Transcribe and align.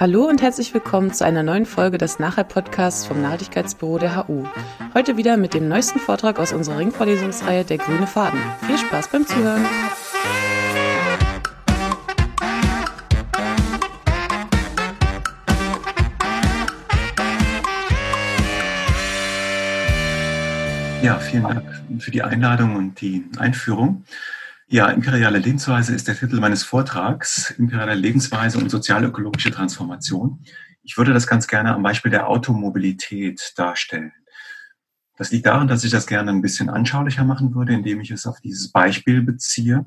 Hallo 0.00 0.28
und 0.28 0.42
herzlich 0.42 0.72
willkommen 0.74 1.12
zu 1.12 1.24
einer 1.24 1.42
neuen 1.42 1.66
Folge 1.66 1.98
des 1.98 2.20
Nachhalt-Podcasts 2.20 3.04
vom 3.04 3.20
Nachhaltigkeitsbüro 3.20 3.98
der 3.98 4.28
HU. 4.28 4.44
Heute 4.94 5.16
wieder 5.16 5.36
mit 5.36 5.54
dem 5.54 5.66
neuesten 5.66 5.98
Vortrag 5.98 6.38
aus 6.38 6.52
unserer 6.52 6.78
Ringvorlesungsreihe 6.78 7.64
Der 7.64 7.78
grüne 7.78 8.06
Faden. 8.06 8.38
Viel 8.64 8.78
Spaß 8.78 9.08
beim 9.08 9.26
Zuhören! 9.26 9.66
Ja, 21.02 21.18
vielen 21.18 21.42
Dank 21.42 21.64
für 21.98 22.12
die 22.12 22.22
Einladung 22.22 22.76
und 22.76 23.00
die 23.00 23.24
Einführung. 23.36 24.04
Ja, 24.70 24.90
imperiale 24.90 25.38
Lebensweise 25.38 25.94
ist 25.94 26.08
der 26.08 26.18
Titel 26.18 26.40
meines 26.40 26.62
Vortrags, 26.62 27.48
imperiale 27.52 27.94
Lebensweise 27.94 28.58
und 28.58 28.70
sozialökologische 28.70 29.50
Transformation. 29.50 30.44
Ich 30.82 30.98
würde 30.98 31.14
das 31.14 31.26
ganz 31.26 31.46
gerne 31.46 31.74
am 31.74 31.82
Beispiel 31.82 32.10
der 32.10 32.28
Automobilität 32.28 33.54
darstellen. 33.56 34.12
Das 35.16 35.30
liegt 35.30 35.46
daran, 35.46 35.68
dass 35.68 35.84
ich 35.84 35.90
das 35.90 36.06
gerne 36.06 36.32
ein 36.32 36.42
bisschen 36.42 36.68
anschaulicher 36.68 37.24
machen 37.24 37.54
würde, 37.54 37.72
indem 37.72 38.02
ich 38.02 38.10
es 38.10 38.26
auf 38.26 38.40
dieses 38.40 38.70
Beispiel 38.70 39.22
beziehe 39.22 39.86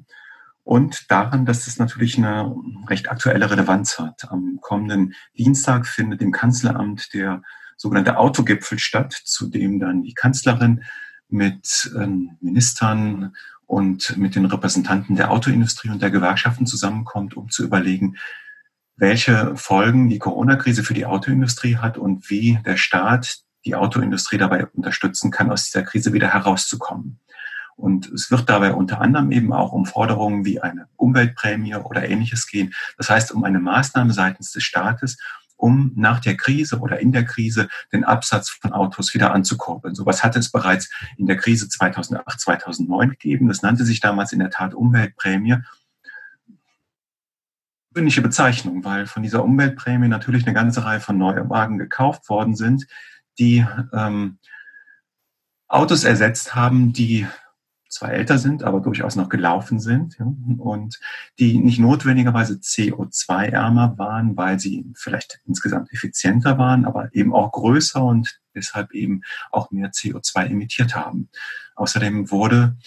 und 0.64 1.12
daran, 1.12 1.46
dass 1.46 1.68
es 1.68 1.78
natürlich 1.78 2.18
eine 2.18 2.52
recht 2.88 3.12
aktuelle 3.12 3.52
Relevanz 3.52 4.00
hat. 4.00 4.32
Am 4.32 4.58
kommenden 4.62 5.14
Dienstag 5.38 5.86
findet 5.86 6.24
im 6.24 6.32
Kanzleramt 6.32 7.14
der 7.14 7.44
sogenannte 7.78 8.18
Autogipfel 8.18 8.80
statt, 8.80 9.14
zu 9.14 9.48
dem 9.48 9.80
dann 9.80 10.02
die 10.02 10.16
Kanzlerin 10.16 10.82
mit 11.30 11.92
ähm, 11.96 12.38
Ministern 12.42 13.36
und 13.72 14.18
mit 14.18 14.36
den 14.36 14.44
Repräsentanten 14.44 15.16
der 15.16 15.32
Autoindustrie 15.32 15.90
und 15.90 16.02
der 16.02 16.12
Gewerkschaften 16.12 16.66
zusammenkommt, 16.66 17.38
um 17.38 17.50
zu 17.50 17.64
überlegen, 17.64 18.18
welche 18.98 19.56
Folgen 19.56 20.10
die 20.10 20.20
Corona-Krise 20.20 20.84
für 20.84 20.94
die 20.94 21.06
Autoindustrie 21.06 21.78
hat 21.78 21.98
und 21.98 22.30
wie 22.30 22.60
der 22.66 22.76
Staat 22.76 23.38
die 23.64 23.76
Autoindustrie 23.76 24.38
dabei 24.38 24.66
unterstützen 24.66 25.32
kann, 25.32 25.50
aus 25.50 25.64
dieser 25.64 25.84
Krise 25.84 26.12
wieder 26.12 26.34
herauszukommen. 26.34 27.22
Und 27.78 28.12
es 28.12 28.30
wird 28.30 28.50
dabei 28.50 28.74
unter 28.74 29.00
anderem 29.00 29.32
eben 29.32 29.54
auch 29.54 29.72
um 29.72 29.86
Forderungen 29.86 30.44
wie 30.44 30.60
eine 30.60 30.90
Umweltprämie 30.98 31.76
oder 31.76 32.10
ähnliches 32.10 32.48
gehen. 32.48 32.74
Das 32.98 33.10
heißt, 33.10 33.32
um 33.32 33.46
eine 33.46 33.62
Maßnahme 33.62 34.12
seitens 34.12 34.52
des 34.52 34.64
Staates, 34.66 35.18
um 35.62 35.92
nach 35.96 36.20
der 36.20 36.36
Krise 36.36 36.80
oder 36.80 37.00
in 37.00 37.12
der 37.12 37.24
Krise 37.24 37.70
den 37.94 38.04
Absatz 38.04 38.50
von 38.50 38.74
Autos 38.74 39.14
wieder 39.14 39.34
anzukurbeln. 39.34 39.96
Sowas 39.96 40.24
hatte 40.24 40.40
es 40.40 40.52
bereits 40.52 40.90
in 41.18 41.28
der 41.28 41.38
Krise 41.38 41.70
2008, 41.70 42.40
2009 42.40 43.10
gegeben. 43.12 43.48
Das 43.48 43.62
nannte 43.62 43.86
sich 43.86 44.00
damals 44.00 44.34
in 44.34 44.40
der 44.40 44.50
Tat 44.50 44.74
Umweltprämie. 44.74 45.58
Gewöhnliche 47.94 48.22
Bezeichnung, 48.22 48.84
weil 48.84 49.06
von 49.06 49.22
dieser 49.22 49.44
Umweltprämie 49.44 50.08
natürlich 50.08 50.46
eine 50.46 50.54
ganze 50.54 50.84
Reihe 50.84 51.00
von 51.00 51.18
Neuwagen 51.18 51.78
gekauft 51.78 52.30
worden 52.30 52.56
sind, 52.56 52.88
die 53.38 53.66
ähm, 53.94 54.40
Autos 55.68 56.04
ersetzt 56.04 56.56
haben, 56.56 56.92
die 56.94 57.28
zwar 57.92 58.12
älter 58.12 58.38
sind, 58.38 58.64
aber 58.64 58.80
durchaus 58.80 59.16
noch 59.16 59.30
gelaufen 59.30 59.80
sind 59.80 60.18
ja, 60.18 60.26
und 60.58 61.00
die 61.40 61.60
nicht 61.60 61.80
notwendigerweise 61.80 62.56
CO2-ärmer 62.56 63.98
waren, 63.98 64.38
weil 64.38 64.60
sie 64.60 64.86
vielleicht 64.96 65.42
insgesamt 65.46 65.92
effizienter 65.92 66.58
waren, 66.58 66.86
aber 66.86 67.14
eben 67.14 67.34
auch 67.34 67.52
größer 67.52 68.02
und 68.02 68.40
deshalb 68.56 68.94
eben 68.94 69.22
auch 69.52 69.72
mehr 69.72 69.92
CO2 69.92 70.48
emittiert 70.48 70.96
haben. 70.96 71.30
Außerdem 71.76 72.32
wurde 72.32 72.78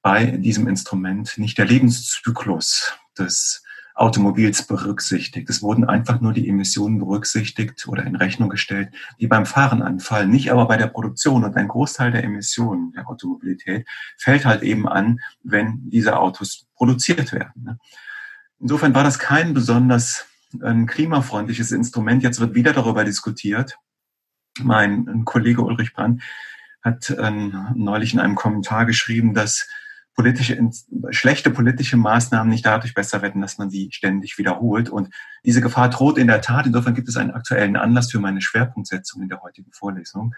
bei 0.00 0.26
diesem 0.26 0.66
Instrument 0.66 1.36
nicht 1.36 1.58
der 1.58 1.66
Lebenszyklus 1.66 2.94
des 3.18 3.63
Automobils 3.94 4.66
berücksichtigt. 4.66 5.48
Es 5.48 5.62
wurden 5.62 5.84
einfach 5.84 6.20
nur 6.20 6.32
die 6.32 6.48
Emissionen 6.48 6.98
berücksichtigt 6.98 7.86
oder 7.86 8.04
in 8.04 8.16
Rechnung 8.16 8.48
gestellt, 8.48 8.92
die 9.20 9.28
beim 9.28 9.46
Fahren 9.46 9.82
anfallen, 9.82 10.30
nicht 10.30 10.50
aber 10.50 10.66
bei 10.66 10.76
der 10.76 10.88
Produktion. 10.88 11.44
Und 11.44 11.56
ein 11.56 11.68
Großteil 11.68 12.10
der 12.10 12.24
Emissionen 12.24 12.92
der 12.92 13.08
Automobilität 13.08 13.86
fällt 14.18 14.44
halt 14.44 14.62
eben 14.62 14.88
an, 14.88 15.20
wenn 15.44 15.88
diese 15.90 16.18
Autos 16.18 16.66
produziert 16.74 17.32
werden. 17.32 17.62
Ne? 17.62 17.78
Insofern 18.58 18.94
war 18.94 19.04
das 19.04 19.20
kein 19.20 19.54
besonders 19.54 20.26
ähm, 20.62 20.86
klimafreundliches 20.86 21.70
Instrument. 21.70 22.22
Jetzt 22.24 22.40
wird 22.40 22.54
wieder 22.54 22.72
darüber 22.72 23.04
diskutiert. 23.04 23.76
Mein 24.60 25.24
Kollege 25.24 25.62
Ulrich 25.62 25.94
Brandt 25.94 26.22
hat 26.82 27.10
äh, 27.10 27.30
neulich 27.74 28.12
in 28.12 28.20
einem 28.20 28.34
Kommentar 28.34 28.86
geschrieben, 28.86 29.34
dass 29.34 29.68
politische, 30.14 30.58
schlechte 31.10 31.50
politische 31.50 31.96
Maßnahmen 31.96 32.48
nicht 32.48 32.64
dadurch 32.64 32.94
besser 32.94 33.22
werden, 33.22 33.42
dass 33.42 33.58
man 33.58 33.70
sie 33.70 33.90
ständig 33.92 34.38
wiederholt. 34.38 34.88
Und 34.88 35.10
diese 35.44 35.60
Gefahr 35.60 35.90
droht 35.90 36.18
in 36.18 36.28
der 36.28 36.40
Tat. 36.40 36.66
Insofern 36.66 36.94
gibt 36.94 37.08
es 37.08 37.16
einen 37.16 37.32
aktuellen 37.32 37.76
Anlass 37.76 38.10
für 38.10 38.20
meine 38.20 38.40
Schwerpunktsetzung 38.40 39.22
in 39.22 39.28
der 39.28 39.42
heutigen 39.42 39.72
Vorlesung. 39.72 40.34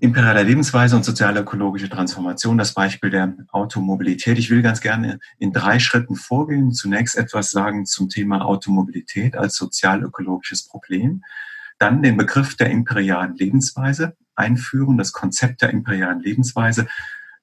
Imperiale 0.00 0.42
Lebensweise 0.42 0.96
und 0.96 1.04
sozial-ökologische 1.04 1.88
Transformation, 1.88 2.58
das 2.58 2.72
Beispiel 2.72 3.10
der 3.10 3.34
Automobilität. 3.52 4.38
Ich 4.38 4.50
will 4.50 4.62
ganz 4.62 4.80
gerne 4.80 5.18
in 5.38 5.52
drei 5.52 5.78
Schritten 5.78 6.16
vorgehen. 6.16 6.72
Zunächst 6.72 7.16
etwas 7.16 7.50
sagen 7.50 7.84
zum 7.86 8.08
Thema 8.08 8.44
Automobilität 8.44 9.36
als 9.36 9.56
sozial-ökologisches 9.56 10.66
Problem. 10.66 11.22
Dann 11.78 12.02
den 12.02 12.16
Begriff 12.16 12.56
der 12.56 12.70
imperialen 12.70 13.36
Lebensweise 13.36 14.16
einführen, 14.34 14.98
das 14.98 15.12
Konzept 15.12 15.62
der 15.62 15.70
imperialen 15.70 16.20
Lebensweise 16.20 16.86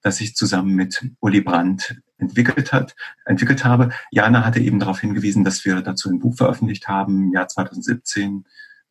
das 0.02 0.22
ich 0.22 0.36
zusammen 0.36 0.76
mit 0.76 1.10
Uli 1.20 1.42
Brandt 1.42 2.02
entwickelt 2.18 2.74
hat, 2.74 2.96
entwickelt 3.26 3.66
habe. 3.66 3.90
Jana 4.12 4.46
hatte 4.46 4.60
eben 4.60 4.80
darauf 4.80 5.00
hingewiesen, 5.00 5.44
dass 5.44 5.66
wir 5.66 5.82
dazu 5.82 6.10
ein 6.10 6.20
Buch 6.20 6.36
veröffentlicht 6.36 6.88
haben 6.88 7.28
im 7.28 7.34
Jahr 7.34 7.48
2017 7.48 8.46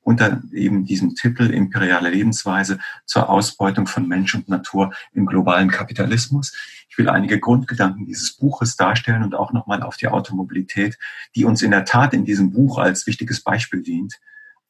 unter 0.09 0.41
eben 0.53 0.87
diesem 0.87 1.15
Titel 1.15 1.53
Imperiale 1.53 2.09
Lebensweise 2.09 2.79
zur 3.05 3.29
Ausbeutung 3.29 3.87
von 3.87 4.09
Mensch 4.09 4.35
und 4.35 4.49
Natur 4.49 4.95
im 5.13 5.27
globalen 5.27 5.71
Kapitalismus. 5.71 6.57
Ich 6.89 6.97
will 6.97 7.11
einige 7.11 7.39
Grundgedanken 7.39 8.07
dieses 8.07 8.33
Buches 8.33 8.77
darstellen 8.77 9.23
und 9.23 9.35
auch 9.35 9.53
nochmal 9.53 9.83
auf 9.83 9.99
die 9.99 10.09
Automobilität, 10.09 10.99
die 11.37 11.45
uns 11.45 11.61
in 11.61 11.73
der 11.73 11.85
Tat 11.85 12.15
in 12.15 12.25
diesem 12.25 12.53
Buch 12.53 12.79
als 12.79 13.07
wichtiges 13.07 13.43
Beispiel 13.43 13.83
dient, 13.83 14.15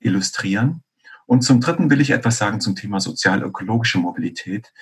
illustrieren. 0.01 0.83
Und 1.27 1.43
zum 1.43 1.61
Dritten 1.61 1.89
will 1.89 2.01
ich 2.01 2.11
etwas 2.11 2.39
sagen 2.39 2.61
zum 2.61 2.75
Thema 2.75 2.99
sozial-ökologische 2.99 3.99
Mobilität, 3.99 4.73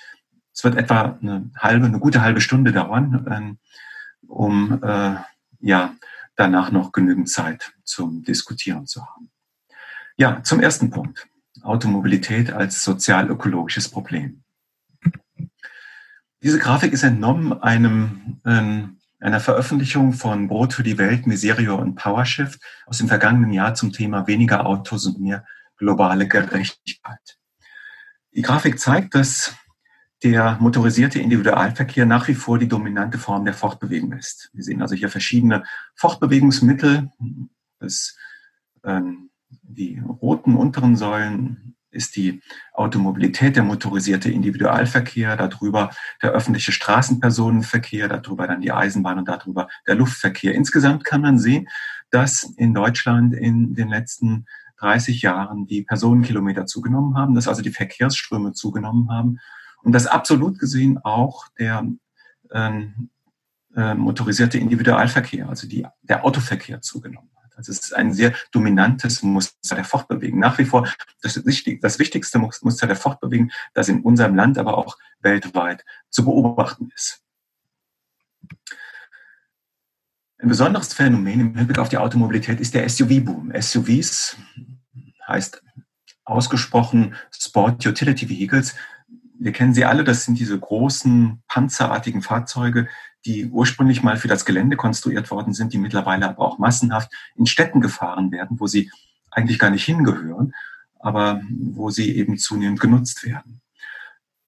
es 0.57 0.63
wird 0.63 0.75
etwa 0.75 1.19
eine 1.21 1.51
halbe, 1.55 1.85
eine 1.85 1.99
gute 1.99 2.23
halbe 2.23 2.41
Stunde 2.41 2.71
dauern, 2.71 3.27
ähm, 3.29 3.57
um 4.27 4.81
äh, 4.81 5.15
ja 5.59 5.93
danach 6.35 6.71
noch 6.71 6.91
genügend 6.91 7.29
Zeit 7.29 7.73
zum 7.83 8.23
Diskutieren 8.23 8.87
zu 8.87 9.05
haben. 9.05 9.29
Ja, 10.15 10.41
zum 10.41 10.59
ersten 10.59 10.89
Punkt. 10.89 11.27
Automobilität 11.61 12.51
als 12.51 12.83
sozial-ökologisches 12.83 13.89
Problem. 13.89 14.43
Diese 16.41 16.57
Grafik 16.57 16.91
ist 16.91 17.03
entnommen 17.03 17.53
einem, 17.61 18.41
äh, 18.43 19.23
einer 19.23 19.39
Veröffentlichung 19.39 20.13
von 20.13 20.47
Brot 20.47 20.73
für 20.73 20.83
die 20.83 20.97
Welt, 20.97 21.27
Miserio 21.27 21.75
und 21.75 21.93
PowerShift 21.93 22.59
aus 22.87 22.97
dem 22.97 23.07
vergangenen 23.07 23.53
Jahr 23.53 23.75
zum 23.75 23.91
Thema 23.91 24.25
weniger 24.25 24.65
Autos 24.65 25.05
und 25.05 25.19
mehr 25.19 25.45
globale 25.77 26.27
Gerechtigkeit. 26.27 27.37
Die 28.31 28.41
Grafik 28.41 28.79
zeigt, 28.79 29.13
dass 29.13 29.55
der 30.23 30.57
motorisierte 30.59 31.19
Individualverkehr 31.19 32.05
nach 32.05 32.27
wie 32.27 32.35
vor 32.35 32.57
die 32.57 32.67
dominante 32.67 33.17
Form 33.17 33.45
der 33.45 33.53
Fortbewegung 33.53 34.13
ist. 34.13 34.49
Wir 34.53 34.63
sehen 34.63 34.81
also 34.81 34.95
hier 34.95 35.09
verschiedene 35.09 35.63
Fortbewegungsmittel. 35.95 37.11
Das, 37.79 38.17
ähm, 38.83 39.29
die 39.61 40.01
roten 40.21 40.55
unteren 40.55 40.95
Säulen 40.95 41.75
ist 41.91 42.15
die 42.15 42.41
Automobilität, 42.73 43.55
der 43.55 43.63
motorisierte 43.63 44.29
Individualverkehr, 44.29 45.37
darüber 45.37 45.91
der 46.21 46.31
öffentliche 46.31 46.71
Straßenpersonenverkehr, 46.71 48.07
darüber 48.07 48.47
dann 48.47 48.61
die 48.61 48.71
Eisenbahn 48.71 49.19
und 49.19 49.27
darüber 49.27 49.67
der 49.87 49.95
Luftverkehr. 49.95 50.53
Insgesamt 50.53 51.03
kann 51.05 51.21
man 51.21 51.39
sehen, 51.39 51.67
dass 52.09 52.43
in 52.57 52.73
Deutschland 52.73 53.33
in 53.33 53.73
den 53.73 53.89
letzten 53.89 54.45
30 54.79 55.21
Jahren 55.21 55.65
die 55.65 55.83
Personenkilometer 55.83 56.65
zugenommen 56.65 57.17
haben, 57.17 57.35
dass 57.35 57.47
also 57.47 57.61
die 57.61 57.71
Verkehrsströme 57.71 58.53
zugenommen 58.53 59.09
haben 59.11 59.39
und 59.83 59.93
dass 59.93 60.07
absolut 60.07 60.59
gesehen 60.59 60.99
auch 61.03 61.47
der 61.59 61.85
ähm, 62.51 63.09
äh, 63.75 63.93
motorisierte 63.93 64.57
Individualverkehr, 64.57 65.47
also 65.47 65.67
die, 65.67 65.85
der 66.01 66.25
Autoverkehr 66.25 66.81
zugenommen 66.81 67.29
hat. 67.35 67.57
Also 67.57 67.71
es 67.71 67.79
ist 67.79 67.93
ein 67.95 68.13
sehr 68.13 68.33
dominantes 68.51 69.23
Muster 69.23 69.75
der 69.75 69.83
Fortbewegung. 69.83 70.39
Nach 70.39 70.57
wie 70.57 70.65
vor 70.65 70.87
das, 71.21 71.35
das 71.35 71.99
wichtigste 71.99 72.39
Muster 72.39 72.87
der 72.87 72.95
Fortbewegung, 72.95 73.51
das 73.73 73.89
in 73.89 74.01
unserem 74.01 74.35
Land, 74.35 74.57
aber 74.57 74.77
auch 74.77 74.97
weltweit 75.19 75.85
zu 76.09 76.25
beobachten 76.25 76.91
ist. 76.95 77.21
Ein 80.39 80.49
besonderes 80.49 80.93
Phänomen 80.93 81.39
im 81.39 81.55
Hinblick 81.55 81.79
auf 81.79 81.89
die 81.89 81.97
Automobilität 81.97 82.59
ist 82.59 82.75
der 82.75 82.87
SUV-Boom. 82.87 83.51
SUVs 83.59 84.37
heißt 85.27 85.63
ausgesprochen 86.25 87.15
Sport 87.31 87.85
Utility 87.85 88.29
Vehicles, 88.29 88.75
wir 89.39 89.51
kennen 89.51 89.73
sie 89.73 89.85
alle, 89.85 90.03
das 90.03 90.25
sind 90.25 90.39
diese 90.39 90.59
großen 90.59 91.43
panzerartigen 91.47 92.21
Fahrzeuge, 92.21 92.87
die 93.25 93.47
ursprünglich 93.47 94.03
mal 94.03 94.17
für 94.17 94.27
das 94.27 94.45
Gelände 94.45 94.77
konstruiert 94.77 95.31
worden 95.31 95.53
sind, 95.53 95.73
die 95.73 95.77
mittlerweile 95.77 96.29
aber 96.29 96.45
auch 96.45 96.59
massenhaft 96.59 97.11
in 97.35 97.45
Städten 97.45 97.81
gefahren 97.81 98.31
werden, 98.31 98.59
wo 98.59 98.67
sie 98.67 98.91
eigentlich 99.31 99.59
gar 99.59 99.69
nicht 99.69 99.83
hingehören, 99.83 100.53
aber 100.99 101.41
wo 101.49 101.89
sie 101.89 102.15
eben 102.15 102.37
zunehmend 102.37 102.79
genutzt 102.79 103.23
werden. 103.23 103.61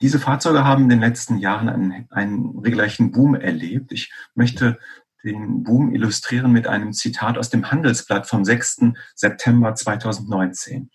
Diese 0.01 0.19
Fahrzeuge 0.19 0.63
haben 0.63 0.83
in 0.83 0.89
den 0.89 1.01
letzten 1.01 1.38
Jahren 1.38 1.68
einen, 1.68 2.07
einen 2.09 2.59
regelrechten 2.59 3.12
Boom 3.12 3.35
erlebt. 3.35 3.92
Ich 3.92 4.13
möchte 4.33 4.80
den 5.24 5.63
Boom 5.63 5.94
illustrieren 5.94 6.51
mit 6.51 6.68
einem 6.68 6.94
Zitat 6.94 7.38
aus 7.38 7.50
dem 7.50 7.69
Handelsblatt 7.69 8.25
vom 8.25 8.45
6. 8.45 8.94
September 9.15 9.75
2019. 9.75 10.89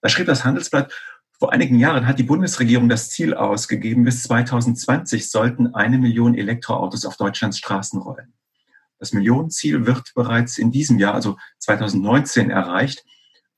Da 0.00 0.08
schrieb 0.08 0.26
das 0.26 0.44
Handelsblatt, 0.44 0.92
vor 1.38 1.52
einigen 1.52 1.78
Jahren 1.78 2.06
hat 2.06 2.18
die 2.18 2.22
Bundesregierung 2.22 2.88
das 2.88 3.10
Ziel 3.10 3.34
ausgegeben, 3.34 4.04
bis 4.04 4.22
2020 4.22 5.30
sollten 5.30 5.74
eine 5.74 5.98
Million 5.98 6.34
Elektroautos 6.34 7.04
auf 7.04 7.16
Deutschlands 7.18 7.58
Straßen 7.58 8.00
rollen. 8.00 8.32
Das 8.98 9.12
Millionenziel 9.12 9.84
wird 9.84 10.12
bereits 10.14 10.56
in 10.56 10.70
diesem 10.70 10.98
Jahr, 10.98 11.14
also 11.14 11.36
2019, 11.58 12.48
erreicht. 12.48 13.04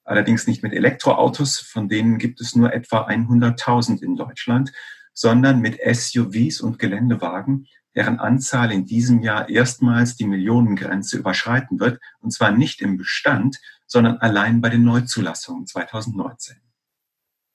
Allerdings 0.04 0.48
nicht 0.48 0.64
mit 0.64 0.72
Elektroautos, 0.72 1.60
von 1.60 1.88
denen 1.88 2.18
gibt 2.18 2.40
es 2.40 2.56
nur 2.56 2.72
etwa 2.72 3.06
100.000 3.06 4.02
in 4.02 4.16
Deutschland, 4.16 4.72
sondern 5.14 5.60
mit 5.60 5.78
SUVs 5.80 6.60
und 6.60 6.80
Geländewagen, 6.80 7.66
deren 7.94 8.18
Anzahl 8.18 8.72
in 8.72 8.86
diesem 8.86 9.22
Jahr 9.22 9.48
erstmals 9.48 10.16
die 10.16 10.26
Millionengrenze 10.26 11.16
überschreiten 11.16 11.78
wird, 11.78 12.00
und 12.20 12.32
zwar 12.32 12.50
nicht 12.50 12.80
im 12.80 12.96
Bestand, 12.96 13.60
sondern 13.86 14.18
allein 14.18 14.60
bei 14.60 14.68
den 14.68 14.82
Neuzulassungen 14.82 15.66
2019. 15.66 16.56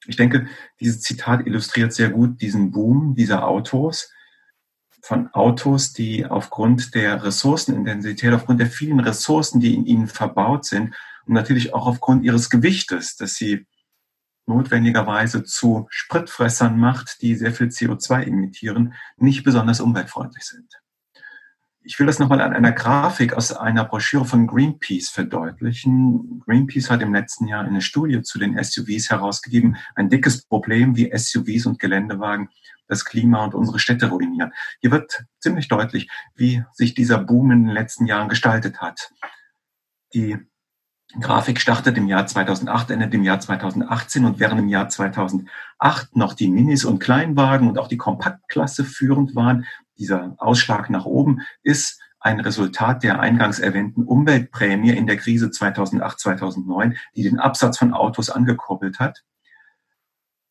Ich 0.07 0.17
denke, 0.17 0.47
dieses 0.79 1.01
Zitat 1.01 1.45
illustriert 1.47 1.93
sehr 1.93 2.09
gut 2.09 2.41
diesen 2.41 2.71
Boom 2.71 3.15
dieser 3.15 3.47
Autos, 3.47 4.11
von 5.03 5.27
Autos, 5.33 5.91
die 5.91 6.25
aufgrund 6.25 6.95
der 6.95 7.23
Ressourcenintensität, 7.23 8.33
aufgrund 8.33 8.61
der 8.61 8.67
vielen 8.67 9.01
Ressourcen, 9.01 9.59
die 9.59 9.75
in 9.75 9.85
ihnen 9.85 10.07
verbaut 10.07 10.63
sind 10.63 10.95
und 11.25 11.33
natürlich 11.33 11.73
auch 11.73 11.87
aufgrund 11.87 12.23
ihres 12.23 12.49
Gewichtes, 12.49 13.17
dass 13.17 13.35
sie 13.35 13.65
notwendigerweise 14.45 15.43
zu 15.43 15.87
Spritfressern 15.89 16.77
macht, 16.77 17.21
die 17.21 17.35
sehr 17.35 17.53
viel 17.53 17.67
CO2 17.67 18.23
emittieren, 18.23 18.93
nicht 19.17 19.43
besonders 19.43 19.81
umweltfreundlich 19.81 20.43
sind. 20.43 20.82
Ich 21.85 21.99
will 21.99 22.07
das 22.07 22.17
nochmal 22.17 22.39
an 22.39 22.53
einer 22.53 22.71
Grafik 22.71 23.33
aus 23.33 23.51
einer 23.51 23.83
Broschüre 23.83 24.23
von 24.23 24.47
Greenpeace 24.47 25.09
verdeutlichen. 25.09 26.41
Greenpeace 26.45 26.89
hat 26.89 27.01
im 27.01 27.13
letzten 27.13 27.47
Jahr 27.47 27.65
eine 27.65 27.81
Studie 27.81 28.21
zu 28.21 28.39
den 28.39 28.61
SUVs 28.61 29.09
herausgegeben. 29.09 29.75
Ein 29.93 30.09
dickes 30.09 30.45
Problem, 30.45 30.95
wie 30.95 31.11
SUVs 31.13 31.65
und 31.65 31.79
Geländewagen 31.79 32.49
das 32.87 33.03
Klima 33.03 33.43
und 33.43 33.53
unsere 33.53 33.79
Städte 33.79 34.09
ruinieren. 34.09 34.53
Hier 34.79 34.91
wird 34.91 35.25
ziemlich 35.39 35.67
deutlich, 35.67 36.09
wie 36.35 36.63
sich 36.71 36.93
dieser 36.93 37.17
Boom 37.17 37.51
in 37.51 37.65
den 37.65 37.73
letzten 37.73 38.05
Jahren 38.05 38.29
gestaltet 38.29 38.79
hat. 38.79 39.11
Die 40.13 40.37
Grafik 41.19 41.59
startet 41.59 41.97
im 41.97 42.07
Jahr 42.07 42.25
2008, 42.25 42.91
endet 42.91 43.13
im 43.13 43.23
Jahr 43.23 43.39
2018 43.39 44.25
und 44.25 44.39
während 44.39 44.59
im 44.59 44.69
Jahr 44.69 44.89
2008 44.89 46.15
noch 46.15 46.33
die 46.33 46.47
Minis 46.47 46.85
und 46.85 46.99
Kleinwagen 46.99 47.67
und 47.67 47.77
auch 47.77 47.87
die 47.87 47.97
Kompaktklasse 47.97 48.83
führend 48.83 49.35
waren, 49.35 49.65
dieser 50.03 50.35
Ausschlag 50.37 50.89
nach 50.89 51.05
oben 51.05 51.39
ist 51.63 52.01
ein 52.19 52.41
Resultat 52.41 53.03
der 53.03 53.19
eingangs 53.21 53.59
erwähnten 53.59 54.03
Umweltprämie 54.03 54.91
in 54.91 55.07
der 55.07 55.17
Krise 55.17 55.49
2008, 55.49 56.19
2009, 56.19 56.97
die 57.15 57.23
den 57.23 57.39
Absatz 57.39 57.77
von 57.77 57.93
Autos 57.93 58.29
angekurbelt 58.29 58.99
hat. 58.99 59.23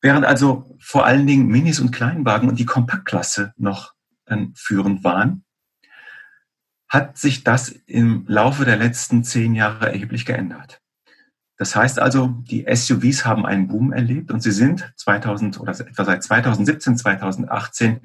Während 0.00 0.25
also 0.25 0.76
vor 0.81 1.04
allen 1.04 1.26
Dingen 1.26 1.49
Minis 1.49 1.81
und 1.81 1.93
Kleinwagen 1.93 2.49
und 2.49 2.58
die 2.58 2.66
Kompaktklasse 2.66 3.52
noch 3.56 3.93
äh, 4.26 4.37
führend 4.54 5.04
waren, 5.04 5.44
hat 6.88 7.19
sich 7.19 7.44
das 7.44 7.69
im 7.69 8.25
Laufe 8.26 8.64
der 8.64 8.76
letzten 8.76 9.22
zehn 9.22 9.54
Jahre 9.54 9.93
erheblich 9.93 10.26
geändert. 10.26 10.82
Das 11.56 11.76
heißt 11.76 12.00
also, 12.00 12.26
die 12.50 12.66
SUVs 12.69 13.25
haben 13.25 13.46
einen 13.46 13.69
Boom 13.69 13.93
erlebt 13.93 14.31
und 14.31 14.40
sie 14.43 14.50
sind 14.50 14.93
2000 14.96 15.60
oder 15.60 15.70
etwa 15.70 16.04
seit 16.04 16.22
2017, 16.22 16.96
2018 16.96 18.00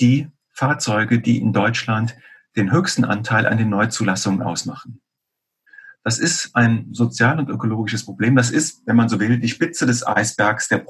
die 0.00 0.28
Fahrzeuge, 0.58 1.20
die 1.20 1.38
in 1.38 1.52
Deutschland 1.52 2.16
den 2.56 2.72
höchsten 2.72 3.04
Anteil 3.04 3.46
an 3.46 3.58
den 3.58 3.68
Neuzulassungen 3.68 4.42
ausmachen. 4.42 5.00
Das 6.02 6.18
ist 6.18 6.56
ein 6.56 6.88
sozial- 6.90 7.38
und 7.38 7.48
ökologisches 7.48 8.04
Problem. 8.04 8.34
Das 8.34 8.50
ist, 8.50 8.82
wenn 8.84 8.96
man 8.96 9.08
so 9.08 9.20
will, 9.20 9.38
die 9.38 9.48
Spitze 9.48 9.86
des 9.86 10.04
Eisbergs 10.04 10.66
der, 10.66 10.84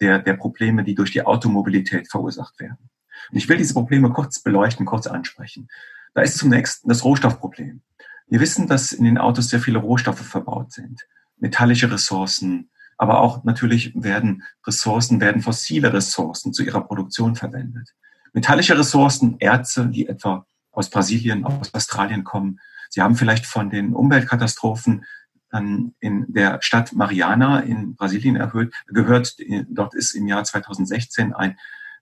der, 0.00 0.18
der 0.18 0.34
Probleme, 0.34 0.82
die 0.82 0.96
durch 0.96 1.12
die 1.12 1.22
Automobilität 1.22 2.10
verursacht 2.10 2.58
werden. 2.58 2.90
Und 3.30 3.38
ich 3.38 3.48
will 3.48 3.58
diese 3.58 3.74
Probleme 3.74 4.10
kurz 4.10 4.42
beleuchten, 4.42 4.86
kurz 4.86 5.06
ansprechen. 5.06 5.68
Da 6.14 6.22
ist 6.22 6.38
zunächst 6.38 6.82
das 6.84 7.04
Rohstoffproblem. 7.04 7.82
Wir 8.26 8.40
wissen, 8.40 8.66
dass 8.66 8.90
in 8.90 9.04
den 9.04 9.18
Autos 9.18 9.50
sehr 9.50 9.60
viele 9.60 9.78
Rohstoffe 9.78 10.26
verbaut 10.26 10.72
sind. 10.72 11.06
Metallische 11.36 11.92
Ressourcen, 11.92 12.70
aber 12.98 13.20
auch 13.20 13.44
natürlich 13.44 13.92
werden 13.94 14.42
Ressourcen, 14.66 15.20
werden 15.20 15.42
fossile 15.42 15.92
Ressourcen 15.92 16.52
zu 16.52 16.64
ihrer 16.64 16.80
Produktion 16.80 17.36
verwendet. 17.36 17.94
Metallische 18.32 18.78
Ressourcen, 18.78 19.36
Erze, 19.40 19.86
die 19.88 20.06
etwa 20.06 20.46
aus 20.72 20.90
Brasilien, 20.90 21.44
aus 21.44 21.74
Australien 21.74 22.24
kommen. 22.24 22.60
Sie 22.88 23.02
haben 23.02 23.16
vielleicht 23.16 23.46
von 23.46 23.70
den 23.70 23.94
Umweltkatastrophen 23.94 25.04
in 25.52 26.26
der 26.28 26.62
Stadt 26.62 26.92
Mariana 26.92 27.60
in 27.60 27.96
Brasilien 27.96 28.36
erhöht, 28.36 28.72
gehört. 28.86 29.36
Dort 29.68 29.94
ist 29.94 30.12
im 30.12 30.28
Jahr 30.28 30.44
2016 30.44 31.32
ein, 31.34 31.58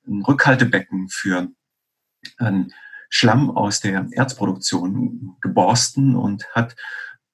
Rückhaltebecken 0.06 1.08
für 1.08 1.48
Schlamm 3.08 3.50
aus 3.50 3.80
der 3.80 4.06
Erzproduktion 4.10 5.36
geborsten 5.40 6.14
und 6.14 6.46
hat 6.54 6.76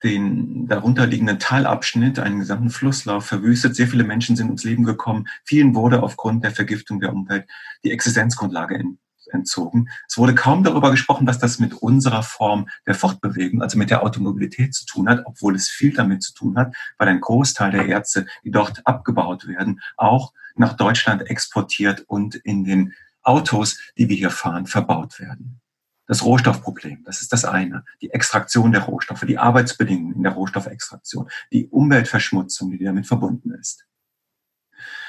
den 0.05 0.69
darunterliegenden 0.69 1.39
Talabschnitt, 1.39 2.19
einen 2.19 2.39
gesamten 2.39 2.71
Flusslauf 2.71 3.27
verwüstet. 3.27 3.75
Sehr 3.75 3.89
viele 3.89 4.05
Menschen 4.05 4.37
sind 4.37 4.47
ums 4.47 4.65
Leben 4.65 4.85
gekommen. 4.85 5.27
Vielen 5.45 5.75
wurde 5.75 6.03
aufgrund 6.03 6.45
der 6.45 6.51
Vergiftung 6.51 7.01
der 7.01 7.13
Umwelt 7.13 7.47
die 7.83 7.91
Existenzgrundlage 7.91 8.85
entzogen. 9.33 9.89
Es 10.07 10.19
wurde 10.19 10.35
kaum 10.35 10.63
darüber 10.63 10.91
gesprochen, 10.91 11.27
was 11.27 11.39
das 11.39 11.59
mit 11.59 11.75
unserer 11.75 12.23
Form 12.23 12.69
der 12.87 12.95
Fortbewegung, 12.95 13.63
also 13.63 13.79
mit 13.79 13.91
der 13.91 14.03
Automobilität 14.03 14.75
zu 14.75 14.85
tun 14.87 15.09
hat, 15.09 15.23
obwohl 15.25 15.57
es 15.57 15.69
viel 15.69 15.95
damit 15.95 16.23
zu 16.23 16.35
tun 16.35 16.57
hat, 16.57 16.75
weil 16.99 17.09
ein 17.09 17.21
Großteil 17.21 17.73
der 17.73 17.89
Erze, 17.89 18.27
die 18.45 18.51
dort 18.51 18.87
abgebaut 18.87 19.49
werden, 19.49 19.81
auch 19.97 20.33
nach 20.55 20.75
Deutschland 20.75 21.29
exportiert 21.29 22.05
und 22.07 22.35
in 22.37 22.65
den 22.65 22.93
Autos, 23.23 23.79
die 23.97 24.09
wir 24.09 24.17
hier 24.17 24.31
fahren, 24.31 24.67
verbaut 24.67 25.19
werden. 25.19 25.61
Das 26.07 26.25
Rohstoffproblem, 26.25 27.03
das 27.05 27.23
ist 27.23 27.33
das 27.33 27.45
eine. 27.45 27.85
Die 28.03 28.11
Extraktion 28.11 28.73
der 28.73 28.83
Rohstoffe, 28.83 29.25
die 29.27 29.39
Arbeitsbedingungen 29.39 30.17
in 30.17 30.23
der 30.23 30.33
Rohstoffextraktion, 30.33 31.29
die 31.53 31.69
Umweltverschmutzung, 31.69 32.71
die 32.73 32.85
damit 32.85 33.07
verbunden 33.07 33.53
ist. 33.53 33.87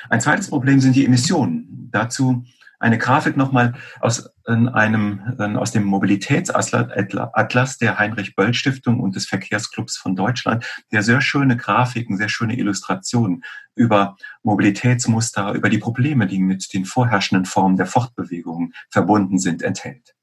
Ein 0.10 0.22
zweites 0.22 0.50
Problem 0.50 0.80
sind 0.80 0.96
die 0.96 1.06
Emissionen. 1.06 1.90
Dazu 1.92 2.46
eine 2.80 2.98
Grafik 2.98 3.38
nochmal 3.38 3.74
aus 4.00 4.30
einem, 4.46 5.40
aus 5.58 5.72
dem 5.72 5.86
Mobilitätsatlas 5.86 7.78
der 7.78 7.98
Heinrich 7.98 8.36
Böll 8.36 8.54
Stiftung 8.54 9.00
und 9.00 9.16
des 9.16 9.26
Verkehrsclubs 9.26 9.98
von 9.98 10.16
Deutschland, 10.16 10.66
der 10.92 11.02
sehr 11.02 11.22
schöne 11.22 11.58
Grafiken, 11.58 12.18
sehr 12.18 12.30
schöne 12.30 12.58
Illustrationen 12.58 13.44
über 13.76 14.18
Mobilitätsmuster, 14.44 15.54
über 15.54 15.70
die 15.70 15.78
Probleme, 15.78 16.28
die 16.28 16.40
mit 16.40 16.74
den 16.74 16.86
vorherrschenden 16.86 17.46
Formen 17.46 17.78
der 17.78 17.88
Fortbewegung 17.88 18.74
verbunden 18.90 19.40
sind, 19.40 19.62
enthält. 19.62 20.15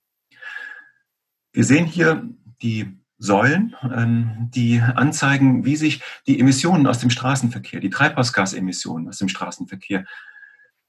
Wir 1.53 1.65
sehen 1.65 1.87
hier 1.87 2.29
die 2.63 2.99
Säulen, 3.19 3.77
ähm, 3.83 4.51
die 4.53 4.81
anzeigen, 4.81 5.65
wie 5.65 5.77
sich 5.77 6.03
die 6.27 6.41
Emissionen 6.41 6.87
aus 6.87 6.99
dem 6.99 7.11
Straßenverkehr, 7.11 7.81
die 7.81 7.91
Treibhausgasemissionen 7.91 9.09
aus 9.09 9.19
dem 9.19 9.29
Straßenverkehr 9.29 10.05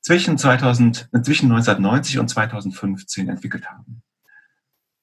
zwischen, 0.01 0.37
2000, 0.37 1.09
zwischen 1.23 1.51
1990 1.51 2.19
und 2.19 2.27
2015 2.29 3.29
entwickelt 3.29 3.69
haben. 3.69 4.01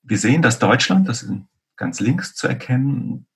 Wir 0.03 0.19
sehen, 0.19 0.43
dass 0.43 0.59
Deutschland, 0.59 1.09
das 1.09 1.23
ist 1.23 1.33
ganz 1.77 2.01
links 2.01 2.35
zu 2.35 2.49
erkennen, 2.49 3.27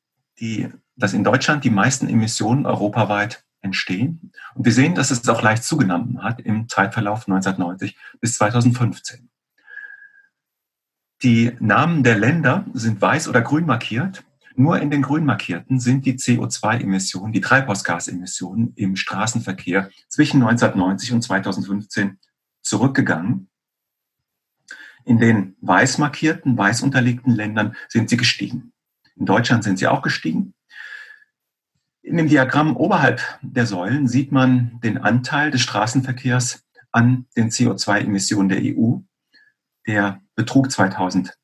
die, 0.40 0.69
dass 0.97 1.12
in 1.12 1.25
Deutschland 1.25 1.64
die 1.64 1.71
meisten 1.71 2.09
Emissionen 2.09 2.66
europaweit 2.66 3.45
entstehen. 3.61 4.33
Und 4.54 4.64
wir 4.64 4.73
sehen, 4.73 4.95
dass 4.95 5.11
es 5.11 5.26
auch 5.28 5.40
leicht 5.40 5.64
zugenommen 5.64 6.23
hat 6.23 6.40
im 6.40 6.69
Zeitverlauf 6.69 7.28
1990 7.28 7.97
bis 8.21 8.37
2015. 8.37 9.31
Die 11.25 11.52
Namen 11.59 12.02
der 12.02 12.19
Länder 12.19 12.66
sind 12.75 13.00
weiß 13.00 13.28
oder 13.28 13.40
grün 13.40 13.64
markiert. 13.64 14.25
Nur 14.57 14.78
in 14.78 14.90
den 14.90 15.00
grün 15.00 15.25
markierten 15.25 15.81
sind 15.81 16.04
die 16.04 16.19
CO2-Emissionen, 16.19 17.33
die 17.33 17.40
Treibhausgasemissionen 17.40 18.75
im 18.76 18.95
Straßenverkehr 18.95 19.88
zwischen 20.09 20.43
1990 20.43 21.12
und 21.12 21.23
2015 21.23 22.19
zurückgegangen. 22.61 23.49
In 25.07 25.19
den 25.19 25.57
weiß 25.62 25.97
markierten, 25.97 26.59
weiß 26.59 26.83
unterlegten 26.83 27.35
Ländern 27.35 27.75
sind 27.88 28.11
sie 28.11 28.19
gestiegen. 28.19 28.75
In 29.16 29.25
Deutschland 29.25 29.64
sind 29.64 29.78
sie 29.78 29.87
auch 29.87 30.02
gestiegen. 30.02 30.52
In 32.02 32.19
dem 32.19 32.28
Diagramm 32.28 32.76
oberhalb 32.76 33.23
der 33.40 33.64
Säulen 33.64 34.09
sieht 34.09 34.31
man 34.31 34.78
den 34.83 34.99
Anteil 34.99 35.50
des 35.50 35.62
Straßenverkehrs 35.62 36.66
an 36.93 37.25
den 37.35 37.49
CO2-Emissionen 37.49 38.50
der 38.50 38.61
EU 38.61 38.99
der 39.87 40.21
betrug 40.35 40.71
2017 40.71 41.37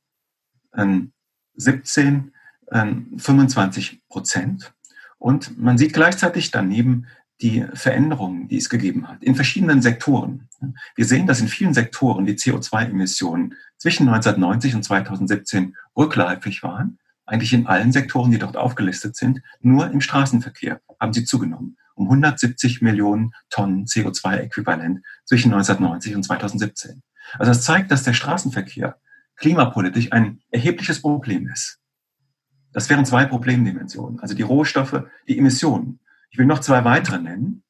25 2.73 4.09
Prozent. 4.09 4.73
Und 5.18 5.59
man 5.59 5.76
sieht 5.76 5.92
gleichzeitig 5.92 6.50
daneben 6.50 7.06
die 7.42 7.66
Veränderungen, 7.73 8.49
die 8.49 8.59
es 8.59 8.68
gegeben 8.68 9.09
hat, 9.09 9.23
in 9.23 9.35
verschiedenen 9.35 9.82
Sektoren. 9.82 10.49
Wir 10.94 11.04
sehen, 11.04 11.26
dass 11.26 11.40
in 11.40 11.49
vielen 11.49 11.75
Sektoren 11.75 12.26
die 12.26 12.35
CO2-Emissionen 12.35 13.54
zwischen 13.78 14.09
1990 14.09 14.75
und 14.75 14.82
2017 14.82 15.76
rückläufig 15.97 16.62
waren. 16.62 16.99
Eigentlich 17.25 17.52
in 17.52 17.66
allen 17.66 17.92
Sektoren, 17.92 18.30
die 18.30 18.38
dort 18.38 18.56
aufgelistet 18.56 19.16
sind. 19.16 19.40
Nur 19.61 19.90
im 19.90 20.00
Straßenverkehr 20.00 20.80
haben 20.99 21.12
sie 21.12 21.25
zugenommen. 21.25 21.76
Um 21.94 22.06
170 22.06 22.82
Millionen 22.82 23.32
Tonnen 23.50 23.87
CO2-Äquivalent 23.87 25.00
zwischen 25.25 25.52
1990 25.52 26.14
und 26.16 26.23
2017. 26.25 27.02
Also 27.38 27.50
das 27.50 27.64
zeigt, 27.64 27.90
dass 27.90 28.02
der 28.02 28.12
Straßenverkehr 28.12 28.99
klimapolitisch 29.37 30.12
ein 30.12 30.40
erhebliches 30.50 31.00
Problem 31.00 31.49
ist. 31.49 31.80
Das 32.72 32.88
wären 32.88 33.04
zwei 33.04 33.25
Problemdimensionen, 33.26 34.20
also 34.20 34.34
die 34.34 34.42
Rohstoffe, 34.42 35.04
die 35.26 35.38
Emissionen. 35.38 36.00
Ich 36.30 36.38
will 36.38 36.46
noch 36.46 36.60
zwei 36.60 36.84
weitere 36.84 37.18
nennen. 37.18 37.64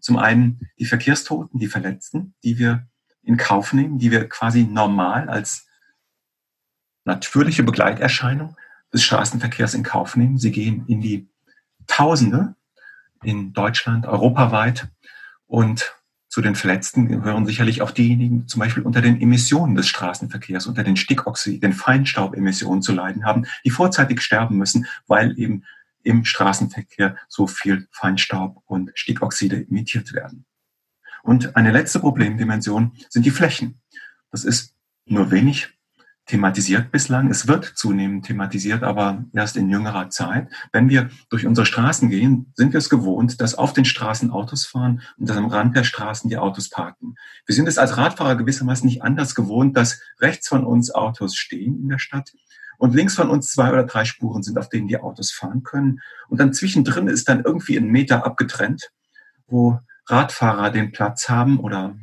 Zum 0.00 0.16
einen 0.16 0.60
die 0.78 0.84
Verkehrstoten, 0.84 1.58
die 1.58 1.66
Verletzten, 1.66 2.34
die 2.44 2.58
wir 2.58 2.86
in 3.22 3.36
Kauf 3.36 3.72
nehmen, 3.72 3.98
die 3.98 4.10
wir 4.10 4.28
quasi 4.28 4.64
normal 4.64 5.28
als 5.28 5.66
natürliche 7.04 7.62
Begleiterscheinung 7.62 8.56
des 8.92 9.02
Straßenverkehrs 9.02 9.74
in 9.74 9.82
Kauf 9.82 10.16
nehmen. 10.16 10.38
Sie 10.38 10.52
gehen 10.52 10.86
in 10.86 11.00
die 11.00 11.28
Tausende 11.86 12.54
in 13.22 13.52
Deutschland, 13.52 14.06
europaweit. 14.06 14.88
Und 15.46 15.94
zu 16.34 16.40
den 16.40 16.56
Verletzten 16.56 17.06
gehören 17.06 17.46
sicherlich 17.46 17.80
auch 17.80 17.92
diejenigen, 17.92 18.48
zum 18.48 18.58
Beispiel 18.58 18.82
unter 18.82 19.00
den 19.00 19.20
Emissionen 19.20 19.76
des 19.76 19.86
Straßenverkehrs, 19.86 20.66
unter 20.66 20.82
den 20.82 20.96
Stickoxid, 20.96 21.62
den 21.62 21.72
Feinstaubemissionen 21.72 22.82
zu 22.82 22.92
leiden 22.92 23.24
haben, 23.24 23.46
die 23.64 23.70
vorzeitig 23.70 24.20
sterben 24.20 24.56
müssen, 24.56 24.88
weil 25.06 25.38
eben 25.38 25.62
im 26.02 26.24
Straßenverkehr 26.24 27.16
so 27.28 27.46
viel 27.46 27.86
Feinstaub 27.92 28.60
und 28.66 28.90
Stickoxide 28.96 29.64
emittiert 29.68 30.12
werden. 30.12 30.44
Und 31.22 31.54
eine 31.54 31.70
letzte 31.70 32.00
Problemdimension 32.00 32.96
sind 33.10 33.24
die 33.24 33.30
Flächen. 33.30 33.80
Das 34.32 34.44
ist 34.44 34.74
nur 35.06 35.30
wenig 35.30 35.68
thematisiert 36.26 36.90
bislang. 36.90 37.30
Es 37.30 37.46
wird 37.46 37.64
zunehmend 37.64 38.24
thematisiert, 38.26 38.82
aber 38.82 39.24
erst 39.32 39.56
in 39.56 39.68
jüngerer 39.68 40.08
Zeit. 40.08 40.48
Wenn 40.72 40.88
wir 40.88 41.10
durch 41.28 41.46
unsere 41.46 41.66
Straßen 41.66 42.08
gehen, 42.08 42.52
sind 42.54 42.72
wir 42.72 42.78
es 42.78 42.88
gewohnt, 42.88 43.40
dass 43.40 43.54
auf 43.54 43.72
den 43.72 43.84
Straßen 43.84 44.30
Autos 44.30 44.64
fahren 44.64 45.02
und 45.18 45.28
dass 45.28 45.36
am 45.36 45.46
Rand 45.46 45.76
der 45.76 45.84
Straßen 45.84 46.30
die 46.30 46.38
Autos 46.38 46.70
parken. 46.70 47.16
Wir 47.46 47.54
sind 47.54 47.68
es 47.68 47.78
als 47.78 47.96
Radfahrer 47.96 48.36
gewissermaßen 48.36 48.86
nicht 48.86 49.02
anders 49.02 49.34
gewohnt, 49.34 49.76
dass 49.76 50.00
rechts 50.20 50.48
von 50.48 50.64
uns 50.64 50.90
Autos 50.90 51.36
stehen 51.36 51.80
in 51.80 51.88
der 51.88 51.98
Stadt 51.98 52.32
und 52.78 52.94
links 52.94 53.14
von 53.14 53.30
uns 53.30 53.52
zwei 53.52 53.70
oder 53.70 53.84
drei 53.84 54.04
Spuren 54.04 54.42
sind, 54.42 54.58
auf 54.58 54.68
denen 54.68 54.88
die 54.88 54.98
Autos 54.98 55.30
fahren 55.30 55.62
können. 55.62 56.00
Und 56.28 56.40
dann 56.40 56.52
zwischendrin 56.52 57.08
ist 57.08 57.28
dann 57.28 57.44
irgendwie 57.44 57.76
ein 57.76 57.86
Meter 57.86 58.24
abgetrennt, 58.24 58.90
wo 59.46 59.78
Radfahrer 60.06 60.70
den 60.70 60.92
Platz 60.92 61.28
haben 61.28 61.60
oder 61.60 61.96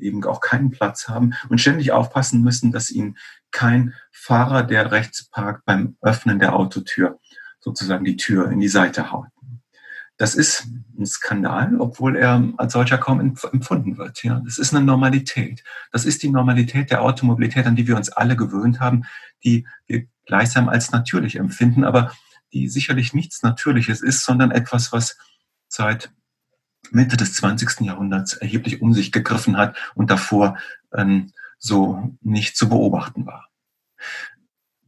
eben 0.00 0.24
auch 0.24 0.40
keinen 0.40 0.70
Platz 0.70 1.08
haben 1.08 1.34
und 1.48 1.60
ständig 1.60 1.92
aufpassen 1.92 2.42
müssen, 2.42 2.72
dass 2.72 2.90
ihnen 2.90 3.16
kein 3.50 3.94
Fahrer, 4.12 4.62
der 4.62 4.92
rechts 4.92 5.28
parkt, 5.30 5.64
beim 5.64 5.96
Öffnen 6.00 6.38
der 6.38 6.54
Autotür 6.54 7.18
sozusagen 7.60 8.04
die 8.04 8.16
Tür 8.16 8.50
in 8.50 8.60
die 8.60 8.68
Seite 8.68 9.10
haut. 9.10 9.28
Das 10.18 10.34
ist 10.34 10.66
ein 10.98 11.06
Skandal, 11.06 11.76
obwohl 11.80 12.16
er 12.16 12.52
als 12.56 12.72
solcher 12.72 12.98
kaum 12.98 13.20
empfunden 13.20 13.98
wird. 13.98 14.24
Ja, 14.24 14.42
das 14.44 14.58
ist 14.58 14.74
eine 14.74 14.84
Normalität. 14.84 15.62
Das 15.92 16.04
ist 16.04 16.24
die 16.24 16.28
Normalität 16.28 16.90
der 16.90 17.02
Automobilität, 17.02 17.66
an 17.66 17.76
die 17.76 17.86
wir 17.86 17.96
uns 17.96 18.10
alle 18.10 18.34
gewöhnt 18.34 18.80
haben, 18.80 19.04
die 19.44 19.64
wir 19.86 20.06
gleichsam 20.26 20.68
als 20.68 20.90
natürlich 20.90 21.36
empfinden, 21.36 21.84
aber 21.84 22.12
die 22.52 22.68
sicherlich 22.68 23.14
nichts 23.14 23.44
Natürliches 23.44 24.02
ist, 24.02 24.24
sondern 24.24 24.50
etwas, 24.50 24.92
was 24.92 25.16
seit 25.68 26.10
Mitte 26.92 27.16
des 27.16 27.34
20. 27.34 27.80
Jahrhunderts 27.80 28.34
erheblich 28.34 28.82
um 28.82 28.92
sich 28.92 29.12
gegriffen 29.12 29.56
hat 29.56 29.76
und 29.94 30.10
davor 30.10 30.58
ähm, 30.94 31.32
so 31.58 32.16
nicht 32.22 32.56
zu 32.56 32.68
beobachten 32.68 33.26
war. 33.26 33.48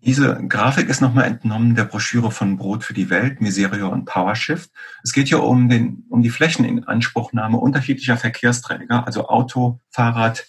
Diese 0.03 0.43
Grafik 0.49 0.89
ist 0.89 1.03
nochmal 1.03 1.27
entnommen 1.27 1.75
der 1.75 1.85
Broschüre 1.85 2.31
von 2.31 2.57
Brot 2.57 2.85
für 2.85 2.95
die 2.95 3.11
Welt, 3.11 3.43
Miserio 3.43 3.91
und 3.91 4.07
PowerShift. 4.07 4.71
Es 5.03 5.13
geht 5.13 5.29
hier 5.29 5.43
um, 5.43 5.69
den, 5.69 6.05
um 6.09 6.23
die 6.23 6.31
Flächeninanspruchnahme 6.31 7.59
unterschiedlicher 7.59 8.17
Verkehrsträger, 8.17 9.07
also 9.07 9.29
Auto, 9.29 9.79
Fahrrad, 9.91 10.47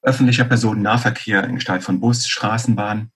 öffentlicher 0.00 0.44
Personennahverkehr 0.44 1.44
in 1.44 1.56
Gestalt 1.56 1.82
von 1.82 2.00
Bus, 2.00 2.26
Straßenbahn, 2.26 3.10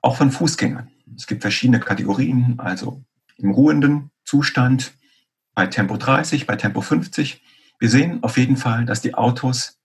auch 0.00 0.16
von 0.16 0.30
Fußgängern. 0.30 0.88
Es 1.16 1.26
gibt 1.26 1.42
verschiedene 1.42 1.80
Kategorien, 1.80 2.54
also 2.58 3.02
im 3.36 3.50
ruhenden 3.50 4.10
Zustand, 4.24 4.92
bei 5.58 5.66
Tempo 5.66 5.96
30, 5.96 6.46
bei 6.46 6.54
Tempo 6.54 6.80
50. 6.82 7.42
Wir 7.80 7.90
sehen 7.90 8.22
auf 8.22 8.38
jeden 8.38 8.56
Fall, 8.56 8.84
dass 8.84 9.00
die 9.00 9.16
Autos 9.16 9.76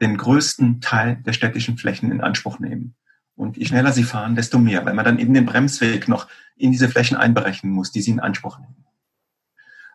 den 0.00 0.16
größten 0.16 0.80
Teil 0.80 1.16
der 1.26 1.32
städtischen 1.32 1.76
Flächen 1.76 2.12
in 2.12 2.20
Anspruch 2.20 2.60
nehmen. 2.60 2.94
Und 3.34 3.56
je 3.56 3.64
schneller 3.64 3.90
sie 3.90 4.04
fahren, 4.04 4.36
desto 4.36 4.60
mehr, 4.60 4.86
weil 4.86 4.94
man 4.94 5.04
dann 5.04 5.18
eben 5.18 5.34
den 5.34 5.44
Bremsweg 5.44 6.06
noch 6.06 6.28
in 6.54 6.70
diese 6.70 6.88
Flächen 6.88 7.16
einberechnen 7.16 7.72
muss, 7.72 7.90
die 7.90 8.00
sie 8.00 8.12
in 8.12 8.20
Anspruch 8.20 8.60
nehmen. 8.60 8.86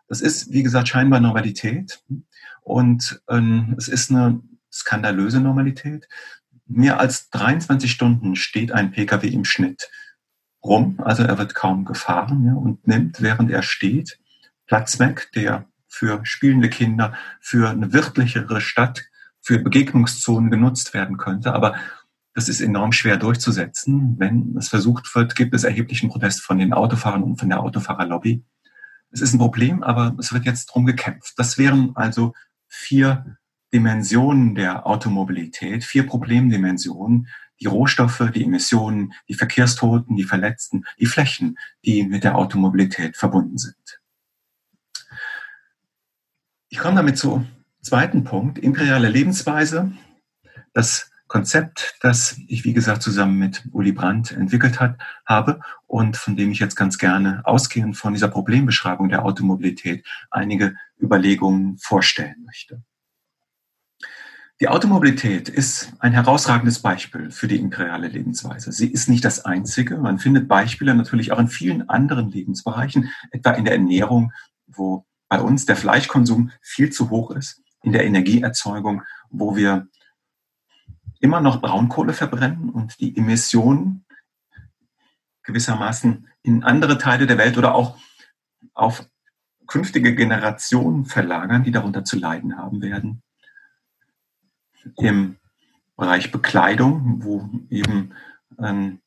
Das 0.09 0.19
ist, 0.19 0.51
wie 0.51 0.61
gesagt, 0.61 0.89
scheinbar 0.89 1.21
Normalität. 1.21 2.03
Und 2.61 3.21
ähm, 3.29 3.75
es 3.77 3.87
ist 3.87 4.11
eine 4.11 4.41
skandalöse 4.69 5.39
Normalität. 5.39 6.09
Mehr 6.65 6.99
als 6.99 7.29
23 7.29 7.89
Stunden 7.89 8.35
steht 8.35 8.73
ein 8.73 8.91
Pkw 8.91 9.29
im 9.29 9.45
Schnitt 9.45 9.89
rum, 10.65 10.99
also 10.99 11.23
er 11.23 11.37
wird 11.37 11.55
kaum 11.55 11.85
gefahren 11.85 12.45
ja, 12.45 12.55
und 12.55 12.85
nimmt, 12.85 13.21
während 13.21 13.49
er 13.51 13.61
steht, 13.61 14.19
Platz 14.67 15.00
weg, 15.00 15.29
der 15.33 15.67
für 15.88 16.19
spielende 16.24 16.69
Kinder, 16.69 17.13
für 17.39 17.69
eine 17.69 17.91
wirtlichere 17.93 18.62
Stadt, 18.62 19.03
für 19.41 19.59
Begegnungszonen 19.59 20.51
genutzt 20.51 20.93
werden 20.93 21.17
könnte. 21.17 21.53
Aber 21.53 21.75
das 22.33 22.50
ist 22.50 22.62
enorm 22.62 22.91
schwer 22.91 23.17
durchzusetzen. 23.17 24.15
Wenn 24.19 24.55
es 24.57 24.69
versucht 24.69 25.15
wird, 25.15 25.36
gibt 25.36 25.55
es 25.55 25.63
erheblichen 25.63 26.09
Protest 26.09 26.41
von 26.41 26.59
den 26.59 26.74
Autofahrern 26.74 27.24
und 27.24 27.39
von 27.39 27.50
der 27.50 27.62
Autofahrerlobby. 27.62 28.43
Es 29.09 29.21
ist 29.21 29.33
ein 29.33 29.39
Problem, 29.39 29.81
aber 29.81 30.15
es 30.19 30.33
wird 30.33 30.45
jetzt 30.45 30.67
drum 30.67 30.86
gekämpft. 30.86 31.33
Das 31.38 31.57
wären 31.57 31.95
also 31.95 32.33
vier 32.67 33.38
Dimensionen 33.74 34.53
der 34.53 34.86
Automobilität, 34.86 35.83
vier 35.83 36.05
Problemdimensionen, 36.05 37.27
die 37.59 37.65
Rohstoffe, 37.65 38.24
die 38.36 38.43
Emissionen, 38.43 39.13
die 39.27 39.33
Verkehrstoten, 39.33 40.15
die 40.15 40.24
Verletzten, 40.24 40.83
die 41.00 41.05
Flächen, 41.05 41.57
die 41.83 42.03
mit 42.03 42.24
der 42.24 42.36
Automobilität 42.36 43.17
verbunden 43.17 43.57
sind. 43.57 44.00
Ich 46.77 46.84
komme 46.84 46.98
damit 46.98 47.17
zu 47.17 47.43
zweiten 47.81 48.24
Punkt, 48.24 48.60
imperiale 48.60 49.10
Lebensweise. 49.10 49.93
Das 50.75 51.10
Konzept, 51.25 51.98
das 52.01 52.39
ich, 52.48 52.65
wie 52.65 52.74
gesagt, 52.74 53.01
zusammen 53.01 53.39
mit 53.39 53.63
Uli 53.72 53.91
Brandt 53.91 54.31
entwickelt 54.31 54.79
hat, 54.79 54.96
habe 55.25 55.60
und 55.88 56.17
von 56.17 56.36
dem 56.36 56.51
ich 56.51 56.60
jetzt 56.60 56.75
ganz 56.75 57.00
gerne 57.00 57.41
ausgehend 57.46 57.98
von 57.98 58.13
dieser 58.13 58.27
Problembeschreibung 58.27 59.10
der 59.10 59.25
Automobilität 59.25 60.05
einige 60.29 60.75
Überlegungen 61.01 61.79
vorstellen 61.79 62.43
möchte. 62.46 62.84
Die 64.60 64.67
Automobilität 64.67 65.50
ist 65.50 65.93
ein 65.98 66.13
herausragendes 66.13 66.84
Beispiel 66.84 67.31
für 67.31 67.48
die 67.48 67.57
imperiale 67.60 68.07
Lebensweise. 68.07 68.72
Sie 68.72 68.91
ist 68.91 69.10
nicht 69.10 69.25
das 69.25 69.46
einzige. 69.46 69.98
Man 69.98 70.19
findet 70.19 70.48
Beispiele 70.48 70.93
natürlich 70.93 71.31
auch 71.31 71.39
in 71.39 71.48
vielen 71.48 71.89
anderen 71.89 72.29
Lebensbereichen, 72.29 73.10
etwa 73.31 73.53
in 73.53 73.65
der 73.65 73.74
Ernährung, 73.74 74.31
wo 74.67 75.07
bei 75.29 75.41
uns 75.41 75.65
der 75.65 75.75
Fleischkonsum 75.75 76.51
viel 76.62 76.91
zu 76.91 77.10
hoch 77.10 77.31
ist, 77.31 77.62
in 77.84 77.91
der 77.91 78.05
Energieerzeugung, 78.05 79.03
wo 79.29 79.55
wir 79.55 79.88
immer 81.19 81.41
noch 81.41 81.62
Braunkohle 81.62 82.13
verbrennen 82.13 82.69
und 82.69 83.00
die 83.00 83.17
Emissionen 83.17 84.05
gewissermaßen 85.43 86.27
in 86.43 86.63
andere 86.63 86.98
Teile 86.98 87.27
der 87.27 87.38
Welt 87.38 87.57
oder 87.57 87.74
auch 87.74 87.98
auf 88.74 89.05
künftige 89.67 90.15
Generationen 90.15 91.05
verlagern, 91.05 91.63
die 91.63 91.72
darunter 91.72 92.03
zu 92.03 92.17
leiden 92.17 92.57
haben 92.57 92.81
werden. 92.81 93.22
Im 94.98 95.38
Bereich 95.98 96.31
Bekleidung, 96.31 97.24
wo 97.24 97.50
eben 97.69 98.13
ähm, 98.60 99.01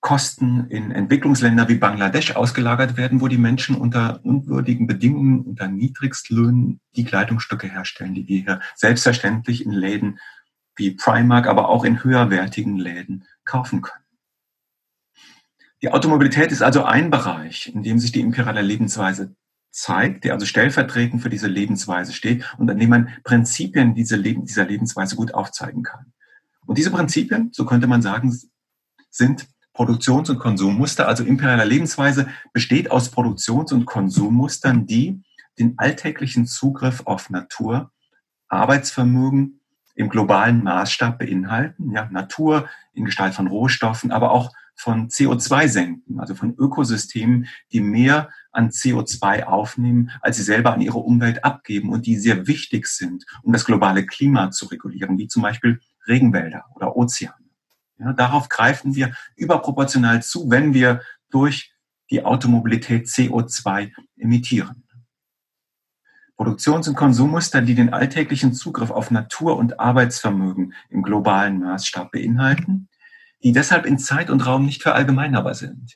Kosten 0.00 0.66
in 0.70 0.90
Entwicklungsländer 0.92 1.68
wie 1.68 1.74
Bangladesch 1.74 2.34
ausgelagert 2.34 2.96
werden, 2.96 3.20
wo 3.20 3.28
die 3.28 3.36
Menschen 3.36 3.76
unter 3.76 4.24
unwürdigen 4.24 4.86
Bedingungen, 4.86 5.40
unter 5.42 5.68
Niedrigstlöhnen 5.68 6.80
die 6.96 7.04
Kleidungsstücke 7.04 7.66
herstellen, 7.68 8.14
die 8.14 8.26
wir 8.26 8.40
hier 8.40 8.60
selbstverständlich 8.74 9.64
in 9.64 9.72
Läden 9.72 10.18
wie 10.76 10.92
Primark, 10.92 11.46
aber 11.46 11.68
auch 11.68 11.84
in 11.84 12.02
höherwertigen 12.02 12.76
Läden 12.76 13.26
kaufen 13.44 13.82
können. 13.82 14.04
Die 15.82 15.92
Automobilität 15.92 16.50
ist 16.50 16.62
also 16.62 16.84
ein 16.84 17.10
Bereich, 17.10 17.70
in 17.74 17.82
dem 17.82 17.98
sich 17.98 18.12
die 18.12 18.20
imperiale 18.20 18.62
Lebensweise 18.62 19.34
zeigt, 19.70 20.24
der 20.24 20.34
also 20.34 20.46
stellvertretend 20.46 21.22
für 21.22 21.30
diese 21.30 21.46
Lebensweise 21.46 22.12
steht 22.12 22.44
und 22.58 22.70
an 22.70 22.78
dem 22.78 22.90
man 22.90 23.08
Prinzipien 23.22 23.94
dieser, 23.94 24.16
Leben, 24.16 24.44
dieser 24.44 24.64
Lebensweise 24.64 25.16
gut 25.16 25.34
aufzeigen 25.34 25.82
kann. 25.82 26.12
Und 26.66 26.78
diese 26.78 26.90
Prinzipien, 26.90 27.50
so 27.52 27.64
könnte 27.64 27.86
man 27.86 28.02
sagen, 28.02 28.36
sind 29.10 29.46
Produktions- 29.72 30.30
und 30.30 30.38
Konsummuster, 30.38 31.08
also 31.08 31.24
imperiale 31.24 31.64
Lebensweise, 31.64 32.28
besteht 32.52 32.90
aus 32.90 33.10
Produktions- 33.10 33.72
und 33.72 33.86
Konsummustern, 33.86 34.86
die 34.86 35.22
den 35.58 35.74
alltäglichen 35.78 36.46
Zugriff 36.46 37.02
auf 37.04 37.30
Natur, 37.30 37.90
Arbeitsvermögen 38.48 39.60
im 39.94 40.08
globalen 40.08 40.64
Maßstab 40.64 41.18
beinhalten. 41.18 41.92
Ja, 41.92 42.08
Natur 42.10 42.68
in 42.94 43.04
Gestalt 43.04 43.34
von 43.34 43.46
Rohstoffen, 43.46 44.10
aber 44.12 44.32
auch 44.32 44.52
von 44.74 45.08
CO2-Senken, 45.08 46.20
also 46.20 46.34
von 46.34 46.54
Ökosystemen, 46.56 47.46
die 47.70 47.80
mehr 47.80 48.30
an 48.50 48.70
CO2 48.70 49.44
aufnehmen, 49.44 50.10
als 50.22 50.38
sie 50.38 50.42
selber 50.42 50.72
an 50.72 50.80
ihre 50.80 50.98
Umwelt 50.98 51.44
abgeben 51.44 51.90
und 51.90 52.06
die 52.06 52.16
sehr 52.16 52.46
wichtig 52.46 52.86
sind, 52.86 53.26
um 53.42 53.52
das 53.52 53.66
globale 53.66 54.06
Klima 54.06 54.50
zu 54.50 54.66
regulieren, 54.66 55.18
wie 55.18 55.28
zum 55.28 55.42
Beispiel 55.42 55.80
Regenwälder 56.08 56.64
oder 56.74 56.96
Ozeane. 56.96 57.49
Ja, 58.00 58.12
darauf 58.14 58.48
greifen 58.48 58.94
wir 58.94 59.12
überproportional 59.36 60.22
zu, 60.22 60.50
wenn 60.50 60.72
wir 60.72 61.02
durch 61.30 61.74
die 62.10 62.24
Automobilität 62.24 63.06
CO2 63.06 63.92
emittieren. 64.16 64.84
Produktions- 66.36 66.88
und 66.88 66.94
Konsummuster, 66.94 67.60
die 67.60 67.74
den 67.74 67.92
alltäglichen 67.92 68.54
Zugriff 68.54 68.90
auf 68.90 69.10
Natur 69.10 69.58
und 69.58 69.78
Arbeitsvermögen 69.78 70.72
im 70.88 71.02
globalen 71.02 71.60
Maßstab 71.60 72.12
beinhalten, 72.12 72.88
die 73.42 73.52
deshalb 73.52 73.84
in 73.84 73.98
Zeit 73.98 74.30
und 74.30 74.46
Raum 74.46 74.64
nicht 74.64 74.82
verallgemeinerbar 74.82 75.54
sind. 75.54 75.94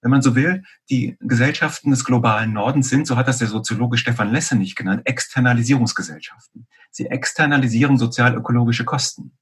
Wenn 0.00 0.10
man 0.10 0.22
so 0.22 0.34
will, 0.34 0.62
die 0.88 1.16
Gesellschaften 1.20 1.90
des 1.90 2.04
globalen 2.04 2.54
Nordens 2.54 2.88
sind, 2.88 3.06
so 3.06 3.16
hat 3.16 3.28
das 3.28 3.38
der 3.38 3.48
Soziologe 3.48 3.98
Stefan 3.98 4.32
Lesse 4.32 4.56
nicht 4.56 4.76
genannt, 4.76 5.02
Externalisierungsgesellschaften. 5.04 6.66
Sie 6.90 7.06
externalisieren 7.06 7.98
sozial-ökologische 7.98 8.84
Kosten. 8.84 9.32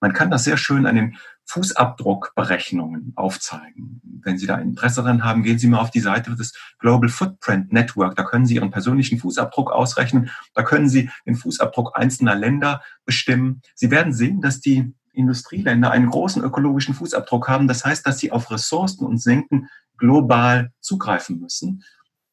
Man 0.00 0.12
kann 0.12 0.30
das 0.30 0.44
sehr 0.44 0.56
schön 0.56 0.86
an 0.86 0.96
den 0.96 1.16
Fußabdruckberechnungen 1.46 3.12
aufzeigen. 3.16 4.00
Wenn 4.22 4.38
Sie 4.38 4.46
da 4.46 4.56
Interesse 4.56 5.02
daran 5.02 5.24
haben, 5.24 5.42
gehen 5.42 5.58
Sie 5.58 5.66
mal 5.66 5.80
auf 5.80 5.90
die 5.90 6.00
Seite 6.00 6.34
des 6.34 6.52
Global 6.78 7.08
Footprint 7.08 7.72
Network. 7.72 8.16
Da 8.16 8.24
können 8.24 8.46
Sie 8.46 8.54
Ihren 8.54 8.70
persönlichen 8.70 9.18
Fußabdruck 9.18 9.70
ausrechnen. 9.70 10.30
Da 10.54 10.62
können 10.62 10.88
Sie 10.88 11.10
den 11.26 11.34
Fußabdruck 11.34 11.92
einzelner 11.94 12.34
Länder 12.34 12.82
bestimmen. 13.04 13.60
Sie 13.74 13.90
werden 13.90 14.12
sehen, 14.12 14.40
dass 14.40 14.60
die 14.60 14.94
Industrieländer 15.12 15.90
einen 15.90 16.10
großen 16.10 16.42
ökologischen 16.42 16.94
Fußabdruck 16.94 17.48
haben. 17.48 17.68
Das 17.68 17.84
heißt, 17.84 18.06
dass 18.06 18.18
sie 18.18 18.32
auf 18.32 18.50
Ressourcen 18.50 19.04
und 19.04 19.18
Senken 19.18 19.68
global 19.98 20.72
zugreifen 20.80 21.38
müssen. 21.38 21.84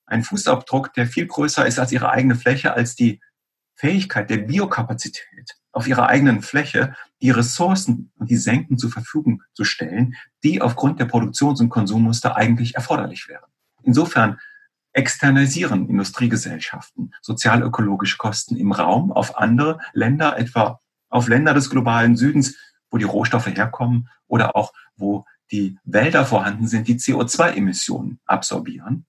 Ein 0.05 0.23
Fußabdruck, 0.23 0.93
der 0.93 1.05
viel 1.05 1.27
größer 1.27 1.67
ist 1.67 1.77
als 1.77 1.91
ihre 1.91 2.09
eigene 2.09 2.35
Fläche, 2.35 2.73
als 2.73 2.95
die 2.95 3.21
Fähigkeit 3.75 4.29
der 4.29 4.37
Biokapazität 4.37 5.58
auf 5.71 5.88
ihrer 5.88 6.07
eigenen 6.07 6.41
Fläche 6.41 6.95
die 7.21 7.31
Ressourcen 7.31 8.11
und 8.17 8.29
die 8.29 8.38
Senken 8.38 8.77
zur 8.77 8.91
Verfügung 8.91 9.43
zu 9.53 9.63
stellen, 9.63 10.15
die 10.43 10.61
aufgrund 10.61 10.99
der 10.99 11.05
Produktions- 11.05 11.61
und 11.61 11.69
Konsummuster 11.69 12.35
eigentlich 12.35 12.75
erforderlich 12.75 13.27
wären. 13.27 13.49
Insofern 13.83 14.39
externalisieren 14.93 15.88
Industriegesellschaften 15.88 17.13
sozialökologische 17.21 18.17
Kosten 18.17 18.55
im 18.55 18.71
Raum 18.71 19.11
auf 19.11 19.38
andere 19.38 19.79
Länder, 19.93 20.38
etwa 20.38 20.79
auf 21.09 21.27
Länder 21.27 21.53
des 21.53 21.69
globalen 21.69 22.17
Südens, 22.17 22.57
wo 22.89 22.97
die 22.97 23.05
Rohstoffe 23.05 23.47
herkommen 23.47 24.09
oder 24.27 24.55
auch 24.55 24.73
wo 24.95 25.25
die 25.51 25.77
Wälder 25.83 26.25
vorhanden 26.25 26.67
sind, 26.67 26.88
die 26.88 26.97
CO2-Emissionen 26.97 28.19
absorbieren, 28.25 29.05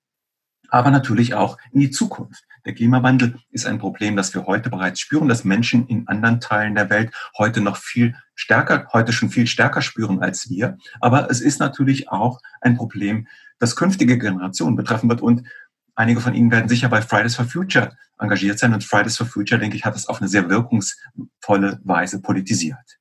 aber 0.71 0.91
natürlich 0.91 1.35
auch 1.35 1.59
in 1.73 1.81
die 1.81 1.91
Zukunft. 1.91 2.45
Der 2.65 2.75
Klimawandel 2.75 3.39
ist 3.51 3.67
ein 3.67 3.79
Problem, 3.79 4.17
das 4.17 4.35
wir 4.35 4.47
heute 4.47 4.71
bereits 4.71 5.01
spüren, 5.01 5.29
das 5.29 5.45
Menschen 5.45 5.87
in 5.87 6.07
anderen 6.09 6.41
Teilen 6.41 6.75
der 6.75 6.91
Welt 6.91 7.13
heute 7.39 7.61
noch 7.61 7.77
viel 7.77 8.15
stärker, 8.35 8.89
heute 8.93 9.13
schon 9.13 9.31
viel 9.31 9.47
stärker 9.47 9.83
spüren 9.83 10.21
als 10.23 10.49
wir. 10.51 10.77
Aber 11.01 11.31
es 11.31 11.41
ist 11.41 11.61
natürlich 11.61 12.11
auch 12.11 12.41
ein 12.61 12.77
Problem, 12.77 13.27
das 13.59 13.77
künftige 13.77 14.19
Generationen 14.19 14.77
betreffen 14.77 15.09
wird. 15.09 15.23
Und 15.23 15.47
einige 15.95 16.21
von 16.21 16.35
Ihnen 16.35 16.51
werden 16.51 16.69
sicher 16.69 16.89
bei 16.89 17.03
Fridays 17.03 17.37
for 17.37 17.45
Future 17.45 17.97
engagiert 18.19 18.59
sein. 18.59 18.75
Und 18.75 18.85
Fridays 18.85 19.17
for 19.17 19.27
Future, 19.27 19.61
denke 19.61 19.77
ich, 19.77 19.85
hat 19.85 19.97
es 19.97 20.07
auf 20.07 20.21
eine 20.21 20.29
sehr 20.29 20.49
wirkungsvolle 20.49 21.81
Weise 21.85 22.21
politisiert. 22.21 23.00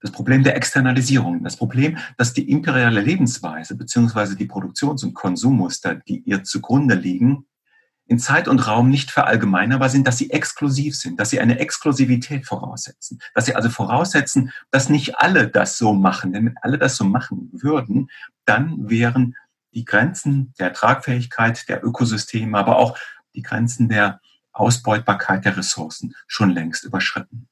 Das 0.00 0.12
Problem 0.12 0.44
der 0.44 0.56
Externalisierung, 0.56 1.42
das 1.42 1.56
Problem, 1.56 1.98
dass 2.18 2.32
die 2.32 2.50
imperiale 2.50 3.00
Lebensweise 3.00 3.76
beziehungsweise 3.76 4.36
die 4.36 4.46
Produktions- 4.46 5.02
und 5.04 5.14
Konsummuster, 5.14 5.94
die 5.94 6.20
ihr 6.20 6.44
zugrunde 6.44 6.94
liegen, 6.94 7.46
in 8.08 8.18
Zeit 8.18 8.46
und 8.46 8.66
Raum 8.66 8.88
nicht 8.88 9.10
verallgemeinerbar 9.10 9.88
sind, 9.88 10.06
dass 10.06 10.18
sie 10.18 10.30
exklusiv 10.30 10.96
sind, 10.96 11.18
dass 11.18 11.30
sie 11.30 11.40
eine 11.40 11.58
Exklusivität 11.58 12.46
voraussetzen, 12.46 13.20
dass 13.34 13.46
sie 13.46 13.56
also 13.56 13.68
voraussetzen, 13.68 14.52
dass 14.70 14.88
nicht 14.88 15.18
alle 15.18 15.48
das 15.48 15.76
so 15.76 15.92
machen. 15.92 16.32
Denn 16.32 16.46
wenn 16.46 16.58
alle 16.62 16.78
das 16.78 16.96
so 16.96 17.04
machen 17.04 17.50
würden, 17.52 18.08
dann 18.44 18.88
wären 18.88 19.34
die 19.74 19.84
Grenzen 19.84 20.54
der 20.58 20.72
Tragfähigkeit 20.72 21.68
der 21.68 21.84
Ökosysteme, 21.84 22.56
aber 22.56 22.76
auch 22.76 22.96
die 23.34 23.42
Grenzen 23.42 23.88
der 23.88 24.20
Ausbeutbarkeit 24.52 25.44
der 25.44 25.56
Ressourcen 25.56 26.14
schon 26.26 26.50
längst 26.50 26.84
überschritten. 26.84 27.48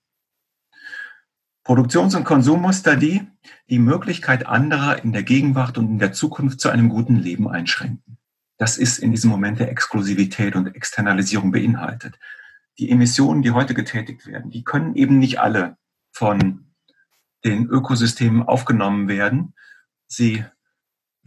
Produktions- 1.64 2.14
und 2.14 2.24
Konsummuster, 2.24 2.96
die 2.96 3.26
die 3.68 3.78
Möglichkeit 3.78 4.46
anderer 4.46 5.02
in 5.02 5.12
der 5.12 5.22
Gegenwart 5.22 5.78
und 5.78 5.88
in 5.88 5.98
der 5.98 6.12
Zukunft 6.12 6.60
zu 6.60 6.68
einem 6.68 6.88
guten 6.88 7.16
Leben 7.16 7.48
einschränken 7.48 8.18
das 8.58 8.78
ist 8.78 8.98
in 8.98 9.10
diesem 9.10 9.30
Moment 9.30 9.58
der 9.58 9.70
Exklusivität 9.70 10.54
und 10.56 10.74
Externalisierung 10.74 11.50
beinhaltet. 11.50 12.18
Die 12.78 12.90
Emissionen, 12.90 13.42
die 13.42 13.50
heute 13.50 13.74
getätigt 13.74 14.26
werden, 14.26 14.50
die 14.50 14.64
können 14.64 14.94
eben 14.94 15.18
nicht 15.18 15.40
alle 15.40 15.76
von 16.12 16.72
den 17.44 17.66
Ökosystemen 17.66 18.42
aufgenommen 18.42 19.08
werden. 19.08 19.54
Sie 20.06 20.44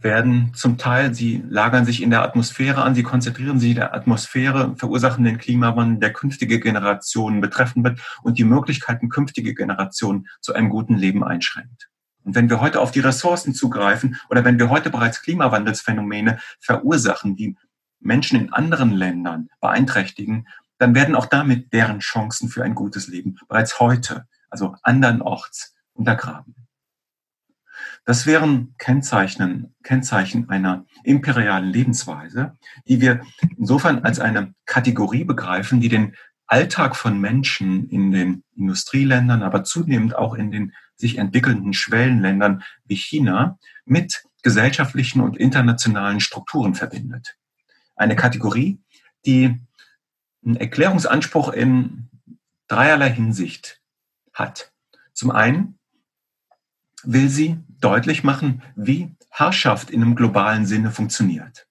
werden 0.00 0.52
zum 0.54 0.78
Teil, 0.78 1.12
sie 1.14 1.42
lagern 1.48 1.84
sich 1.84 2.02
in 2.02 2.10
der 2.10 2.22
Atmosphäre 2.22 2.82
an, 2.82 2.94
sie 2.94 3.02
konzentrieren 3.02 3.58
sich 3.58 3.70
in 3.70 3.76
der 3.76 3.94
Atmosphäre, 3.94 4.74
verursachen 4.76 5.24
den 5.24 5.38
Klimawandel, 5.38 5.98
der 5.98 6.12
künftige 6.12 6.60
Generationen 6.60 7.40
betreffen 7.40 7.82
wird 7.82 8.00
und 8.22 8.38
die 8.38 8.44
Möglichkeiten 8.44 9.08
künftige 9.08 9.54
Generationen 9.54 10.28
zu 10.40 10.54
einem 10.54 10.68
guten 10.68 10.96
Leben 10.96 11.24
einschränkt. 11.24 11.88
Und 12.24 12.34
wenn 12.34 12.50
wir 12.50 12.60
heute 12.60 12.80
auf 12.80 12.90
die 12.90 13.00
Ressourcen 13.00 13.54
zugreifen 13.54 14.16
oder 14.30 14.44
wenn 14.44 14.58
wir 14.58 14.70
heute 14.70 14.90
bereits 14.90 15.22
Klimawandelsphänomene 15.22 16.38
verursachen, 16.60 17.36
die 17.36 17.56
Menschen 18.00 18.38
in 18.38 18.52
anderen 18.52 18.92
Ländern 18.92 19.48
beeinträchtigen, 19.60 20.46
dann 20.78 20.94
werden 20.94 21.16
auch 21.16 21.26
damit 21.26 21.72
deren 21.72 21.98
Chancen 22.00 22.48
für 22.48 22.62
ein 22.62 22.74
gutes 22.74 23.08
Leben 23.08 23.36
bereits 23.48 23.80
heute, 23.80 24.26
also 24.50 24.76
andernorts, 24.82 25.74
untergraben. 25.94 26.54
Das 28.04 28.26
wären 28.26 28.74
Kennzeichen, 28.78 29.74
Kennzeichen 29.82 30.48
einer 30.48 30.86
imperialen 31.04 31.70
Lebensweise, 31.70 32.56
die 32.86 33.00
wir 33.00 33.20
insofern 33.56 34.00
als 34.00 34.20
eine 34.20 34.54
Kategorie 34.66 35.24
begreifen, 35.24 35.80
die 35.80 35.88
den 35.88 36.14
Alltag 36.46 36.96
von 36.96 37.20
Menschen 37.20 37.88
in 37.90 38.10
den 38.10 38.44
Industrieländern, 38.56 39.42
aber 39.42 39.64
zunehmend 39.64 40.16
auch 40.16 40.34
in 40.34 40.50
den 40.50 40.72
sich 40.96 41.18
entwickelnden 41.18 41.74
Schwellenländern 41.74 42.62
wie 42.84 42.96
China 42.96 43.58
mit 43.84 44.24
gesellschaftlichen 44.42 45.20
und 45.20 45.36
internationalen 45.36 46.20
Strukturen 46.20 46.74
verbindet. 46.74 47.36
Eine 47.96 48.16
Kategorie, 48.16 48.80
die 49.26 49.60
einen 50.44 50.56
Erklärungsanspruch 50.56 51.50
in 51.50 52.08
dreierlei 52.68 53.10
Hinsicht 53.10 53.80
hat. 54.32 54.72
Zum 55.12 55.30
einen 55.30 55.77
will 57.04 57.28
sie 57.28 57.58
deutlich 57.80 58.24
machen, 58.24 58.62
wie 58.76 59.14
Herrschaft 59.30 59.90
in 59.90 60.02
einem 60.02 60.16
globalen 60.16 60.66
Sinne 60.66 60.90
funktioniert. 60.90 61.66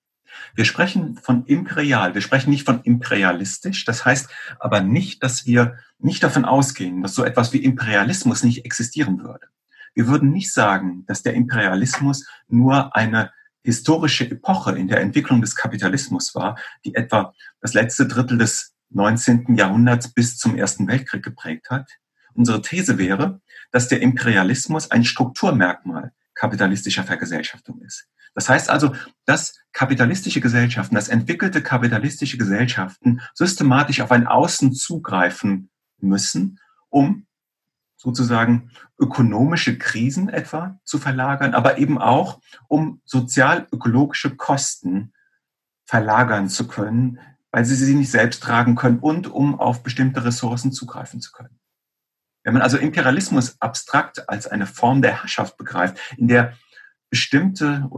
Wir 0.55 0.65
sprechen 0.65 1.17
von 1.17 1.45
imperial, 1.45 2.13
wir 2.13 2.21
sprechen 2.21 2.49
nicht 2.49 2.65
von 2.65 2.81
imperialistisch. 2.81 3.85
Das 3.85 4.05
heißt 4.05 4.29
aber 4.59 4.81
nicht, 4.81 5.21
dass 5.21 5.45
wir 5.45 5.77
nicht 5.99 6.23
davon 6.23 6.45
ausgehen, 6.45 7.01
dass 7.01 7.15
so 7.15 7.23
etwas 7.23 7.53
wie 7.53 7.63
Imperialismus 7.63 8.43
nicht 8.43 8.65
existieren 8.65 9.19
würde. 9.19 9.47
Wir 9.93 10.07
würden 10.07 10.31
nicht 10.31 10.53
sagen, 10.53 11.05
dass 11.07 11.23
der 11.23 11.33
Imperialismus 11.33 12.27
nur 12.47 12.95
eine 12.95 13.31
historische 13.63 14.29
Epoche 14.29 14.77
in 14.77 14.87
der 14.87 15.01
Entwicklung 15.01 15.41
des 15.41 15.55
Kapitalismus 15.55 16.35
war, 16.35 16.57
die 16.85 16.95
etwa 16.95 17.33
das 17.61 17.73
letzte 17.73 18.07
Drittel 18.07 18.37
des 18.37 18.73
19. 18.91 19.55
Jahrhunderts 19.55 20.13
bis 20.13 20.37
zum 20.37 20.55
Ersten 20.55 20.87
Weltkrieg 20.87 21.23
geprägt 21.23 21.69
hat. 21.69 21.89
Unsere 22.33 22.61
These 22.61 22.97
wäre, 22.97 23.41
dass 23.71 23.87
der 23.87 24.01
Imperialismus 24.01 24.91
ein 24.91 25.03
Strukturmerkmal 25.03 26.13
kapitalistischer 26.33 27.03
Vergesellschaftung 27.03 27.81
ist. 27.81 28.07
Das 28.35 28.49
heißt 28.49 28.69
also, 28.69 28.93
dass 29.25 29.55
kapitalistische 29.73 30.41
Gesellschaften, 30.41 30.93
dass 30.93 31.09
entwickelte 31.09 31.63
kapitalistische 31.63 32.37
Gesellschaften 32.37 33.21
systematisch 33.33 34.01
auf 34.01 34.11
ein 34.11 34.27
Außen 34.27 34.73
zugreifen 34.73 35.69
müssen, 35.99 36.59
um 36.89 37.25
sozusagen 37.95 38.69
ökonomische 38.99 39.77
Krisen 39.79 40.29
etwa 40.29 40.79
zu 40.83 40.99
verlagern, 40.99 41.55
aber 41.55 41.79
eben 41.79 41.97
auch, 41.97 42.39
um 42.67 43.01
sozial-ökologische 43.05 44.35
Kosten 44.35 45.13
verlagern 45.85 46.47
zu 46.47 46.67
können, 46.67 47.19
weil 47.49 47.65
sie 47.65 47.75
sie 47.75 47.95
nicht 47.95 48.11
selbst 48.11 48.43
tragen 48.43 48.75
können 48.75 48.99
und 48.99 49.27
um 49.27 49.59
auf 49.59 49.81
bestimmte 49.81 50.23
Ressourcen 50.23 50.71
zugreifen 50.71 51.21
zu 51.21 51.31
können. 51.31 51.59
Wenn 52.47 52.53
man 52.53 52.63
also 52.63 52.77
Imperialismus 52.77 53.57
abstrakt 53.59 54.29
als 54.29 54.47
eine 54.47 54.67
Form 54.67 55.01
der 55.01 55.21
Herrschaft 55.21 55.57
begreift, 55.57 55.99
in 56.15 56.29
der 56.29 56.53
bestimmte 57.09 57.89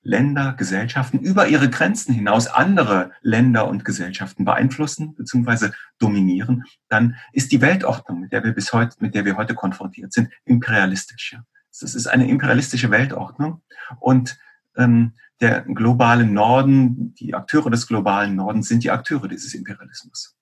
Länder, 0.00 0.54
Gesellschaften 0.56 1.18
über 1.18 1.48
ihre 1.48 1.68
Grenzen 1.68 2.14
hinaus 2.14 2.46
andere 2.46 3.10
Länder 3.20 3.66
und 3.66 3.84
Gesellschaften 3.84 4.44
beeinflussen 4.44 5.16
bzw. 5.16 5.70
dominieren, 5.98 6.62
dann 6.88 7.16
ist 7.32 7.50
die 7.50 7.60
Weltordnung, 7.60 8.20
mit 8.20 8.30
der 8.30 8.44
wir 8.44 8.52
bis 8.52 8.72
heute, 8.72 8.94
mit 9.00 9.16
der 9.16 9.24
wir 9.24 9.36
heute 9.36 9.56
konfrontiert 9.56 10.12
sind, 10.12 10.30
imperialistisch. 10.44 11.36
Das 11.80 11.96
ist 11.96 12.06
eine 12.06 12.28
imperialistische 12.28 12.92
Weltordnung 12.92 13.62
und 13.98 14.38
ähm, 14.76 15.14
der 15.40 15.62
globale 15.62 16.24
Norden, 16.24 17.12
die 17.16 17.34
Akteure 17.34 17.70
des 17.70 17.88
globalen 17.88 18.36
Nordens 18.36 18.68
sind 18.68 18.84
die 18.84 18.92
Akteure 18.92 19.26
dieses 19.26 19.52
Imperialismus. 19.52 20.36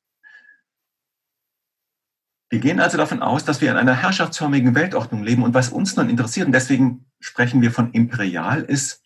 Wir 2.53 2.61
gehen 2.61 2.81
also 2.81 2.99
davon 2.99 3.23
aus, 3.23 3.47
dass 3.47 3.62
wir 3.62 3.71
in 3.71 3.79
einer 3.79 3.95
herrschaftsförmigen 3.95 4.75
Weltordnung 4.75 5.23
leben 5.23 5.43
und 5.43 5.55
was 5.55 5.71
uns 5.71 5.97
nun 5.97 6.11
interessiert, 6.11 6.45
und 6.45 6.53
deswegen 6.53 7.07
sprechen 7.19 7.62
wir 7.62 7.73
von 7.73 7.93
imperial, 7.93 8.61
ist, 8.61 9.01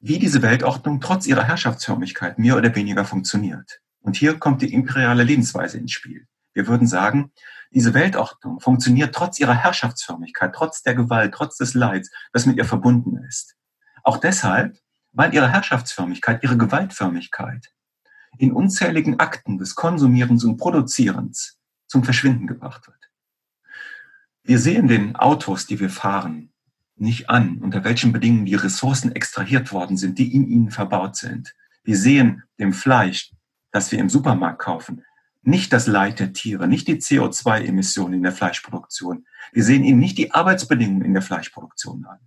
wie 0.00 0.18
diese 0.18 0.42
Weltordnung 0.42 1.00
trotz 1.00 1.28
ihrer 1.28 1.44
Herrschaftsförmigkeit 1.44 2.40
mehr 2.40 2.56
oder 2.56 2.74
weniger 2.74 3.04
funktioniert. 3.04 3.80
Und 4.00 4.16
hier 4.16 4.36
kommt 4.36 4.62
die 4.62 4.74
imperiale 4.74 5.22
Lebensweise 5.22 5.78
ins 5.78 5.92
Spiel. 5.92 6.26
Wir 6.54 6.66
würden 6.66 6.88
sagen, 6.88 7.30
diese 7.70 7.94
Weltordnung 7.94 8.58
funktioniert 8.58 9.14
trotz 9.14 9.38
ihrer 9.38 9.54
Herrschaftsförmigkeit, 9.54 10.52
trotz 10.52 10.82
der 10.82 10.96
Gewalt, 10.96 11.34
trotz 11.34 11.56
des 11.58 11.74
Leids, 11.74 12.10
das 12.32 12.46
mit 12.46 12.56
ihr 12.56 12.64
verbunden 12.64 13.16
ist. 13.28 13.54
Auch 14.02 14.16
deshalb, 14.16 14.76
weil 15.12 15.32
ihre 15.32 15.52
Herrschaftsförmigkeit, 15.52 16.42
ihre 16.42 16.56
Gewaltförmigkeit 16.56 17.72
in 18.38 18.50
unzähligen 18.50 19.20
Akten 19.20 19.58
des 19.58 19.76
Konsumierens 19.76 20.42
und 20.42 20.56
Produzierens 20.56 21.60
zum 21.92 22.04
Verschwinden 22.04 22.46
gebracht 22.46 22.86
wird. 22.86 23.10
Wir 24.42 24.58
sehen 24.58 24.88
den 24.88 25.14
Autos, 25.14 25.66
die 25.66 25.78
wir 25.78 25.90
fahren, 25.90 26.52
nicht 26.96 27.28
an, 27.28 27.58
unter 27.58 27.84
welchen 27.84 28.12
Bedingungen 28.12 28.46
die 28.46 28.54
Ressourcen 28.54 29.14
extrahiert 29.14 29.72
worden 29.72 29.98
sind, 29.98 30.18
die 30.18 30.34
in 30.34 30.48
ihnen 30.48 30.70
verbaut 30.70 31.16
sind. 31.16 31.54
Wir 31.84 31.96
sehen 31.96 32.44
dem 32.58 32.72
Fleisch, 32.72 33.32
das 33.72 33.92
wir 33.92 33.98
im 33.98 34.08
Supermarkt 34.08 34.60
kaufen, 34.60 35.04
nicht 35.42 35.72
das 35.72 35.86
Leid 35.86 36.18
der 36.18 36.32
Tiere, 36.32 36.66
nicht 36.66 36.88
die 36.88 36.96
CO2-Emissionen 36.96 38.14
in 38.14 38.22
der 38.22 38.32
Fleischproduktion. 38.32 39.26
Wir 39.52 39.64
sehen 39.64 39.84
ihnen 39.84 39.98
nicht 39.98 40.16
die 40.16 40.32
Arbeitsbedingungen 40.32 41.02
in 41.02 41.12
der 41.12 41.22
Fleischproduktion 41.22 42.06
an. 42.06 42.18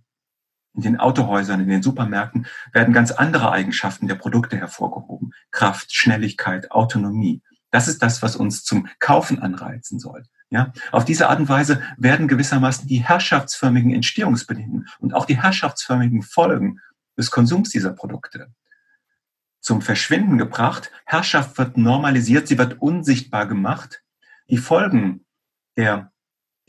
In 0.74 0.82
den 0.82 1.00
Autohäusern, 1.00 1.60
in 1.60 1.68
den 1.68 1.82
Supermärkten 1.82 2.46
werden 2.72 2.94
ganz 2.94 3.10
andere 3.10 3.50
Eigenschaften 3.50 4.06
der 4.06 4.14
Produkte 4.14 4.58
hervorgehoben. 4.58 5.32
Kraft, 5.50 5.92
Schnelligkeit, 5.92 6.70
Autonomie. 6.70 7.42
Das 7.76 7.88
ist 7.88 8.02
das, 8.02 8.22
was 8.22 8.36
uns 8.36 8.64
zum 8.64 8.88
Kaufen 9.00 9.38
anreizen 9.38 9.98
soll. 9.98 10.24
Ja, 10.48 10.72
auf 10.92 11.04
diese 11.04 11.28
Art 11.28 11.40
und 11.40 11.50
Weise 11.50 11.82
werden 11.98 12.26
gewissermaßen 12.26 12.88
die 12.88 13.04
herrschaftsförmigen 13.04 13.92
Entstehungsbedingungen 13.92 14.88
und 14.98 15.12
auch 15.12 15.26
die 15.26 15.36
herrschaftsförmigen 15.36 16.22
Folgen 16.22 16.80
des 17.18 17.30
Konsums 17.30 17.68
dieser 17.68 17.92
Produkte 17.92 18.48
zum 19.60 19.82
Verschwinden 19.82 20.38
gebracht. 20.38 20.90
Herrschaft 21.04 21.58
wird 21.58 21.76
normalisiert, 21.76 22.48
sie 22.48 22.56
wird 22.56 22.80
unsichtbar 22.80 23.46
gemacht. 23.46 24.02
Die 24.48 24.56
Folgen 24.56 25.26
der 25.76 26.10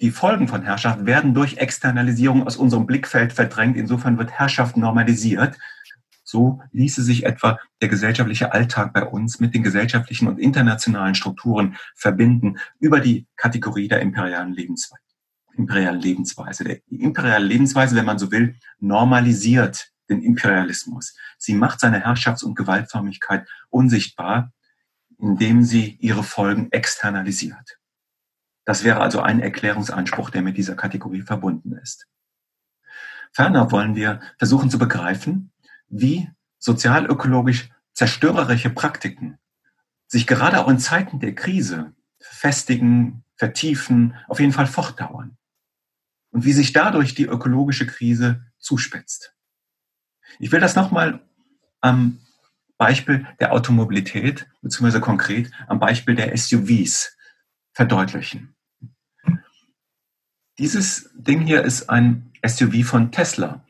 die 0.02 0.12
Folgen 0.12 0.50
von 0.50 0.62
Herrschaft 0.62 1.06
werden 1.06 1.34
durch 1.34 1.58
Externalisierung 1.58 2.46
aus 2.46 2.58
unserem 2.58 2.86
Blickfeld 2.86 3.32
verdrängt. 3.32 3.78
Insofern 3.78 4.18
wird 4.18 4.32
Herrschaft 4.32 4.76
normalisiert. 4.76 5.58
So 6.30 6.62
ließe 6.74 7.04
sich 7.04 7.26
etwa 7.26 7.58
der 7.80 7.88
gesellschaftliche 7.88 8.52
Alltag 8.52 8.92
bei 8.92 9.06
uns 9.06 9.40
mit 9.40 9.56
den 9.56 9.64
gesellschaftlichen 9.64 10.28
und 10.28 10.40
internationalen 10.40 11.16
Strukturen 11.16 11.78
verbinden 11.96 12.58
über 12.82 13.00
die 13.00 13.28
Kategorie 13.38 13.88
der 13.88 14.02
imperialen 14.02 14.52
Lebensweise. 14.52 15.02
Imperialen 15.56 16.02
Lebensweise. 16.02 16.66
Die 16.66 17.02
imperiale 17.02 17.46
Lebensweise, 17.46 17.96
wenn 17.96 18.04
man 18.04 18.20
so 18.20 18.30
will, 18.30 18.58
normalisiert 18.80 19.94
den 20.10 20.22
Imperialismus. 20.22 21.16
Sie 21.38 21.54
macht 21.54 21.80
seine 21.80 22.04
Herrschafts- 22.04 22.44
und 22.44 22.56
Gewaltförmigkeit 22.56 23.48
unsichtbar, 23.70 24.52
indem 25.18 25.64
sie 25.64 25.96
ihre 26.02 26.24
Folgen 26.24 26.70
externalisiert. 26.74 27.80
Das 28.66 28.84
wäre 28.84 29.00
also 29.00 29.22
ein 29.22 29.40
Erklärungsanspruch, 29.40 30.30
der 30.30 30.42
mit 30.42 30.58
dieser 30.58 30.76
Kategorie 30.76 31.22
verbunden 31.22 31.72
ist. 31.72 32.06
Ferner 33.32 33.72
wollen 33.72 33.96
wir 33.96 34.20
versuchen 34.38 34.70
zu 34.70 34.78
begreifen, 34.78 35.52
wie 35.88 36.30
sozialökologisch 36.60 37.70
zerstörerische 37.94 38.70
Praktiken 38.70 39.38
sich 40.08 40.28
gerade 40.28 40.60
auch 40.60 40.70
in 40.70 40.80
Zeiten 40.80 41.20
der 41.20 41.36
Krise 41.36 41.94
festigen, 42.20 43.24
vertiefen, 43.36 44.16
auf 44.28 44.40
jeden 44.40 44.54
Fall 44.54 44.68
fortdauern. 44.68 45.38
Und 46.32 46.46
wie 46.46 46.54
sich 46.54 46.74
dadurch 46.74 47.14
die 47.14 47.26
ökologische 47.26 47.86
Krise 47.86 48.44
zuspitzt. 48.58 49.34
Ich 50.40 50.52
will 50.52 50.60
das 50.60 50.76
nochmal 50.76 51.26
am 51.82 52.20
Beispiel 52.78 53.26
der 53.40 53.54
Automobilität, 53.54 54.48
beziehungsweise 54.62 55.02
konkret 55.02 55.52
am 55.68 55.80
Beispiel 55.80 56.16
der 56.16 56.36
SUVs 56.38 57.16
verdeutlichen. 57.74 58.56
Dieses 60.60 61.12
Ding 61.16 61.42
hier 61.42 61.64
ist 61.64 61.90
ein 61.90 62.32
SUV 62.46 62.84
von 62.84 63.12
Tesla. 63.12 63.66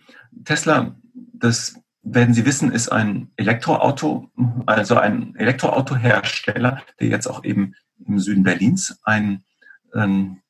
Tesla, 0.46 0.96
das 1.34 1.80
werden 2.14 2.34
Sie 2.34 2.46
wissen, 2.46 2.72
ist 2.72 2.90
ein 2.90 3.32
Elektroauto, 3.36 4.32
also 4.66 4.96
ein 4.96 5.36
Elektroautohersteller, 5.36 6.82
der 7.00 7.08
jetzt 7.08 7.28
auch 7.28 7.44
eben 7.44 7.76
im 8.06 8.20
Süden 8.20 8.44
Berlins 8.44 9.00
ein, 9.04 9.44
ein 9.94 10.42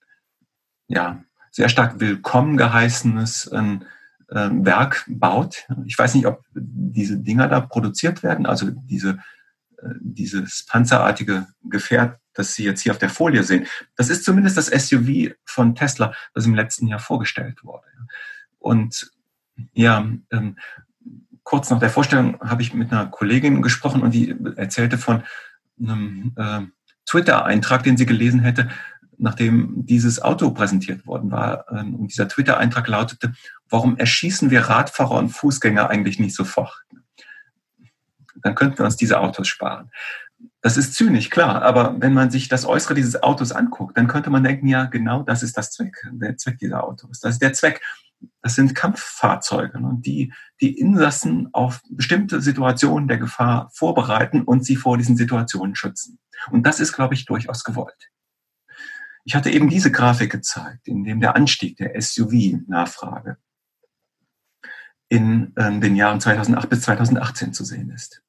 ja, 0.87 1.23
sehr 1.51 1.69
stark 1.69 1.99
willkommen 1.99 2.57
geheißenes 2.57 3.51
ein, 3.51 3.85
ein 4.29 4.65
Werk 4.65 5.05
baut. 5.07 5.67
Ich 5.85 5.97
weiß 5.97 6.15
nicht, 6.15 6.27
ob 6.27 6.43
diese 6.53 7.17
Dinger 7.17 7.47
da 7.47 7.61
produziert 7.61 8.23
werden, 8.23 8.45
also 8.45 8.69
diese, 8.71 9.19
äh, 9.77 9.89
dieses 9.99 10.65
panzerartige 10.65 11.47
Gefährt, 11.63 12.19
das 12.33 12.53
Sie 12.53 12.63
jetzt 12.63 12.81
hier 12.81 12.91
auf 12.91 12.99
der 12.99 13.09
Folie 13.09 13.43
sehen. 13.43 13.65
Das 13.95 14.09
ist 14.09 14.23
zumindest 14.23 14.57
das 14.57 14.67
SUV 14.67 15.33
von 15.45 15.75
Tesla, 15.75 16.13
das 16.33 16.45
im 16.45 16.55
letzten 16.55 16.87
Jahr 16.87 16.99
vorgestellt 16.99 17.63
wurde. 17.63 17.87
Und 18.59 19.11
ja, 19.73 20.07
ähm, 20.31 20.57
kurz 21.47 21.69
nach 21.69 21.79
der 21.79 21.89
Vorstellung 21.89 22.37
habe 22.41 22.61
ich 22.61 22.73
mit 22.73 22.91
einer 22.91 23.05
Kollegin 23.05 23.61
gesprochen 23.61 24.01
und 24.01 24.13
die 24.13 24.35
erzählte 24.57 24.97
von 24.97 25.23
einem 25.79 26.33
äh, 26.35 26.59
Twitter-Eintrag, 27.05 27.83
den 27.83 27.95
sie 27.95 28.05
gelesen 28.05 28.41
hätte, 28.41 28.67
nachdem 29.17 29.85
dieses 29.85 30.21
Auto 30.21 30.51
präsentiert 30.51 31.07
worden 31.07 31.31
war. 31.31 31.63
Ähm, 31.71 31.95
und 31.95 32.11
dieser 32.11 32.27
Twitter-Eintrag 32.27 32.89
lautete, 32.89 33.31
warum 33.69 33.95
erschießen 33.95 34.51
wir 34.51 34.63
Radfahrer 34.63 35.11
und 35.15 35.29
Fußgänger 35.29 35.89
eigentlich 35.89 36.19
nicht 36.19 36.35
sofort? 36.35 36.83
Dann 38.43 38.53
könnten 38.53 38.79
wir 38.79 38.85
uns 38.85 38.97
diese 38.97 39.21
Autos 39.21 39.47
sparen. 39.47 39.89
Das 40.59 40.75
ist 40.75 40.95
zynisch, 40.95 41.29
klar, 41.29 41.61
aber 41.61 41.95
wenn 41.99 42.13
man 42.13 42.29
sich 42.29 42.49
das 42.49 42.65
Äußere 42.65 42.93
dieses 42.93 43.23
Autos 43.23 43.53
anguckt, 43.53 43.97
dann 43.97 44.07
könnte 44.07 44.29
man 44.29 44.43
denken, 44.43 44.67
ja, 44.67 44.83
genau 44.83 45.23
das 45.23 45.43
ist 45.43 45.57
das 45.57 45.71
Zweck, 45.71 45.95
der 46.11 46.35
Zweck 46.35 46.57
dieser 46.57 46.83
Autos. 46.83 47.21
Das 47.21 47.35
ist 47.35 47.41
der 47.41 47.53
Zweck, 47.53 47.81
das 48.41 48.55
sind 48.55 48.75
Kampffahrzeuge, 48.75 49.79
ne, 49.79 49.97
die 49.99 50.33
die 50.61 50.77
Insassen 50.77 51.49
auf 51.53 51.81
bestimmte 51.89 52.41
Situationen 52.41 53.07
der 53.07 53.17
Gefahr 53.17 53.69
vorbereiten 53.73 54.41
und 54.41 54.65
sie 54.65 54.75
vor 54.75 54.97
diesen 54.97 55.17
Situationen 55.17 55.75
schützen. 55.75 56.19
Und 56.51 56.65
das 56.65 56.79
ist, 56.79 56.93
glaube 56.93 57.13
ich, 57.13 57.25
durchaus 57.25 57.63
gewollt. 57.63 58.09
Ich 59.25 59.35
hatte 59.35 59.49
eben 59.49 59.69
diese 59.69 59.91
Grafik 59.91 60.31
gezeigt, 60.31 60.87
in 60.87 61.03
dem 61.03 61.19
der 61.19 61.35
Anstieg 61.35 61.77
der 61.77 61.99
SUV-Nachfrage 61.99 63.37
in 65.09 65.53
äh, 65.55 65.79
den 65.79 65.95
Jahren 65.95 66.21
2008 66.21 66.69
bis 66.69 66.81
2018 66.81 67.53
zu 67.53 67.65
sehen 67.65 67.89
ist. 67.89 68.23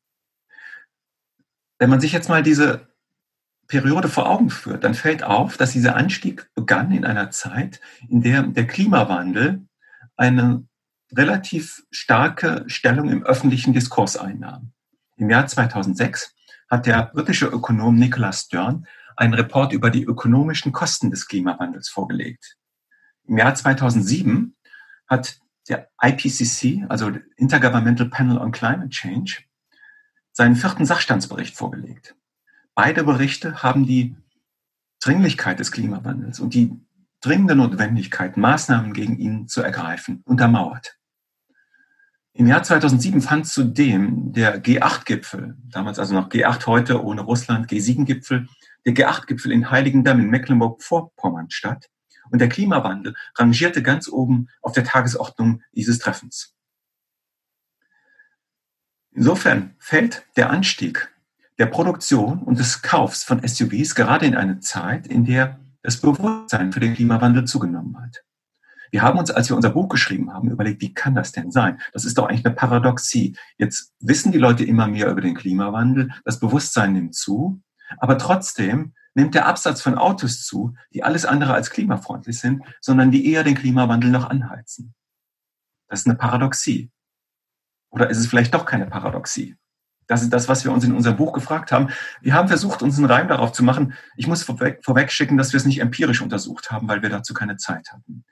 Wenn 1.79 1.91
man 1.91 2.01
sich 2.01 2.13
jetzt 2.13 2.29
mal 2.29 2.43
diese 2.43 2.89
Periode 3.69 4.09
vor 4.09 4.29
Augen 4.29 4.51
führt, 4.51 4.83
dann 4.83 4.95
fällt 4.95 5.23
auf, 5.23 5.57
dass 5.57 5.73
dieser 5.73 5.95
Anstieg 5.95 6.51
begann 6.55 6.91
in 6.91 7.05
einer 7.05 7.31
Zeit, 7.31 7.81
in 8.09 8.23
der 8.23 8.43
der 8.43 8.67
Klimawandel 8.67 9.68
eine 10.19 10.67
relativ 11.13 11.85
starke 11.91 12.65
Stellung 12.67 13.09
im 13.09 13.23
öffentlichen 13.23 13.73
Diskurs 13.73 14.17
einnahm. 14.17 14.73
Im 15.17 15.31
Jahr 15.31 15.47
2006 15.47 16.35
hat 16.69 16.87
der 16.87 17.07
britische 17.07 17.47
Ökonom 17.47 17.97
Nicholas 17.97 18.43
Stern 18.43 18.87
einen 19.17 19.35
Report 19.35 19.73
über 19.73 19.91
die 19.91 20.05
ökonomischen 20.05 20.73
Kosten 20.73 21.11
des 21.11 21.27
Klimawandels 21.27 21.89
vorgelegt. 21.89 22.57
Im 23.25 23.39
Jahr 23.39 23.55
2007 23.55 24.55
hat 25.09 25.41
der 25.69 25.89
IPCC, 26.03 26.85
also 26.89 27.13
Intergovernmental 27.37 28.09
Panel 28.09 28.39
on 28.39 28.53
Climate 28.53 28.91
Change, 28.91 29.43
seinen 30.33 30.57
vierten 30.57 30.87
Sachstandsbericht 30.87 31.57
vorgelegt. 31.57 32.15
Beide 32.75 33.03
Berichte 33.03 33.63
haben 33.63 33.87
die 33.87 34.17
Dringlichkeit 35.01 35.59
des 35.59 35.73
Klimawandels 35.73 36.39
und 36.39 36.55
die 36.55 36.81
dringende 37.21 37.57
Notwendigkeit, 37.57 38.37
Maßnahmen 38.37 38.93
gegen 38.93 39.19
ihn 39.19 39.49
zu 39.49 39.63
ergreifen, 39.63 40.23
untermauert. 40.25 40.99
Im 42.33 42.47
Jahr 42.47 42.63
2007 42.63 43.21
fand 43.21 43.49
zudem 43.49 44.33
der 44.33 44.63
G8-Gipfel, 44.63 45.57
damals 45.71 45.99
also 45.99 46.15
noch 46.15 46.29
G8 46.29 46.67
heute 46.67 47.03
ohne 47.03 47.23
Russland, 47.23 47.69
G7-Gipfel, 47.69 48.47
der 48.87 48.95
G8-Gipfel 48.95 49.51
in 49.51 49.71
Heiligendamm 49.71 50.21
in 50.21 50.31
Mecklenburg-Vorpommern 50.31 51.51
statt. 51.51 51.91
Und 52.31 52.41
der 52.41 52.49
Klimawandel 52.49 53.15
rangierte 53.35 53.83
ganz 53.83 54.09
oben 54.09 54.49
auf 54.63 54.73
der 54.73 54.85
Tagesordnung 54.85 55.63
dieses 55.73 55.99
Treffens. 55.99 56.55
Insofern 59.11 59.75
fällt 59.81 60.25
der 60.37 60.51
Anstieg 60.51 61.13
der 61.59 61.67
Produktion 61.67 62.43
und 62.43 62.61
des 62.61 62.83
Kaufs 62.83 63.25
von 63.25 63.47
SUVs 63.47 63.97
gerade 63.97 64.27
in 64.27 64.37
eine 64.37 64.61
Zeit, 64.61 65.09
in 65.09 65.25
der 65.25 65.59
das 65.89 66.03
Bewusstsein 66.03 66.71
für 66.71 66.81
den 66.81 66.93
Klimawandel 66.93 67.47
zugenommen 67.47 67.99
hat. 67.99 68.23
Wir 68.91 69.01
haben 69.01 69.19
uns, 69.19 69.31
als 69.31 69.49
wir 69.49 69.57
unser 69.57 69.71
Buch 69.71 69.89
geschrieben 69.89 70.35
haben, 70.35 70.51
überlegt, 70.51 70.83
wie 70.83 70.93
kann 70.93 71.15
das 71.15 71.33
denn 71.33 71.51
sein? 71.51 71.81
Das 71.95 72.05
ist 72.05 72.19
doch 72.19 72.29
eigentlich 72.29 72.45
eine 72.45 72.55
Paradoxie. 72.55 73.39
Jetzt 73.57 73.95
wissen 73.99 74.31
die 74.31 74.37
Leute 74.37 74.65
immer 74.65 74.87
mehr 74.87 75.11
über 75.11 75.23
den 75.23 75.35
Klimawandel, 75.35 76.11
das 76.27 76.41
Bewusstsein 76.41 76.93
nimmt 76.93 77.15
zu, 77.15 77.63
aber 77.97 78.19
trotzdem 78.19 78.93
nimmt 79.15 79.35
der 79.35 79.47
Absatz 79.47 79.81
von 79.81 79.97
Autos 79.97 80.45
zu, 80.45 80.75
die 80.93 81.05
alles 81.05 81.25
andere 81.25 81.55
als 81.55 81.71
klimafreundlich 81.71 82.39
sind, 82.39 82.63
sondern 82.83 83.11
die 83.11 83.33
eher 83.33 83.43
den 83.43 83.55
Klimawandel 83.55 84.11
noch 84.11 84.29
anheizen. 84.29 84.95
Das 85.89 86.01
ist 86.01 86.07
eine 86.07 86.17
Paradoxie. 86.17 86.91
Oder 87.89 88.11
ist 88.11 88.19
es 88.19 88.27
vielleicht 88.27 88.53
doch 88.53 88.67
keine 88.67 88.85
Paradoxie? 88.85 89.57
Das 90.09 90.23
ist 90.23 90.33
das, 90.33 90.49
was 90.49 90.65
wir 90.65 90.73
uns 90.73 90.85
in 90.85 90.95
unserem 90.95 91.17
Buch 91.17 91.33
gefragt 91.33 91.71
haben. 91.71 91.89
Wir 92.23 92.35
haben 92.35 92.49
versucht, 92.49 92.83
uns 92.83 92.97
einen 92.97 93.07
Reim 93.07 93.29
darauf 93.29 93.53
zu 93.53 93.63
machen. 93.63 93.95
Ich 94.17 94.27
muss 94.27 94.43
vorweg, 94.43 94.81
vorweg 94.83 95.13
schicken, 95.13 95.37
dass 95.37 95.53
wir 95.53 95.59
es 95.59 95.67
nicht 95.67 95.81
empirisch 95.81 96.23
untersucht 96.23 96.71
haben, 96.73 96.89
weil 96.89 97.03
wir 97.03 97.11
dazu 97.11 97.35
keine 97.35 97.59
Zeit 97.59 97.93
hatten. 97.93 98.25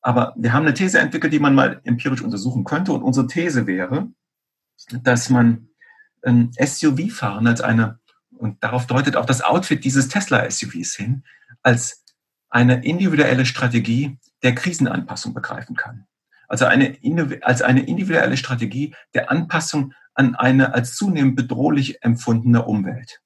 Aber 0.00 0.32
wir 0.36 0.52
haben 0.52 0.64
eine 0.64 0.72
These 0.72 0.98
entwickelt, 0.98 1.32
die 1.32 1.40
man 1.40 1.54
mal 1.54 1.80
empirisch 1.84 2.22
untersuchen 2.22 2.64
könnte. 2.64 2.92
Und 2.92 3.02
unsere 3.02 3.26
These 3.26 3.66
wäre, 3.66 4.08
dass 5.02 5.28
man 5.28 5.68
ein 6.22 6.52
SUV-Fahren 6.58 7.46
als 7.46 7.60
eine, 7.60 7.98
und 8.30 8.62
darauf 8.62 8.86
deutet 8.86 9.16
auch 9.16 9.26
das 9.26 9.42
Outfit 9.42 9.84
dieses 9.84 10.08
Tesla-SUVs 10.08 10.94
hin, 10.94 11.24
als 11.62 12.04
eine 12.48 12.84
individuelle 12.84 13.46
Strategie 13.46 14.18
der 14.42 14.54
Krisenanpassung 14.54 15.34
begreifen 15.34 15.76
kann. 15.76 16.06
Also 16.50 16.64
eine, 16.64 16.98
als 17.42 17.62
eine 17.62 17.86
individuelle 17.86 18.36
Strategie 18.36 18.92
der 19.14 19.30
Anpassung 19.30 19.94
an 20.14 20.34
eine 20.34 20.74
als 20.74 20.96
zunehmend 20.96 21.36
bedrohlich 21.36 22.02
empfundene 22.02 22.64
Umwelt. 22.64 23.22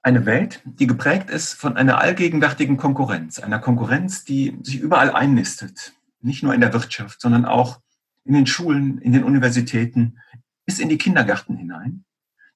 Eine 0.00 0.24
Welt, 0.24 0.62
die 0.64 0.86
geprägt 0.86 1.28
ist 1.28 1.54
von 1.54 1.76
einer 1.76 1.98
allgegenwärtigen 1.98 2.76
Konkurrenz, 2.76 3.40
einer 3.40 3.58
Konkurrenz, 3.58 4.24
die 4.24 4.56
sich 4.62 4.78
überall 4.78 5.10
einnistet, 5.10 5.92
nicht 6.20 6.44
nur 6.44 6.54
in 6.54 6.60
der 6.60 6.72
Wirtschaft, 6.72 7.20
sondern 7.20 7.44
auch 7.44 7.80
in 8.24 8.34
den 8.34 8.46
Schulen, 8.46 8.98
in 8.98 9.12
den 9.12 9.24
Universitäten, 9.24 10.20
bis 10.64 10.78
in 10.78 10.88
die 10.88 10.98
Kindergärten 10.98 11.56
hinein, 11.56 12.04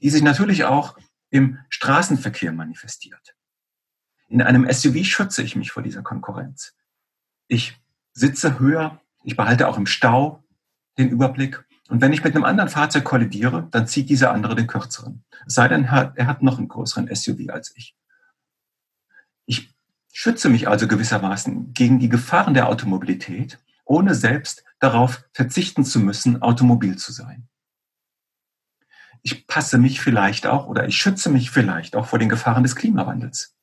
die 0.00 0.11
sich 0.11 0.22
natürlich 0.22 0.64
auch 0.66 0.96
im 1.31 1.59
Straßenverkehr 1.68 2.52
manifestiert. 2.52 3.35
In 4.29 4.40
einem 4.40 4.70
SUV 4.70 5.05
schütze 5.05 5.42
ich 5.42 5.57
mich 5.57 5.72
vor 5.72 5.83
dieser 5.83 6.02
Konkurrenz. 6.02 6.76
Ich 7.48 7.78
sitze 8.12 8.59
höher, 8.59 9.00
ich 9.24 9.37
behalte 9.37 9.68
auch 9.68 9.78
im 9.78 9.87
Stau 9.87 10.42
den 10.98 11.11
Überblick. 11.11 11.64
Und 11.88 12.00
wenn 12.00 12.12
ich 12.12 12.24
mit 12.24 12.35
einem 12.35 12.44
anderen 12.44 12.68
Fahrzeug 12.68 13.04
kollidiere, 13.04 13.68
dann 13.70 13.87
zieht 13.87 14.11
dieser 14.11 14.32
andere 14.32 14.56
den 14.56 14.66
kürzeren. 14.66 15.24
Es 15.46 15.54
sei 15.54 15.68
denn, 15.68 15.85
er 15.85 16.26
hat 16.26 16.42
noch 16.42 16.59
einen 16.59 16.68
größeren 16.68 17.14
SUV 17.14 17.50
als 17.50 17.72
ich. 17.76 17.96
Ich 19.44 19.74
schütze 20.12 20.48
mich 20.48 20.66
also 20.66 20.88
gewissermaßen 20.88 21.72
gegen 21.72 21.98
die 21.98 22.09
Gefahren 22.09 22.54
der 22.54 22.68
Automobilität, 22.68 23.59
ohne 23.85 24.14
selbst 24.14 24.64
darauf 24.80 25.24
verzichten 25.32 25.85
zu 25.85 26.00
müssen, 26.00 26.42
automobil 26.42 26.96
zu 26.96 27.12
sein. 27.12 27.48
Ich 29.22 29.46
passe 29.46 29.78
mich 29.78 30.00
vielleicht 30.00 30.46
auch 30.46 30.66
oder 30.66 30.87
ich 30.87 30.96
schütze 30.96 31.30
mich 31.30 31.50
vielleicht 31.50 31.96
auch 31.96 32.06
vor 32.06 32.18
den 32.18 32.28
Gefahren 32.28 32.62
des 32.62 32.76
Klimawandels. 32.76 33.56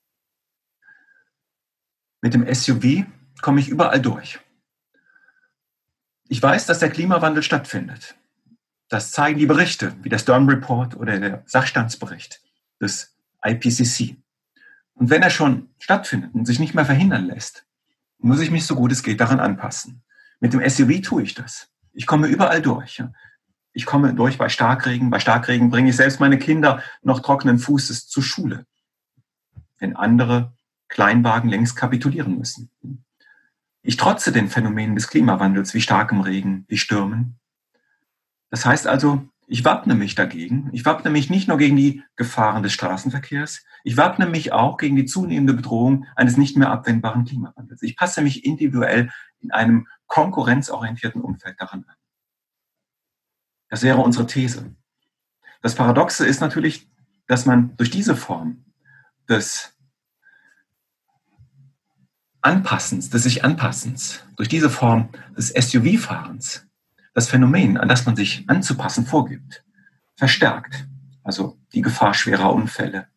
Mit 2.21 2.33
dem 2.33 2.53
SUV 2.53 3.05
komme 3.43 3.59
ich 3.59 3.69
überall 3.69 4.01
durch. 4.01 4.39
Ich 6.29 6.41
weiß, 6.41 6.65
dass 6.65 6.79
der 6.79 6.89
Klimawandel 6.89 7.43
stattfindet. 7.43 8.15
Das 8.87 9.11
zeigen 9.11 9.37
die 9.37 9.45
Berichte, 9.45 9.93
wie 10.01 10.09
der 10.09 10.17
Stern 10.17 10.49
Report 10.49 10.95
oder 10.95 11.19
der 11.19 11.43
Sachstandsbericht 11.45 12.41
des 12.81 13.15
IPCC. 13.45 14.17
Und 14.95 15.09
wenn 15.09 15.21
er 15.21 15.29
schon 15.29 15.69
stattfindet 15.77 16.33
und 16.33 16.45
sich 16.45 16.57
nicht 16.57 16.73
mehr 16.73 16.85
verhindern 16.85 17.25
lässt, 17.25 17.65
muss 18.17 18.39
ich 18.39 18.49
mich 18.49 18.65
so 18.65 18.75
gut 18.75 18.91
es 18.93 19.03
geht 19.03 19.19
daran 19.19 19.41
anpassen. 19.41 20.01
Mit 20.39 20.53
dem 20.53 20.67
SUV 20.67 21.01
tue 21.01 21.23
ich 21.23 21.33
das. 21.33 21.67
Ich 21.91 22.07
komme 22.07 22.27
überall 22.27 22.61
durch. 22.61 23.03
Ich 23.73 23.85
komme 23.85 24.13
durch 24.13 24.37
bei 24.37 24.47
Starkregen. 24.47 25.09
Bei 25.09 25.19
Starkregen 25.19 25.69
bringe 25.69 25.89
ich 25.89 25.97
selbst 25.97 26.21
meine 26.21 26.39
Kinder 26.39 26.81
noch 27.01 27.19
trockenen 27.19 27.59
Fußes 27.59 28.07
zur 28.07 28.23
Schule, 28.23 28.65
wenn 29.79 29.97
andere 29.97 30.53
Kleinwagen 30.87 31.49
längst 31.49 31.75
kapitulieren 31.75 32.37
müssen. 32.37 32.69
Ich 33.83 33.97
trotze 33.97 34.31
den 34.31 34.49
Phänomenen 34.49 34.95
des 34.95 35.07
Klimawandels 35.07 35.73
wie 35.73 35.81
starkem 35.81 36.21
Regen, 36.21 36.65
wie 36.67 36.77
Stürmen. 36.77 37.39
Das 38.49 38.65
heißt 38.65 38.87
also, 38.87 39.27
ich 39.45 39.65
wappne 39.65 39.93
mich 39.93 40.15
dagegen. 40.15 40.69
Ich 40.71 40.85
wappne 40.85 41.11
mich 41.11 41.29
nicht 41.29 41.47
nur 41.47 41.57
gegen 41.57 41.75
die 41.75 42.01
Gefahren 42.15 42.63
des 42.63 42.73
Straßenverkehrs, 42.73 43.63
ich 43.83 43.97
wappne 43.97 44.25
mich 44.25 44.53
auch 44.53 44.77
gegen 44.77 44.95
die 44.95 45.05
zunehmende 45.05 45.53
Bedrohung 45.53 46.05
eines 46.15 46.37
nicht 46.37 46.55
mehr 46.55 46.71
abwendbaren 46.71 47.25
Klimawandels. 47.25 47.81
Ich 47.81 47.97
passe 47.97 48.21
mich 48.21 48.45
individuell 48.45 49.11
in 49.39 49.51
einem 49.51 49.87
konkurrenzorientierten 50.07 51.21
Umfeld 51.21 51.59
daran 51.59 51.83
an. 51.85 51.95
Das 53.69 53.83
wäre 53.83 53.99
unsere 53.99 54.25
These. 54.25 54.73
Das 55.61 55.75
Paradoxe 55.75 56.25
ist 56.25 56.39
natürlich, 56.39 56.89
dass 57.27 57.45
man 57.45 57.75
durch 57.75 57.89
diese 57.89 58.15
Form 58.15 58.63
des 59.27 59.72
Anpassens, 62.43 63.09
des 63.09 63.23
sich 63.23 63.45
Anpassens, 63.45 64.19
durch 64.35 64.49
diese 64.49 64.69
Form 64.69 65.09
des 65.37 65.49
SUV-Fahrens, 65.49 66.67
das 67.13 67.29
Phänomen, 67.29 67.77
an 67.77 67.87
das 67.87 68.05
man 68.05 68.17
sich 68.17 68.43
anzupassen 68.47 69.05
vorgibt, 69.05 69.63
verstärkt. 70.15 70.85
Also 71.23 71.57
die 71.73 71.81
Gefahr 71.81 72.13
schwerer 72.13 72.53
Unfälle, 72.53 73.07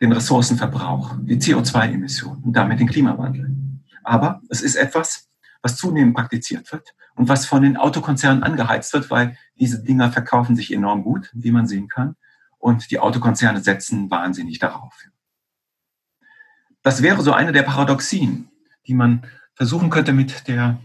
den 0.00 0.10
Ressourcenverbrauch, 0.10 1.18
die 1.22 1.36
CO2-Emissionen 1.36 2.42
und 2.42 2.52
damit 2.52 2.80
den 2.80 2.88
Klimawandel. 2.88 3.54
Aber 4.02 4.42
es 4.48 4.60
ist 4.60 4.74
etwas, 4.74 5.28
was 5.62 5.76
zunehmend 5.76 6.16
praktiziert 6.16 6.72
wird 6.72 6.94
und 7.14 7.28
was 7.28 7.46
von 7.46 7.62
den 7.62 7.76
Autokonzernen 7.76 8.42
angeheizt 8.42 8.92
wird, 8.92 9.08
weil 9.10 9.36
diese 9.54 9.84
Dinger 9.84 10.10
verkaufen 10.10 10.56
sich 10.56 10.72
enorm 10.72 11.04
gut, 11.04 11.30
wie 11.32 11.52
man 11.52 11.68
sehen 11.68 11.86
kann. 11.86 12.16
Und 12.58 12.90
die 12.90 12.98
Autokonzerne 12.98 13.60
setzen 13.60 14.10
wahnsinnig 14.10 14.58
darauf. 14.58 14.94
Das 16.82 17.02
wäre 17.02 17.22
so 17.22 17.32
eine 17.32 17.52
der 17.52 17.62
Paradoxien, 17.62 18.48
die 18.86 18.94
man 18.94 19.26
versuchen 19.54 19.90
könnte 19.90 20.12
mit 20.12 20.48
der, 20.48 20.80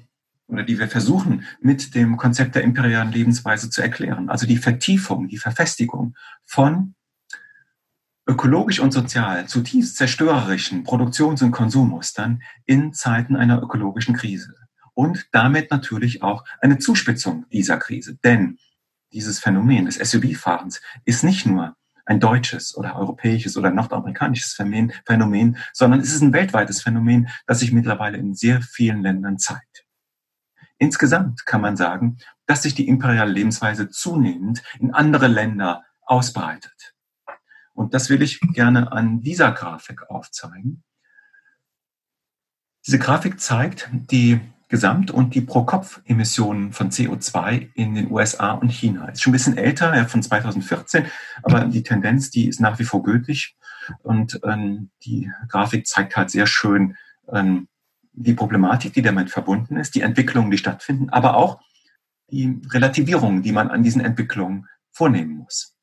oder 0.47 0.63
die 0.63 0.77
wir 0.77 0.87
versuchen 0.87 1.45
mit 1.61 1.95
dem 1.95 2.17
Konzept 2.17 2.55
der 2.55 2.63
imperialen 2.63 3.11
Lebensweise 3.11 3.69
zu 3.69 3.81
erklären. 3.81 4.29
Also 4.29 4.45
die 4.45 4.57
Vertiefung, 4.57 5.27
die 5.27 5.37
Verfestigung 5.37 6.15
von 6.45 6.95
ökologisch 8.27 8.79
und 8.79 8.91
sozial 8.91 9.47
zutiefst 9.47 9.97
zerstörerischen 9.97 10.83
Produktions- 10.83 11.41
und 11.41 11.51
Konsummustern 11.51 12.41
in 12.65 12.93
Zeiten 12.93 13.35
einer 13.35 13.61
ökologischen 13.61 14.15
Krise. 14.15 14.55
Und 14.93 15.27
damit 15.31 15.71
natürlich 15.71 16.23
auch 16.23 16.43
eine 16.61 16.79
Zuspitzung 16.79 17.45
dieser 17.51 17.77
Krise. 17.77 18.17
Denn 18.23 18.57
dieses 19.11 19.39
Phänomen 19.39 19.85
des 19.85 19.95
SUV-Fahrens 19.97 20.81
ist 21.05 21.23
nicht 21.23 21.45
nur 21.45 21.75
ein 22.05 22.19
deutsches 22.19 22.75
oder 22.77 22.95
europäisches 22.95 23.57
oder 23.57 23.71
nordamerikanisches 23.71 24.53
Phänomen, 24.53 25.57
sondern 25.73 25.99
es 25.99 26.13
ist 26.13 26.21
ein 26.21 26.33
weltweites 26.33 26.81
Phänomen, 26.81 27.29
das 27.47 27.59
sich 27.59 27.71
mittlerweile 27.71 28.17
in 28.17 28.35
sehr 28.35 28.61
vielen 28.61 29.01
Ländern 29.01 29.37
zeigt. 29.37 29.85
Insgesamt 30.77 31.45
kann 31.45 31.61
man 31.61 31.77
sagen, 31.77 32.17
dass 32.45 32.63
sich 32.63 32.75
die 32.75 32.87
imperiale 32.87 33.31
Lebensweise 33.31 33.89
zunehmend 33.89 34.61
in 34.79 34.93
andere 34.93 35.27
Länder 35.27 35.83
ausbreitet. 36.01 36.93
Und 37.73 37.93
das 37.93 38.09
will 38.09 38.21
ich 38.21 38.39
gerne 38.39 38.91
an 38.91 39.21
dieser 39.21 39.51
Grafik 39.51 40.09
aufzeigen. 40.09 40.83
Diese 42.85 42.99
Grafik 42.99 43.39
zeigt 43.39 43.89
die 43.91 44.39
Gesamt- 44.75 45.09
und 45.09 45.35
die 45.35 45.39
Pro-Kopf-Emissionen 45.39 46.73
von 46.73 46.89
CO2 46.89 47.69
in 47.75 47.95
den 47.95 48.11
USA 48.11 48.51
und 48.51 48.67
China. 48.67 49.07
Ist 49.07 49.21
schon 49.21 49.31
ein 49.31 49.39
bisschen 49.39 49.57
älter, 49.57 49.95
ja, 49.95 50.03
von 50.03 50.21
2014, 50.21 51.05
aber 51.43 51.63
die 51.63 51.81
Tendenz, 51.81 52.29
die 52.29 52.49
ist 52.49 52.59
nach 52.59 52.77
wie 52.77 52.83
vor 52.83 53.01
gültig. 53.01 53.55
Und 54.03 54.41
ähm, 54.43 54.89
die 55.05 55.31
Grafik 55.47 55.87
zeigt 55.87 56.17
halt 56.17 56.29
sehr 56.29 56.45
schön 56.45 56.97
ähm, 57.31 57.69
die 58.11 58.33
Problematik, 58.33 58.91
die 58.91 59.01
damit 59.01 59.29
verbunden 59.29 59.77
ist, 59.77 59.95
die 59.95 60.01
Entwicklungen, 60.01 60.51
die 60.51 60.57
stattfinden, 60.57 61.09
aber 61.09 61.37
auch 61.37 61.61
die 62.29 62.61
Relativierung, 62.69 63.41
die 63.41 63.53
man 63.53 63.69
an 63.69 63.81
diesen 63.81 64.01
Entwicklungen 64.01 64.67
vornehmen 64.91 65.37
muss. 65.37 65.73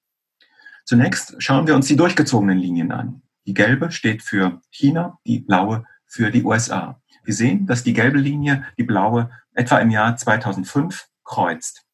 Zunächst 0.85 1.35
schauen 1.38 1.66
wir 1.66 1.74
uns 1.74 1.87
die 1.87 1.96
durchgezogenen 1.96 2.59
Linien 2.59 2.92
an. 2.92 3.22
Die 3.46 3.55
gelbe 3.55 3.90
steht 3.90 4.22
für 4.22 4.61
China, 4.70 5.18
die 5.26 5.40
blaue 5.40 5.87
für 6.05 6.31
die 6.31 6.44
USA. 6.44 7.01
Wir 7.24 7.35
sehen, 7.35 7.66
dass 7.66 7.85
die 7.85 7.92
gelbe 7.92 8.18
Linie 8.18 8.66
die 8.78 8.85
blaue 8.85 9.30
etwa 9.54 9.78
im 9.78 9.90
Jahr 9.90 10.16
2005 10.16 11.08
kreuzt. 11.24 11.85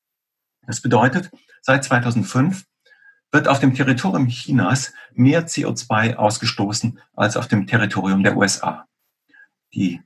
Das 0.67 0.81
bedeutet, 0.81 1.31
seit 1.63 1.85
2005 1.85 2.65
wird 3.31 3.49
auf 3.49 3.59
dem 3.59 3.75
Territorium 3.75 4.29
Chinas 4.29 4.93
mehr 5.13 5.47
CO2 5.47 6.15
ausgestoßen 6.15 6.99
als 7.15 7.37
auf 7.37 7.49
dem 7.49 7.67
Territorium 7.67 8.23
der 8.23 8.37
USA. 8.37 8.87
Die 9.75 10.03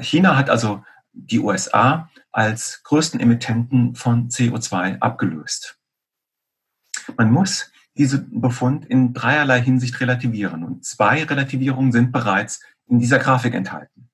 China 0.00 0.36
hat 0.36 0.48
also 0.48 0.82
die 1.12 1.38
USA 1.38 2.10
als 2.32 2.82
größten 2.84 3.20
Emittenten 3.20 3.94
von 3.94 4.28
CO2 4.28 5.00
abgelöst. 5.00 5.78
Man 7.16 7.30
muss 7.30 7.70
diesen 7.96 8.40
Befund 8.40 8.86
in 8.86 9.12
dreierlei 9.12 9.60
Hinsicht 9.60 10.00
relativieren. 10.00 10.64
Und 10.64 10.84
zwei 10.84 11.22
Relativierungen 11.22 11.92
sind 11.92 12.10
bereits 12.10 12.60
in 12.86 12.98
dieser 12.98 13.18
Grafik 13.18 13.54
enthalten. 13.54 14.10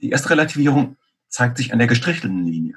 Die 0.00 0.10
erste 0.10 0.30
Relativierung 0.30 0.96
zeigt 1.28 1.56
sich 1.58 1.72
an 1.72 1.78
der 1.78 1.88
gestrichelten 1.88 2.44
Linie. 2.44 2.76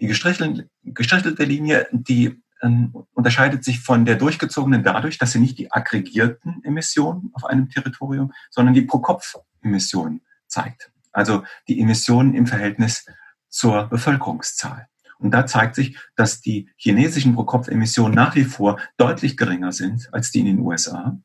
Die 0.00 0.06
gestrichelte 0.06 1.44
Linie, 1.44 1.88
die 1.92 2.42
äh, 2.60 2.70
unterscheidet 3.12 3.64
sich 3.64 3.80
von 3.80 4.04
der 4.04 4.16
durchgezogenen 4.16 4.82
dadurch, 4.82 5.18
dass 5.18 5.32
sie 5.32 5.40
nicht 5.40 5.58
die 5.58 5.72
aggregierten 5.72 6.62
Emissionen 6.64 7.30
auf 7.34 7.44
einem 7.44 7.68
Territorium, 7.70 8.32
sondern 8.50 8.74
die 8.74 8.82
Pro-Kopf-Emissionen 8.82 10.22
zeigt. 10.46 10.90
Also 11.12 11.44
die 11.68 11.80
Emissionen 11.80 12.34
im 12.34 12.46
Verhältnis 12.46 13.06
zur 13.48 13.84
Bevölkerungszahl. 13.84 14.88
Und 15.18 15.30
da 15.30 15.46
zeigt 15.46 15.76
sich, 15.76 15.96
dass 16.16 16.40
die 16.40 16.68
chinesischen 16.76 17.34
Pro-Kopf-Emissionen 17.34 18.14
nach 18.14 18.34
wie 18.34 18.44
vor 18.44 18.80
deutlich 18.96 19.36
geringer 19.36 19.72
sind 19.72 20.12
als 20.12 20.32
die 20.32 20.40
in 20.40 20.46
den 20.46 20.58
USA, 20.58 21.18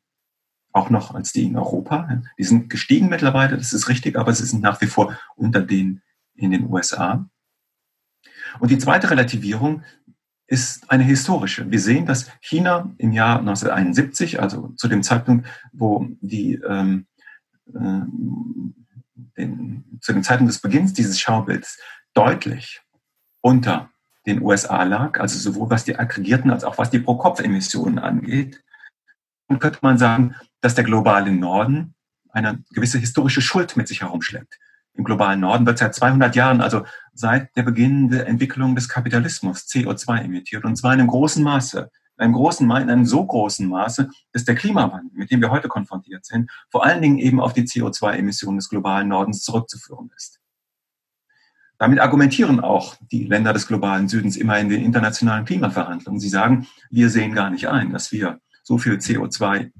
auch 0.71 0.89
noch 0.89 1.15
als 1.15 1.32
die 1.32 1.45
in 1.45 1.58
Europa. 1.58 2.21
Die 2.38 2.43
sind 2.43 2.69
gestiegen 2.69 3.10
mittlerweile, 3.10 3.58
das 3.58 3.73
ist 3.73 3.89
richtig, 3.89 4.17
aber 4.17 4.34
sie 4.34 4.45
sind 4.45 4.62
nach 4.62 4.82
wie 4.82 4.88
vor 4.88 5.17
unter 5.36 5.62
denen 5.62 6.01
in 6.36 6.51
den 6.51 6.69
USA. 6.69 7.27
Und 8.60 8.71
die 8.71 8.77
zweite 8.77 9.10
Relativierung 9.10 9.84
ist 10.47 10.89
eine 10.89 11.03
historische. 11.03 11.69
Wir 11.69 11.79
sehen, 11.79 12.05
dass 12.05 12.32
China 12.41 12.91
im 12.97 13.12
Jahr 13.12 13.39
1971, 13.39 14.41
also 14.41 14.69
zu 14.77 14.88
dem 14.88 15.03
Zeitpunkt, 15.03 15.47
wo 15.71 16.08
die 16.21 16.55
ähm, 16.55 17.05
äh, 17.67 18.01
den, 19.38 19.99
zu 20.01 20.13
dem 20.13 20.23
Zeitpunkt 20.23 20.51
des 20.51 20.62
Beginns 20.62 20.93
dieses 20.93 21.19
Schaubilds 21.19 21.79
deutlich 22.13 22.82
unter 23.41 23.91
den 24.25 24.41
USA 24.41 24.84
lag, 24.84 25.19
also 25.19 25.38
sowohl 25.38 25.69
was 25.69 25.86
die 25.86 25.97
aggregierten 25.97 26.51
als 26.51 26.63
auch 26.63 26.77
was 26.77 26.89
die 26.89 26.99
Pro-Kopf-Emissionen 26.99 27.99
angeht, 27.99 28.63
dann 29.47 29.60
könnte 29.60 29.79
man 29.82 29.97
sagen, 29.97 30.36
dass 30.62 30.76
der 30.76 30.84
globale 30.84 31.32
Norden 31.32 31.95
eine 32.32 32.63
gewisse 32.72 33.00
historische 33.00 33.41
Schuld 33.41 33.78
mit 33.78 33.88
sich 33.88 34.02
herumschleppt. 34.02 34.58
Im 34.93 35.04
globalen 35.04 35.39
Norden 35.39 35.65
wird 35.65 35.78
seit 35.78 35.95
200 35.95 36.36
Jahren, 36.36 36.62
also 36.62 36.86
seit 37.13 37.56
der 37.56 37.63
Beginn 37.63 38.10
der 38.10 38.28
Entwicklung 38.28 38.76
des 38.76 38.89
Kapitalismus, 38.89 39.65
CO2 39.67 40.24
emittiert 40.24 40.65
und 40.65 40.76
zwar 40.76 40.93
in 40.93 41.00
einem 41.00 41.10
großen 41.10 41.43
Maße, 41.43 41.89
in 42.17 42.24
einem 42.24 42.34
großen, 42.34 42.69
in 42.69 42.89
einem 42.89 43.06
so 43.06 43.26
großen 43.26 43.67
Maße, 43.67 44.10
dass 44.34 44.43
der 44.43 44.56
Klimawandel, 44.56 45.12
mit 45.13 45.32
dem 45.32 45.41
wir 45.41 45.52
heute 45.52 45.69
konfrontiert 45.69 46.26
sind, 46.26 46.52
vor 46.69 46.86
allen 46.86 47.02
Dingen 47.02 47.17
eben 47.17 47.39
auf 47.39 47.54
die 47.54 47.63
CO2-Emissionen 47.63 48.58
des 48.58 48.69
globalen 48.69 49.08
Nordens 49.08 49.41
zurückzuführen 49.41 50.12
ist. 50.15 50.39
Damit 51.78 52.00
argumentieren 52.00 52.60
auch 52.60 52.98
die 53.10 53.24
Länder 53.24 53.54
des 53.54 53.67
globalen 53.67 54.10
Südens 54.10 54.36
immer 54.36 54.60
in 54.60 54.67
den 54.67 54.84
internationalen 54.84 55.45
Klimaverhandlungen. 55.45 56.19
Sie 56.19 56.28
sagen, 56.28 56.67
wir 56.89 57.10
sehen 57.10 57.34
gar 57.34 57.50
nicht 57.50 57.69
ein, 57.69 57.93
dass 57.93 58.12
wir 58.12 58.41
so 58.63 58.78
viel 58.78 58.95
CO2 58.95 59.72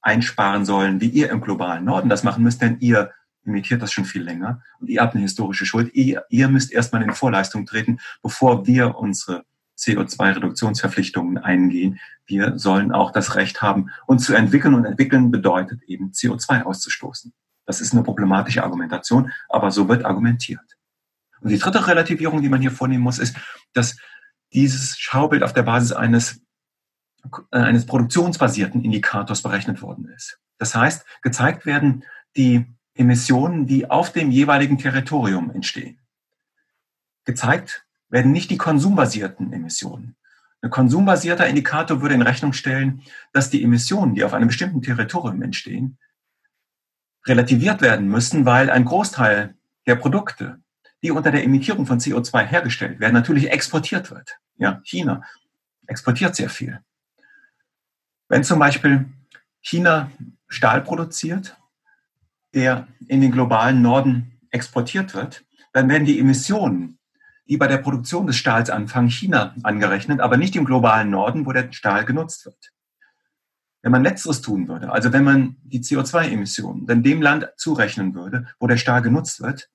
einsparen 0.00 0.64
sollen, 0.64 1.00
wie 1.00 1.08
ihr 1.08 1.30
im 1.30 1.40
globalen 1.40 1.84
Norden 1.84 2.08
das 2.08 2.24
machen 2.24 2.42
müsst, 2.44 2.62
denn 2.62 2.78
ihr 2.80 3.12
imitiert 3.44 3.82
das 3.82 3.92
schon 3.92 4.04
viel 4.04 4.22
länger 4.22 4.62
und 4.78 4.88
ihr 4.88 5.00
habt 5.00 5.14
eine 5.14 5.22
historische 5.22 5.66
Schuld. 5.66 5.94
Ihr, 5.94 6.24
ihr 6.28 6.48
müsst 6.48 6.72
erstmal 6.72 7.02
in 7.02 7.12
Vorleistung 7.12 7.66
treten, 7.66 7.98
bevor 8.22 8.66
wir 8.66 8.96
unsere 8.96 9.44
CO2-Reduktionsverpflichtungen 9.78 11.38
eingehen. 11.38 11.98
Wir 12.26 12.58
sollen 12.58 12.92
auch 12.92 13.12
das 13.12 13.36
Recht 13.36 13.62
haben, 13.62 13.90
uns 14.06 14.24
zu 14.24 14.34
entwickeln 14.34 14.74
und 14.74 14.84
entwickeln 14.84 15.30
bedeutet 15.30 15.82
eben 15.84 16.10
CO2 16.10 16.62
auszustoßen. 16.62 17.32
Das 17.64 17.80
ist 17.80 17.92
eine 17.92 18.02
problematische 18.02 18.64
Argumentation, 18.64 19.32
aber 19.48 19.70
so 19.70 19.88
wird 19.88 20.04
argumentiert. 20.04 20.60
Und 21.40 21.50
die 21.50 21.58
dritte 21.58 21.86
Relativierung, 21.86 22.42
die 22.42 22.48
man 22.48 22.60
hier 22.60 22.70
vornehmen 22.70 23.04
muss, 23.04 23.18
ist, 23.18 23.36
dass 23.72 23.96
dieses 24.52 24.98
Schaubild 24.98 25.42
auf 25.42 25.52
der 25.52 25.62
Basis 25.62 25.92
eines, 25.92 26.40
eines 27.50 27.86
produktionsbasierten 27.86 28.84
Indikators 28.84 29.42
berechnet 29.42 29.82
worden 29.82 30.08
ist. 30.14 30.38
Das 30.58 30.74
heißt, 30.74 31.04
gezeigt 31.22 31.66
werden 31.66 32.04
die 32.36 32.66
Emissionen, 32.94 33.66
die 33.66 33.90
auf 33.90 34.12
dem 34.12 34.30
jeweiligen 34.30 34.78
Territorium 34.78 35.50
entstehen. 35.50 35.98
Gezeigt 37.24 37.86
werden 38.08 38.32
nicht 38.32 38.50
die 38.50 38.56
konsumbasierten 38.56 39.52
Emissionen. 39.52 40.16
Ein 40.60 40.70
konsumbasierter 40.70 41.46
Indikator 41.46 42.02
würde 42.02 42.14
in 42.14 42.22
Rechnung 42.22 42.52
stellen, 42.52 43.02
dass 43.32 43.50
die 43.50 43.62
Emissionen, 43.62 44.14
die 44.14 44.24
auf 44.24 44.34
einem 44.34 44.48
bestimmten 44.48 44.82
Territorium 44.82 45.42
entstehen, 45.42 45.98
relativiert 47.26 47.80
werden 47.80 48.08
müssen, 48.08 48.44
weil 48.44 48.70
ein 48.70 48.84
Großteil 48.84 49.54
der 49.86 49.94
Produkte, 49.96 50.60
die 51.02 51.12
unter 51.12 51.30
der 51.30 51.44
Emittierung 51.44 51.86
von 51.86 52.00
CO2 52.00 52.44
hergestellt 52.44 52.98
werden, 52.98 53.14
natürlich 53.14 53.50
exportiert 53.50 54.10
wird. 54.10 54.38
Ja, 54.56 54.80
China 54.82 55.22
exportiert 55.86 56.34
sehr 56.34 56.50
viel. 56.50 56.80
Wenn 58.28 58.44
zum 58.44 58.58
Beispiel 58.58 59.06
China 59.60 60.10
Stahl 60.48 60.82
produziert, 60.82 61.56
der 62.54 62.88
in 63.06 63.20
den 63.20 63.32
globalen 63.32 63.82
Norden 63.82 64.38
exportiert 64.50 65.14
wird, 65.14 65.44
dann 65.72 65.88
werden 65.88 66.04
die 66.04 66.18
Emissionen, 66.18 66.98
die 67.46 67.56
bei 67.56 67.66
der 67.66 67.78
Produktion 67.78 68.26
des 68.26 68.36
Stahls 68.36 68.70
anfangen, 68.70 69.10
China 69.10 69.54
angerechnet, 69.62 70.20
aber 70.20 70.36
nicht 70.36 70.56
im 70.56 70.64
globalen 70.64 71.10
Norden, 71.10 71.46
wo 71.46 71.52
der 71.52 71.72
Stahl 71.72 72.04
genutzt 72.04 72.44
wird. 72.44 72.72
Wenn 73.82 73.92
man 73.92 74.02
letzteres 74.02 74.42
tun 74.42 74.68
würde, 74.68 74.90
also 74.90 75.12
wenn 75.12 75.24
man 75.24 75.56
die 75.62 75.80
CO2-Emissionen 75.80 76.86
dann 76.86 77.02
dem 77.02 77.22
Land 77.22 77.48
zurechnen 77.56 78.14
würde, 78.14 78.46
wo 78.58 78.66
der 78.66 78.76
Stahl 78.76 79.02
genutzt 79.02 79.40
wird, 79.40 79.70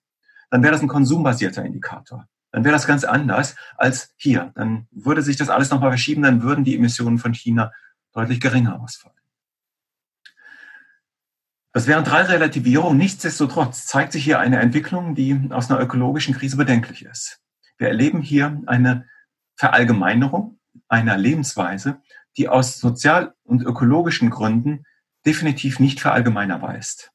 dann 0.50 0.62
wäre 0.62 0.74
das 0.74 0.82
ein 0.82 0.88
konsumbasierter 0.88 1.64
Indikator. 1.64 2.28
Dann 2.52 2.64
wäre 2.64 2.74
das 2.74 2.86
ganz 2.86 3.04
anders 3.04 3.56
als 3.78 4.14
hier. 4.18 4.52
Dann 4.56 4.88
würde 4.92 5.24
sich 5.24 5.38
das 5.38 5.50
alles 5.50 5.72
nochmal 5.72 5.90
verschieben, 5.90 6.22
dann 6.22 6.44
würden 6.44 6.64
die 6.64 6.76
Emissionen 6.76 7.18
von 7.18 7.34
China 7.34 7.72
deutlich 8.14 8.40
geringer 8.40 8.82
ausfallen. 8.82 9.18
Das 11.74 11.88
wären 11.88 12.04
drei 12.04 12.22
Relativierungen. 12.22 13.00
Nichtsdestotrotz 13.00 13.88
zeigt 13.88 14.14
sich 14.14 14.24
hier 14.24 14.40
eine 14.40 14.60
Entwicklung, 14.60 15.16
die 15.16 15.50
aus 15.50 15.72
einer 15.72 15.82
ökologischen 15.82 16.36
Krise 16.36 16.56
bedenklich 16.56 17.04
ist. 17.04 17.40
Wir 17.78 17.88
erleben 17.88 18.22
hier 18.22 18.62
eine 18.68 19.08
Verallgemeinerung 19.56 20.60
einer 20.88 21.18
Lebensweise, 21.18 22.00
die 22.38 22.48
aus 22.48 22.80
sozial- 22.80 23.34
und 23.44 23.64
ökologischen 23.64 24.30
Gründen 24.30 24.86
definitiv 25.26 25.80
nicht 25.80 26.00
verallgemeinerbar 26.00 26.78
ist. 26.78 27.12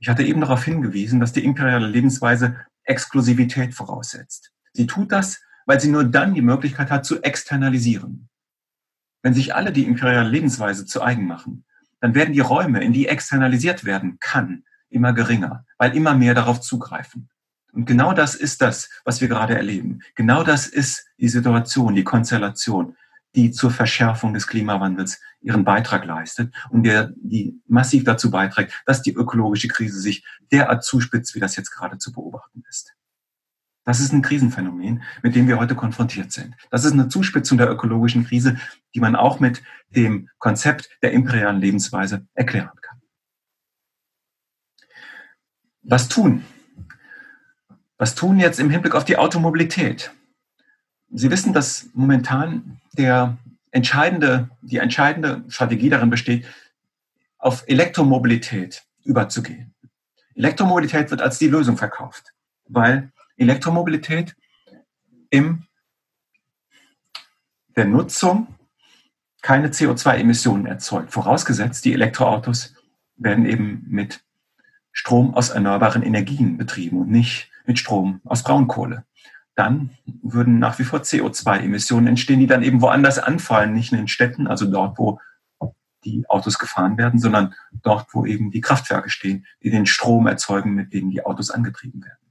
Ich 0.00 0.08
hatte 0.08 0.22
eben 0.22 0.40
darauf 0.40 0.64
hingewiesen, 0.64 1.20
dass 1.20 1.32
die 1.32 1.44
imperiale 1.44 1.86
Lebensweise 1.86 2.56
Exklusivität 2.84 3.74
voraussetzt. 3.74 4.52
Sie 4.72 4.86
tut 4.86 5.12
das, 5.12 5.42
weil 5.66 5.78
sie 5.78 5.90
nur 5.90 6.04
dann 6.04 6.34
die 6.34 6.42
Möglichkeit 6.42 6.90
hat 6.90 7.04
zu 7.04 7.22
externalisieren. 7.22 8.29
Wenn 9.22 9.34
sich 9.34 9.54
alle 9.54 9.72
die 9.72 9.84
imperiale 9.84 10.28
Lebensweise 10.28 10.86
zu 10.86 11.02
eigen 11.02 11.26
machen, 11.26 11.64
dann 12.00 12.14
werden 12.14 12.32
die 12.32 12.40
Räume, 12.40 12.82
in 12.82 12.92
die 12.92 13.08
externalisiert 13.08 13.84
werden 13.84 14.18
kann, 14.20 14.64
immer 14.88 15.12
geringer, 15.12 15.64
weil 15.78 15.94
immer 15.94 16.14
mehr 16.14 16.34
darauf 16.34 16.60
zugreifen. 16.60 17.28
Und 17.72 17.84
genau 17.84 18.12
das 18.12 18.34
ist 18.34 18.62
das, 18.62 18.88
was 19.04 19.20
wir 19.20 19.28
gerade 19.28 19.56
erleben. 19.56 20.00
Genau 20.14 20.42
das 20.42 20.66
ist 20.66 21.06
die 21.18 21.28
Situation, 21.28 21.94
die 21.94 22.04
Konstellation, 22.04 22.96
die 23.36 23.52
zur 23.52 23.70
Verschärfung 23.70 24.34
des 24.34 24.46
Klimawandels 24.46 25.20
ihren 25.40 25.64
Beitrag 25.64 26.04
leistet 26.04 26.52
und 26.70 26.82
der, 26.82 27.12
die 27.16 27.60
massiv 27.66 28.04
dazu 28.04 28.30
beiträgt, 28.30 28.82
dass 28.86 29.02
die 29.02 29.14
ökologische 29.14 29.68
Krise 29.68 30.00
sich 30.00 30.24
derart 30.50 30.82
zuspitzt, 30.82 31.34
wie 31.34 31.40
das 31.40 31.54
jetzt 31.56 31.70
gerade 31.70 31.98
zu 31.98 32.12
beobachten 32.12 32.64
ist. 32.68 32.92
Das 33.90 33.98
ist 33.98 34.12
ein 34.12 34.22
Krisenphänomen, 34.22 35.02
mit 35.20 35.34
dem 35.34 35.48
wir 35.48 35.58
heute 35.58 35.74
konfrontiert 35.74 36.30
sind. 36.30 36.54
Das 36.70 36.84
ist 36.84 36.92
eine 36.92 37.08
Zuspitzung 37.08 37.58
der 37.58 37.68
ökologischen 37.68 38.24
Krise, 38.24 38.56
die 38.94 39.00
man 39.00 39.16
auch 39.16 39.40
mit 39.40 39.64
dem 39.88 40.28
Konzept 40.38 40.90
der 41.02 41.10
imperialen 41.10 41.60
Lebensweise 41.60 42.24
erklären 42.34 42.70
kann. 42.80 43.02
Was 45.82 46.06
tun? 46.06 46.44
Was 47.98 48.14
tun 48.14 48.38
jetzt 48.38 48.60
im 48.60 48.70
Hinblick 48.70 48.94
auf 48.94 49.04
die 49.04 49.16
Automobilität? 49.16 50.12
Sie 51.10 51.32
wissen, 51.32 51.52
dass 51.52 51.88
momentan 51.92 52.80
der 52.92 53.38
entscheidende, 53.72 54.50
die 54.62 54.76
entscheidende 54.76 55.42
Strategie 55.48 55.88
darin 55.88 56.10
besteht, 56.10 56.46
auf 57.38 57.64
Elektromobilität 57.66 58.84
überzugehen. 59.02 59.74
Elektromobilität 60.36 61.10
wird 61.10 61.22
als 61.22 61.38
die 61.38 61.48
Lösung 61.48 61.76
verkauft, 61.76 62.32
weil 62.68 63.10
Elektromobilität 63.40 64.36
in 65.30 65.64
der 67.76 67.86
Nutzung 67.86 68.48
keine 69.42 69.68
CO2-Emissionen 69.68 70.66
erzeugt. 70.66 71.12
Vorausgesetzt, 71.12 71.84
die 71.84 71.94
Elektroautos 71.94 72.74
werden 73.16 73.46
eben 73.46 73.84
mit 73.88 74.22
Strom 74.92 75.34
aus 75.34 75.50
erneuerbaren 75.50 76.02
Energien 76.02 76.58
betrieben 76.58 77.00
und 77.00 77.10
nicht 77.10 77.50
mit 77.64 77.78
Strom 77.78 78.20
aus 78.24 78.42
Braunkohle. 78.42 79.04
Dann 79.54 79.90
würden 80.22 80.58
nach 80.58 80.78
wie 80.78 80.84
vor 80.84 81.00
CO2-Emissionen 81.00 82.08
entstehen, 82.08 82.40
die 82.40 82.46
dann 82.46 82.62
eben 82.62 82.82
woanders 82.82 83.18
anfallen, 83.18 83.72
nicht 83.72 83.92
in 83.92 83.98
den 83.98 84.08
Städten, 84.08 84.46
also 84.46 84.70
dort, 84.70 84.98
wo 84.98 85.20
die 86.04 86.24
Autos 86.28 86.58
gefahren 86.58 86.96
werden, 86.96 87.20
sondern 87.20 87.54
dort, 87.82 88.08
wo 88.12 88.24
eben 88.24 88.50
die 88.50 88.60
Kraftwerke 88.60 89.10
stehen, 89.10 89.46
die 89.62 89.70
den 89.70 89.86
Strom 89.86 90.26
erzeugen, 90.26 90.74
mit 90.74 90.92
dem 90.92 91.10
die 91.10 91.24
Autos 91.24 91.50
angetrieben 91.50 92.02
werden. 92.02 92.29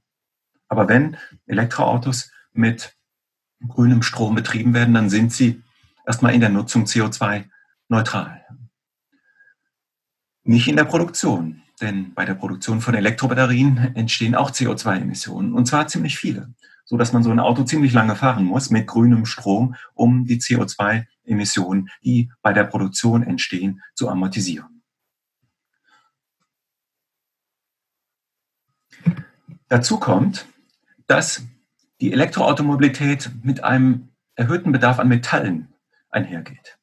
Aber 0.70 0.88
wenn 0.88 1.16
Elektroautos 1.46 2.30
mit 2.52 2.96
grünem 3.68 4.02
Strom 4.02 4.36
betrieben 4.36 4.72
werden, 4.72 4.94
dann 4.94 5.10
sind 5.10 5.32
sie 5.32 5.62
erstmal 6.06 6.32
in 6.32 6.40
der 6.40 6.48
Nutzung 6.48 6.84
CO2-neutral. 6.84 8.46
Nicht 10.44 10.68
in 10.68 10.76
der 10.76 10.84
Produktion, 10.84 11.62
denn 11.80 12.14
bei 12.14 12.24
der 12.24 12.34
Produktion 12.34 12.80
von 12.80 12.94
Elektrobatterien 12.94 13.94
entstehen 13.96 14.34
auch 14.34 14.52
CO2-Emissionen 14.52 15.52
und 15.52 15.66
zwar 15.66 15.88
ziemlich 15.88 16.16
viele, 16.16 16.54
so 16.84 16.96
dass 16.96 17.12
man 17.12 17.24
so 17.24 17.30
ein 17.30 17.40
Auto 17.40 17.64
ziemlich 17.64 17.92
lange 17.92 18.14
fahren 18.14 18.44
muss 18.44 18.70
mit 18.70 18.86
grünem 18.86 19.26
Strom, 19.26 19.74
um 19.94 20.24
die 20.24 20.38
CO2-Emissionen, 20.38 21.90
die 22.04 22.30
bei 22.42 22.52
der 22.52 22.64
Produktion 22.64 23.24
entstehen, 23.24 23.82
zu 23.94 24.08
amortisieren. 24.08 24.82
Dazu 29.68 29.98
kommt, 29.98 30.46
dass 31.10 31.42
die 32.00 32.12
Elektroautomobilität 32.12 33.30
mit 33.42 33.64
einem 33.64 34.10
erhöhten 34.36 34.70
Bedarf 34.70 35.00
an 35.00 35.08
Metallen 35.08 35.74
einhergeht. 36.08 36.78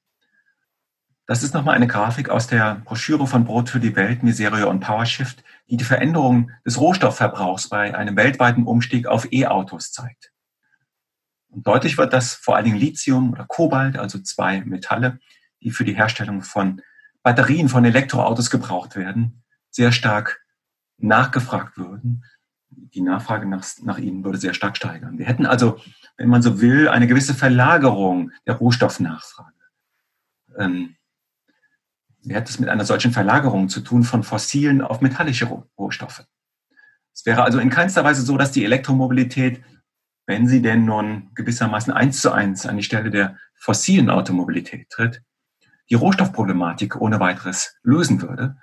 Das 1.28 1.44
ist 1.44 1.54
nochmal 1.54 1.76
eine 1.76 1.88
Grafik 1.88 2.30
aus 2.30 2.48
der 2.48 2.76
Broschüre 2.84 3.26
von 3.26 3.46
Brot 3.46 3.70
für 3.70 3.80
die 3.80 3.96
Welt, 3.96 4.24
Miseria 4.24 4.66
und 4.66 4.82
PowerShift, 4.82 5.46
die 5.70 5.78
die 5.78 5.86
Veränderung 5.86 6.52
des 6.66 6.78
Rohstoffverbrauchs 6.80 7.70
bei 7.70 7.96
einem 7.96 8.18
weltweiten 8.18 8.66
Umstieg 8.66 9.08
auf 9.08 9.32
E-Autos 9.32 9.94
zeigt. 9.94 10.34
Und 11.48 11.66
deutlich 11.66 11.98
wird, 11.98 12.12
dass 12.12 12.34
vor 12.34 12.58
allen 12.58 12.66
Dingen 12.66 12.78
Lithium 12.78 13.32
oder 13.32 13.46
Kobalt, 13.46 13.98
also 13.98 14.20
zwei 14.20 14.60
Metalle, 14.62 15.20
die 15.62 15.72
für 15.72 15.86
die 15.86 15.96
Herstellung 15.96 16.42
von 16.42 16.82
Batterien 17.24 17.70
von 17.70 17.86
Elektroautos 17.86 18.50
gebraucht 18.50 18.98
werden, 18.98 19.44
sehr 19.70 19.94
stark 19.94 20.42
nachgefragt 20.98 21.78
würden 21.78 22.24
die 22.78 23.02
Nachfrage 23.02 23.48
nach, 23.48 23.66
nach 23.82 23.98
ihnen 23.98 24.24
würde 24.24 24.38
sehr 24.38 24.54
stark 24.54 24.78
steigern. 24.78 25.18
Wir 25.18 25.26
hätten 25.26 25.46
also, 25.46 25.80
wenn 26.16 26.30
man 26.30 26.42
so 26.42 26.62
will, 26.62 26.88
eine 26.88 27.08
gewisse 27.08 27.34
Verlagerung 27.34 28.32
der 28.46 28.56
Rohstoffnachfrage. 28.56 29.54
Ähm, 30.58 30.96
wir 32.24 32.36
hätten 32.36 32.50
es 32.50 32.60
mit 32.60 32.70
einer 32.70 32.86
solchen 32.86 33.12
Verlagerung 33.12 33.70
zu 33.70 33.82
tun 33.82 34.04
von 34.04 34.24
fossilen 34.24 34.82
auf 34.82 35.02
metallische 35.02 35.46
Rohstoffe. 35.78 36.26
Es 37.14 37.26
wäre 37.26 37.44
also 37.44 37.60
in 37.60 37.70
keinster 37.70 38.04
Weise 38.04 38.22
so, 38.22 38.38
dass 38.38 38.52
die 38.52 38.66
Elektromobilität, 38.66 39.64
wenn 40.26 40.48
sie 40.48 40.62
denn 40.62 40.86
nun 40.86 41.32
gewissermaßen 41.36 41.94
eins 41.94 42.20
zu 42.20 42.32
eins 42.32 42.66
an 42.66 42.78
die 42.78 42.84
Stelle 42.84 43.10
der 43.10 43.38
fossilen 43.56 44.10
Automobilität 44.10 44.90
tritt, 44.90 45.24
die 45.90 45.96
Rohstoffproblematik 45.96 47.00
ohne 47.00 47.20
weiteres 47.20 47.76
lösen 47.82 48.22
würde, 48.22 48.58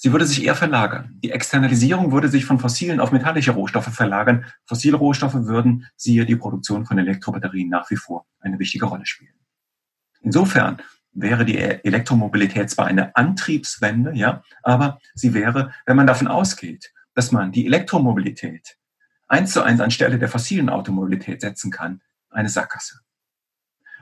Sie 0.00 0.12
würde 0.12 0.26
sich 0.26 0.44
eher 0.44 0.54
verlagern. 0.54 1.18
Die 1.24 1.32
Externalisierung 1.32 2.12
würde 2.12 2.28
sich 2.28 2.44
von 2.44 2.60
fossilen 2.60 3.00
auf 3.00 3.10
metallische 3.10 3.50
Rohstoffe 3.50 3.92
verlagern. 3.92 4.46
Fossile 4.64 4.96
Rohstoffe 4.96 5.34
würden, 5.34 5.86
siehe 5.96 6.24
die 6.24 6.36
Produktion 6.36 6.86
von 6.86 6.98
Elektrobatterien, 6.98 7.68
nach 7.68 7.90
wie 7.90 7.96
vor 7.96 8.24
eine 8.38 8.60
wichtige 8.60 8.86
Rolle 8.86 9.06
spielen. 9.06 9.34
Insofern 10.20 10.80
wäre 11.12 11.44
die 11.44 11.58
Elektromobilität 11.58 12.70
zwar 12.70 12.86
eine 12.86 13.16
Antriebswende, 13.16 14.12
ja, 14.14 14.44
aber 14.62 15.00
sie 15.14 15.34
wäre, 15.34 15.74
wenn 15.84 15.96
man 15.96 16.06
davon 16.06 16.28
ausgeht, 16.28 16.92
dass 17.14 17.32
man 17.32 17.50
die 17.50 17.66
Elektromobilität 17.66 18.76
eins 19.26 19.52
zu 19.52 19.64
eins 19.64 19.80
anstelle 19.80 20.20
der 20.20 20.28
fossilen 20.28 20.68
Automobilität 20.68 21.40
setzen 21.40 21.72
kann, 21.72 22.02
eine 22.30 22.48
Sackgasse. 22.48 23.00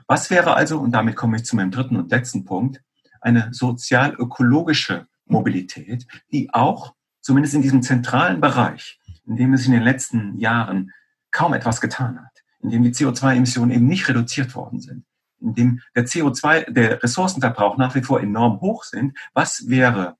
Was 0.05 0.29
wäre 0.29 0.53
also, 0.53 0.79
und 0.79 0.91
damit 0.91 1.15
komme 1.15 1.37
ich 1.37 1.45
zu 1.45 1.55
meinem 1.55 1.71
dritten 1.71 1.95
und 1.95 2.11
letzten 2.11 2.45
Punkt, 2.45 2.83
eine 3.19 3.49
sozial-ökologische 3.51 5.07
Mobilität, 5.27 6.07
die 6.31 6.53
auch, 6.53 6.93
zumindest 7.21 7.55
in 7.55 7.61
diesem 7.61 7.81
zentralen 7.81 8.41
Bereich, 8.41 8.99
in 9.25 9.35
dem 9.35 9.53
es 9.53 9.65
in 9.65 9.73
den 9.73 9.83
letzten 9.83 10.37
Jahren 10.37 10.91
kaum 11.31 11.53
etwas 11.53 11.81
getan 11.81 12.19
hat, 12.19 12.43
in 12.61 12.69
dem 12.69 12.83
die 12.83 12.93
CO2-Emissionen 12.93 13.71
eben 13.71 13.87
nicht 13.87 14.07
reduziert 14.07 14.55
worden 14.55 14.79
sind, 14.79 15.05
in 15.39 15.53
dem 15.53 15.81
der 15.95 16.05
CO2, 16.05 16.71
der 16.71 17.03
Ressourcenverbrauch 17.03 17.77
nach 17.77 17.95
wie 17.95 18.01
vor 18.01 18.21
enorm 18.21 18.61
hoch 18.61 18.83
sind, 18.83 19.17
was 19.33 19.67
wäre 19.67 20.17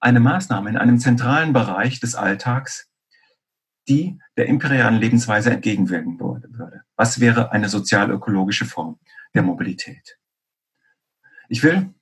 eine 0.00 0.20
Maßnahme 0.20 0.70
in 0.70 0.76
einem 0.76 0.98
zentralen 0.98 1.52
Bereich 1.52 2.00
des 2.00 2.14
Alltags, 2.14 2.88
die 3.88 4.18
der 4.36 4.46
imperialen 4.46 4.98
Lebensweise 4.98 5.50
entgegenwirken 5.50 6.20
würde? 6.20 6.82
Was 6.96 7.20
wäre 7.20 7.52
eine 7.52 7.68
sozial-ökologische 7.68 8.66
Form 8.66 8.98
der 9.34 9.42
Mobilität? 9.42 10.18
Ich 11.48 11.62
will 11.62 11.94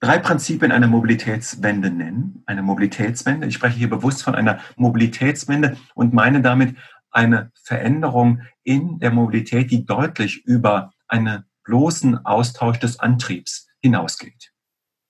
drei 0.00 0.18
Prinzipien 0.18 0.72
einer 0.72 0.86
Mobilitätswende 0.86 1.90
nennen. 1.90 2.42
Eine 2.46 2.62
Mobilitätswende. 2.62 3.46
Ich 3.46 3.54
spreche 3.54 3.78
hier 3.78 3.90
bewusst 3.90 4.22
von 4.22 4.34
einer 4.34 4.60
Mobilitätswende 4.76 5.76
und 5.94 6.12
meine 6.12 6.40
damit 6.40 6.76
eine 7.10 7.52
Veränderung 7.62 8.42
in 8.62 8.98
der 8.98 9.10
Mobilität, 9.10 9.70
die 9.70 9.84
deutlich 9.84 10.44
über 10.44 10.92
einen 11.06 11.44
bloßen 11.64 12.24
Austausch 12.24 12.78
des 12.78 12.98
Antriebs 12.98 13.68
hinausgeht. 13.80 14.52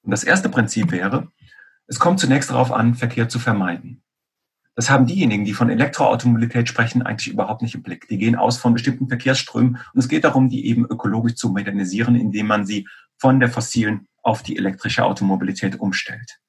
Und 0.03 0.11
das 0.11 0.24
erste 0.24 0.49
Prinzip 0.49 0.93
wäre, 0.93 1.28
es 1.86 1.99
kommt 1.99 2.20
zunächst 2.20 2.51
darauf 2.51 2.72
an, 2.72 2.95
Verkehr 2.95 3.28
zu 3.28 3.38
vermeiden. 3.38 4.03
Das 4.76 4.88
haben 4.88 5.07
diejenigen, 5.07 5.45
die 5.45 5.53
von 5.53 5.68
Elektroautomobilität 5.68 6.68
sprechen, 6.68 7.03
eigentlich 7.03 7.32
überhaupt 7.32 7.61
nicht 7.61 7.74
im 7.74 7.82
Blick. 7.82 8.09
Die 8.09 8.16
gehen 8.16 8.36
aus 8.36 8.57
von 8.57 8.72
bestimmten 8.72 9.09
Verkehrsströmen 9.09 9.78
und 9.93 9.99
es 9.99 10.09
geht 10.09 10.24
darum, 10.24 10.49
die 10.49 10.66
eben 10.66 10.86
ökologisch 10.86 11.34
zu 11.34 11.51
modernisieren, 11.51 12.14
indem 12.14 12.47
man 12.47 12.64
sie 12.64 12.88
von 13.20 13.38
der 13.38 13.50
fossilen 13.50 14.08
auf 14.22 14.42
die 14.42 14.56
elektrische 14.56 15.04
Automobilität 15.04 15.78
umstellt. 15.78 16.40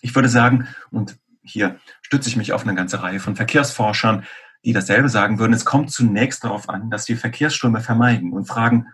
Ich 0.00 0.14
würde 0.14 0.28
sagen, 0.28 0.66
und 0.90 1.18
hier 1.42 1.78
stütze 2.02 2.28
ich 2.28 2.36
mich 2.36 2.52
auf 2.52 2.62
eine 2.62 2.74
ganze 2.74 3.02
Reihe 3.02 3.20
von 3.20 3.36
Verkehrsforschern, 3.36 4.24
die 4.64 4.72
dasselbe 4.72 5.08
sagen 5.08 5.38
würden, 5.38 5.52
es 5.52 5.64
kommt 5.64 5.90
zunächst 5.90 6.44
darauf 6.44 6.68
an, 6.68 6.90
dass 6.90 7.08
wir 7.08 7.16
Verkehrsströme 7.16 7.80
vermeiden 7.80 8.32
und 8.32 8.46
fragen, 8.46 8.86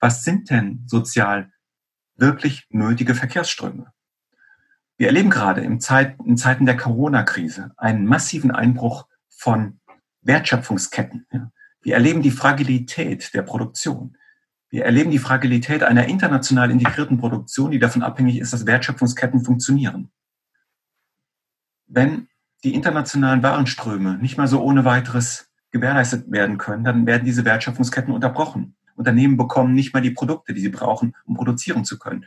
was 0.00 0.24
sind 0.24 0.50
denn 0.50 0.84
sozial 0.86 1.52
wirklich 2.16 2.66
nötige 2.70 3.14
Verkehrsströme? 3.14 3.92
Wir 4.96 5.08
erleben 5.08 5.30
gerade 5.30 5.60
in, 5.60 5.80
Zeit, 5.80 6.16
in 6.24 6.36
Zeiten 6.36 6.66
der 6.66 6.76
Corona-Krise 6.76 7.72
einen 7.76 8.06
massiven 8.06 8.50
Einbruch 8.50 9.06
von 9.28 9.80
Wertschöpfungsketten. 10.22 11.26
Wir 11.82 11.94
erleben 11.94 12.22
die 12.22 12.30
Fragilität 12.30 13.32
der 13.34 13.42
Produktion. 13.42 14.16
Wir 14.70 14.84
erleben 14.84 15.10
die 15.10 15.18
Fragilität 15.18 15.82
einer 15.82 16.06
international 16.06 16.70
integrierten 16.70 17.18
Produktion, 17.18 17.70
die 17.70 17.78
davon 17.78 18.02
abhängig 18.02 18.38
ist, 18.38 18.52
dass 18.52 18.66
Wertschöpfungsketten 18.66 19.44
funktionieren. 19.44 20.10
Wenn 21.86 22.28
die 22.64 22.74
internationalen 22.74 23.42
Warenströme 23.42 24.18
nicht 24.18 24.36
mal 24.36 24.48
so 24.48 24.60
ohne 24.60 24.84
weiteres 24.84 25.50
gewährleistet 25.70 26.30
werden 26.30 26.58
können, 26.58 26.84
dann 26.84 27.06
werden 27.06 27.24
diese 27.24 27.44
Wertschöpfungsketten 27.44 28.12
unterbrochen. 28.12 28.74
Unternehmen 28.96 29.36
bekommen 29.36 29.74
nicht 29.74 29.94
mal 29.94 30.00
die 30.00 30.10
Produkte, 30.10 30.54
die 30.54 30.60
sie 30.60 30.70
brauchen, 30.70 31.14
um 31.26 31.36
produzieren 31.36 31.84
zu 31.84 31.98
können. 31.98 32.26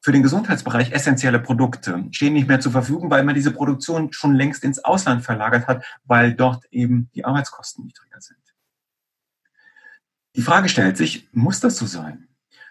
Für 0.00 0.12
den 0.12 0.22
Gesundheitsbereich 0.22 0.92
essentielle 0.92 1.40
Produkte 1.40 2.04
stehen 2.12 2.34
nicht 2.34 2.46
mehr 2.46 2.60
zur 2.60 2.70
Verfügung, 2.70 3.10
weil 3.10 3.24
man 3.24 3.34
diese 3.34 3.50
Produktion 3.50 4.12
schon 4.12 4.36
längst 4.36 4.62
ins 4.62 4.84
Ausland 4.84 5.24
verlagert 5.24 5.66
hat, 5.66 5.84
weil 6.04 6.34
dort 6.34 6.64
eben 6.70 7.10
die 7.14 7.24
Arbeitskosten 7.24 7.84
niedriger 7.84 8.20
sind. 8.20 8.38
Die 10.36 10.42
Frage 10.42 10.68
stellt 10.68 10.98
sich, 10.98 11.28
muss 11.32 11.60
das 11.60 11.78
so 11.78 11.86
sein? 11.86 12.28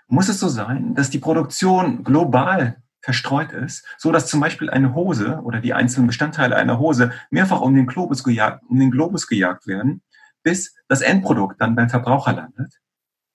Muss 0.08 0.30
es 0.30 0.40
so 0.40 0.50
sein, 0.50 0.94
dass 0.94 1.10
die 1.10 1.18
Produktion 1.18 2.04
global 2.04 2.78
verstreut 3.02 3.54
ist, 3.54 3.84
so 3.98 4.12
dass 4.12 4.28
zum 4.28 4.40
Beispiel 4.40 4.70
eine 4.70 4.94
Hose 4.94 5.40
oder 5.44 5.62
die 5.62 5.74
einzelnen 5.74 6.06
Bestandteile 6.06 6.56
einer 6.56 6.78
Hose 6.78 7.12
mehrfach 7.32 7.62
um 7.62 7.74
den 7.74 7.88
Globus 7.88 8.24
gejagt, 8.24 8.64
um 8.70 8.80
den 8.80 8.92
Globus 8.92 9.26
gejagt 9.26 9.66
werden, 9.66 10.04
bis 10.44 10.76
das 10.88 11.02
Endprodukt 11.02 11.60
dann 11.60 11.76
beim 11.76 11.90
Verbraucher 11.90 12.34
landet? 12.34 12.72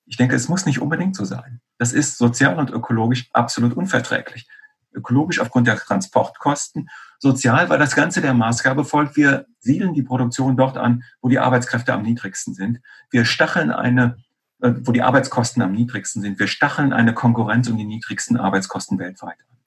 Ich 0.06 0.16
denke, 0.16 0.36
es 0.36 0.48
muss 0.48 0.64
nicht 0.64 0.80
unbedingt 0.80 1.16
so 1.16 1.24
sein. 1.24 1.60
Das 1.78 1.92
ist 1.92 2.16
sozial 2.16 2.56
und 2.56 2.70
ökologisch 2.70 3.30
absolut 3.32 3.74
unverträglich. 3.74 4.48
Ökologisch 4.92 5.40
aufgrund 5.40 5.66
der 5.66 5.76
Transportkosten 5.76 6.88
sozial, 7.20 7.68
weil 7.68 7.78
das 7.78 7.94
Ganze 7.94 8.20
der 8.20 8.34
Maßgabe 8.34 8.84
folgt, 8.84 9.16
wir 9.16 9.46
siedeln 9.60 9.94
die 9.94 10.02
Produktion 10.02 10.56
dort 10.56 10.76
an, 10.76 11.04
wo 11.20 11.28
die 11.28 11.38
Arbeitskräfte 11.38 11.92
am 11.92 12.02
niedrigsten 12.02 12.54
sind. 12.54 12.80
Wir 13.10 13.24
stacheln 13.24 13.70
eine, 13.70 14.16
äh, 14.60 14.72
wo 14.80 14.90
die 14.90 15.02
Arbeitskosten 15.02 15.62
am 15.62 15.72
niedrigsten 15.72 16.22
sind. 16.22 16.38
Wir 16.38 16.48
stacheln 16.48 16.92
eine 16.92 17.14
Konkurrenz 17.14 17.68
um 17.68 17.76
die 17.76 17.84
niedrigsten 17.84 18.38
Arbeitskosten 18.38 18.98
weltweit 18.98 19.38
an. 19.38 19.58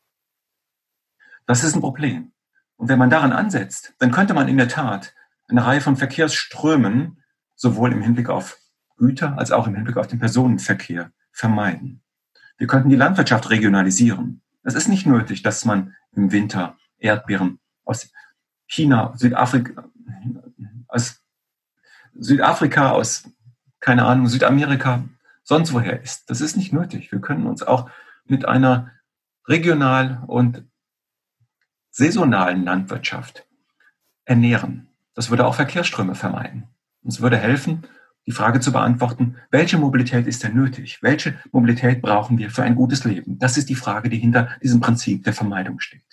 Das 1.46 1.64
ist 1.64 1.76
ein 1.76 1.82
Problem. 1.82 2.32
Und 2.76 2.90
wenn 2.90 3.00
man 3.00 3.12
daran 3.12 3.32
ansetzt, 3.32 3.94
dann 4.00 4.12
könnte 4.12 4.34
man 4.34 4.48
in 4.48 4.58
der 4.58 4.68
Tat 4.68 5.14
eine 5.48 5.64
Reihe 5.64 5.82
von 5.82 5.96
Verkehrsströmen 5.96 7.22
sowohl 7.56 7.92
im 7.92 8.02
Hinblick 8.02 8.30
auf 8.30 8.58
Güter 8.98 9.38
als 9.38 9.52
auch 9.52 9.68
im 9.68 9.76
Hinblick 9.76 9.98
auf 9.98 10.08
den 10.08 10.20
Personenverkehr 10.20 11.12
vermeiden. 11.32 12.02
Wir 12.58 12.68
könnten 12.68 12.90
die 12.90 12.96
Landwirtschaft 12.96 13.50
regionalisieren. 13.52 14.42
Es 14.64 14.74
ist 14.74 14.88
nicht 14.88 15.06
nötig, 15.06 15.44
dass 15.44 15.66
man 15.66 15.94
im 16.14 16.32
Winter 16.32 16.78
Erdbeeren 17.04 17.60
aus 17.86 18.12
China, 18.66 19.14
Südafrika, 19.16 19.84
aus 20.88 21.22
Südafrika, 22.16 22.92
aus, 22.92 23.30
keine 23.80 24.06
Ahnung, 24.06 24.28
Südamerika, 24.28 25.04
sonst 25.44 25.74
woher 25.74 26.02
ist. 26.02 26.30
Das 26.30 26.42
ist 26.42 26.56
nicht 26.56 26.74
nötig. 26.74 27.12
Wir 27.12 27.20
können 27.20 27.46
uns 27.46 27.62
auch 27.64 27.90
mit 28.26 28.46
einer 28.46 28.92
regional 29.48 30.24
und 30.28 30.64
saisonalen 31.90 32.64
Landwirtschaft 32.64 33.46
ernähren. 34.26 34.88
Das 35.14 35.30
würde 35.30 35.46
auch 35.46 35.56
Verkehrsströme 35.56 36.16
vermeiden. 36.16 36.68
Es 37.06 37.22
würde 37.22 37.38
helfen, 37.38 37.86
die 38.26 38.32
Frage 38.32 38.62
zu 38.62 38.72
beantworten, 38.72 39.36
welche 39.52 39.78
Mobilität 39.78 40.28
ist 40.28 40.44
denn 40.44 40.56
nötig? 40.56 41.04
Welche 41.04 41.38
Mobilität 41.52 42.02
brauchen 42.02 42.38
wir 42.38 42.50
für 42.50 42.64
ein 42.64 42.76
gutes 42.76 43.04
Leben? 43.04 43.38
Das 43.38 43.58
ist 43.58 43.70
die 43.70 43.76
Frage, 43.76 44.10
die 44.10 44.18
hinter 44.18 44.50
diesem 44.64 44.80
Prinzip 44.80 45.24
der 45.26 45.34
Vermeidung 45.34 45.82
steht. 45.82 46.13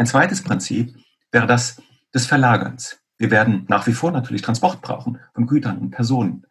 Ein 0.00 0.06
zweites 0.06 0.40
Prinzip 0.42 0.96
wäre 1.30 1.46
das 1.46 1.82
des 2.14 2.24
Verlagerns. 2.24 3.02
Wir 3.18 3.30
werden 3.30 3.66
nach 3.68 3.86
wie 3.86 3.92
vor 3.92 4.10
natürlich 4.12 4.40
Transport 4.40 4.80
brauchen 4.80 5.18
von 5.34 5.46
Gütern 5.46 5.76
und 5.76 5.90
Personen. 5.90 6.46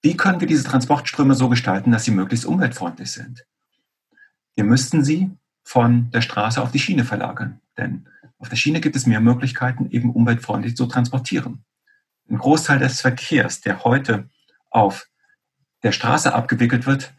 Wie 0.00 0.16
können 0.16 0.40
wir 0.40 0.48
diese 0.48 0.64
Transportströme 0.64 1.34
so 1.34 1.50
gestalten, 1.50 1.92
dass 1.92 2.04
sie 2.04 2.10
möglichst 2.10 2.46
umweltfreundlich 2.46 3.12
sind? 3.12 3.44
Wir 4.54 4.64
müssten 4.64 5.04
sie 5.04 5.30
von 5.62 6.10
der 6.10 6.22
Straße 6.22 6.62
auf 6.62 6.72
die 6.72 6.78
Schiene 6.78 7.04
verlagern, 7.04 7.60
denn 7.76 8.08
auf 8.38 8.48
der 8.48 8.56
Schiene 8.56 8.80
gibt 8.80 8.96
es 8.96 9.04
mehr 9.04 9.20
Möglichkeiten, 9.20 9.90
eben 9.90 10.10
umweltfreundlich 10.10 10.74
zu 10.74 10.86
transportieren. 10.86 11.66
Ein 12.30 12.38
Großteil 12.38 12.78
des 12.78 13.02
Verkehrs, 13.02 13.60
der 13.60 13.84
heute 13.84 14.30
auf 14.70 15.06
der 15.82 15.92
Straße 15.92 16.32
abgewickelt 16.32 16.86
wird, 16.86 17.12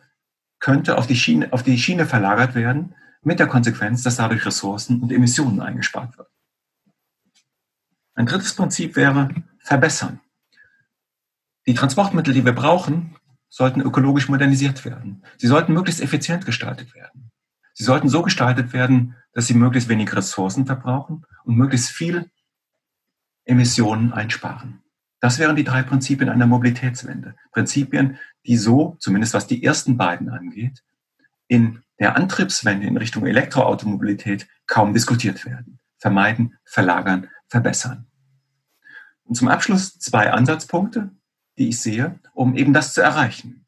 könnte 0.59 0.97
auf 0.97 1.05
die 1.05 1.17
Schiene, 1.17 1.53
auf 1.53 1.61
die 1.61 1.77
Schiene 1.77 2.07
verlagert 2.07 2.55
werden, 2.55 2.95
mit 3.23 3.39
der 3.39 3.47
Konsequenz, 3.47 4.03
dass 4.03 4.17
dadurch 4.17 4.45
Ressourcen 4.45 5.01
und 5.01 5.11
Emissionen 5.11 5.61
eingespart 5.61 6.17
werden. 6.17 6.29
Ein 8.15 8.25
drittes 8.25 8.53
Prinzip 8.53 8.95
wäre 8.95 9.29
verbessern. 9.59 10.19
Die 11.65 11.73
Transportmittel, 11.73 12.33
die 12.33 12.45
wir 12.45 12.53
brauchen, 12.53 13.15
sollten 13.49 13.81
ökologisch 13.81 14.29
modernisiert 14.29 14.83
werden. 14.85 15.23
Sie 15.37 15.47
sollten 15.47 15.73
möglichst 15.73 16.01
effizient 16.01 16.45
gestaltet 16.45 16.93
werden. 16.93 17.31
Sie 17.73 17.83
sollten 17.83 18.09
so 18.09 18.21
gestaltet 18.21 18.73
werden, 18.73 19.15
dass 19.33 19.47
sie 19.47 19.53
möglichst 19.53 19.89
wenig 19.89 20.15
Ressourcen 20.15 20.65
verbrauchen 20.65 21.25
und 21.43 21.55
möglichst 21.55 21.89
viel 21.89 22.29
Emissionen 23.45 24.13
einsparen. 24.13 24.83
Das 25.19 25.39
wären 25.39 25.55
die 25.55 25.63
drei 25.63 25.83
Prinzipien 25.83 26.29
einer 26.29 26.47
Mobilitätswende. 26.47 27.35
Prinzipien, 27.51 28.17
die 28.45 28.57
so, 28.57 28.97
zumindest 28.99 29.33
was 29.33 29.47
die 29.47 29.63
ersten 29.63 29.97
beiden 29.97 30.29
angeht, 30.29 30.83
in 31.47 31.81
der 32.03 32.17
Antriebswende 32.17 32.85
in 32.85 32.97
Richtung 32.97 33.25
Elektroautomobilität 33.25 34.49
kaum 34.67 34.93
diskutiert 34.93 35.45
werden. 35.45 35.79
Vermeiden, 35.99 36.57
verlagern, 36.65 37.29
verbessern. 37.47 38.07
Und 39.23 39.35
zum 39.35 39.47
Abschluss 39.47 39.97
zwei 39.99 40.29
Ansatzpunkte, 40.33 41.11
die 41.57 41.69
ich 41.69 41.79
sehe, 41.79 42.19
um 42.33 42.55
eben 42.55 42.73
das 42.73 42.93
zu 42.93 42.99
erreichen. 42.99 43.65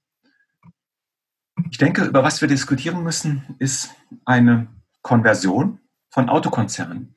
Ich 1.72 1.78
denke, 1.78 2.04
über 2.04 2.24
was 2.26 2.42
wir 2.42 2.50
diskutieren 2.50 3.04
müssen, 3.04 3.56
ist 3.60 3.92
eine 4.26 4.68
Konversion 5.02 5.80
von 6.10 6.28
Autokonzernen 6.28 7.16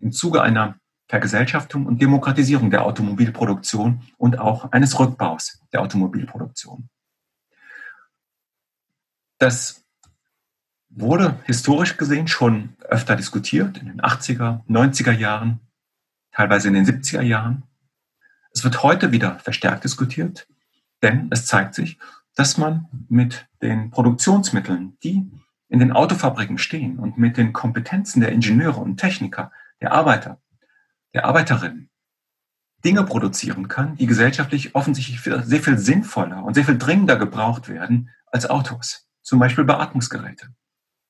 im 0.00 0.12
Zuge 0.12 0.42
einer 0.42 0.78
Vergesellschaftung 1.08 1.86
und 1.86 2.02
Demokratisierung 2.02 2.70
der 2.70 2.84
Automobilproduktion 2.84 4.02
und 4.18 4.38
auch 4.38 4.70
eines 4.70 4.98
Rückbaus 4.98 5.62
der 5.72 5.80
Automobilproduktion. 5.80 6.90
Das 9.38 9.85
wurde 10.96 11.38
historisch 11.44 11.96
gesehen 11.96 12.26
schon 12.26 12.74
öfter 12.80 13.16
diskutiert, 13.16 13.78
in 13.78 13.86
den 13.86 14.00
80er, 14.00 14.64
90er 14.66 15.12
Jahren, 15.12 15.60
teilweise 16.32 16.68
in 16.68 16.74
den 16.74 16.86
70er 16.86 17.22
Jahren. 17.22 17.64
Es 18.52 18.64
wird 18.64 18.82
heute 18.82 19.12
wieder 19.12 19.38
verstärkt 19.38 19.84
diskutiert, 19.84 20.48
denn 21.02 21.28
es 21.30 21.44
zeigt 21.46 21.74
sich, 21.74 21.98
dass 22.34 22.56
man 22.56 22.88
mit 23.08 23.46
den 23.62 23.90
Produktionsmitteln, 23.90 24.96
die 25.02 25.30
in 25.68 25.78
den 25.78 25.92
Autofabriken 25.92 26.58
stehen 26.58 26.98
und 26.98 27.18
mit 27.18 27.36
den 27.36 27.52
Kompetenzen 27.52 28.20
der 28.20 28.32
Ingenieure 28.32 28.80
und 28.80 28.96
Techniker, 28.96 29.52
der 29.80 29.92
Arbeiter, 29.92 30.40
der 31.12 31.26
Arbeiterinnen, 31.26 31.90
Dinge 32.84 33.04
produzieren 33.04 33.68
kann, 33.68 33.96
die 33.96 34.06
gesellschaftlich 34.06 34.74
offensichtlich 34.74 35.20
sehr 35.20 35.60
viel 35.60 35.78
sinnvoller 35.78 36.44
und 36.44 36.54
sehr 36.54 36.64
viel 36.64 36.78
dringender 36.78 37.16
gebraucht 37.16 37.68
werden 37.68 38.10
als 38.26 38.48
Autos. 38.48 39.08
Zum 39.22 39.38
Beispiel 39.38 39.64
Beatmungsgeräte. 39.64 40.54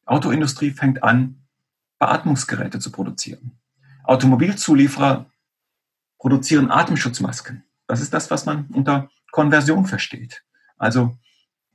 Autoindustrie 0.07 0.71
fängt 0.71 1.03
an, 1.03 1.43
Beatmungsgeräte 1.99 2.79
zu 2.79 2.91
produzieren. 2.91 3.59
Automobilzulieferer 4.05 5.27
produzieren 6.19 6.71
Atemschutzmasken. 6.71 7.65
Das 7.87 8.01
ist 8.01 8.15
das, 8.15 8.31
was 8.31 8.47
man 8.47 8.67
unter 8.73 9.11
Konversion 9.33 9.85
versteht. 9.87 10.45
Also 10.79 11.17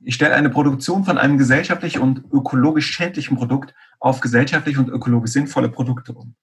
ich 0.00 0.14
stelle 0.14 0.34
eine 0.34 0.50
Produktion 0.50 1.04
von 1.04 1.18
einem 1.18 1.38
gesellschaftlich 1.38 1.98
und 1.98 2.24
ökologisch 2.32 2.90
schädlichen 2.90 3.36
Produkt 3.36 3.74
auf 4.00 4.20
gesellschaftlich 4.20 4.78
und 4.78 4.88
ökologisch 4.88 5.30
sinnvolle 5.30 5.68
Produkte 5.68 6.12
um. 6.12 6.34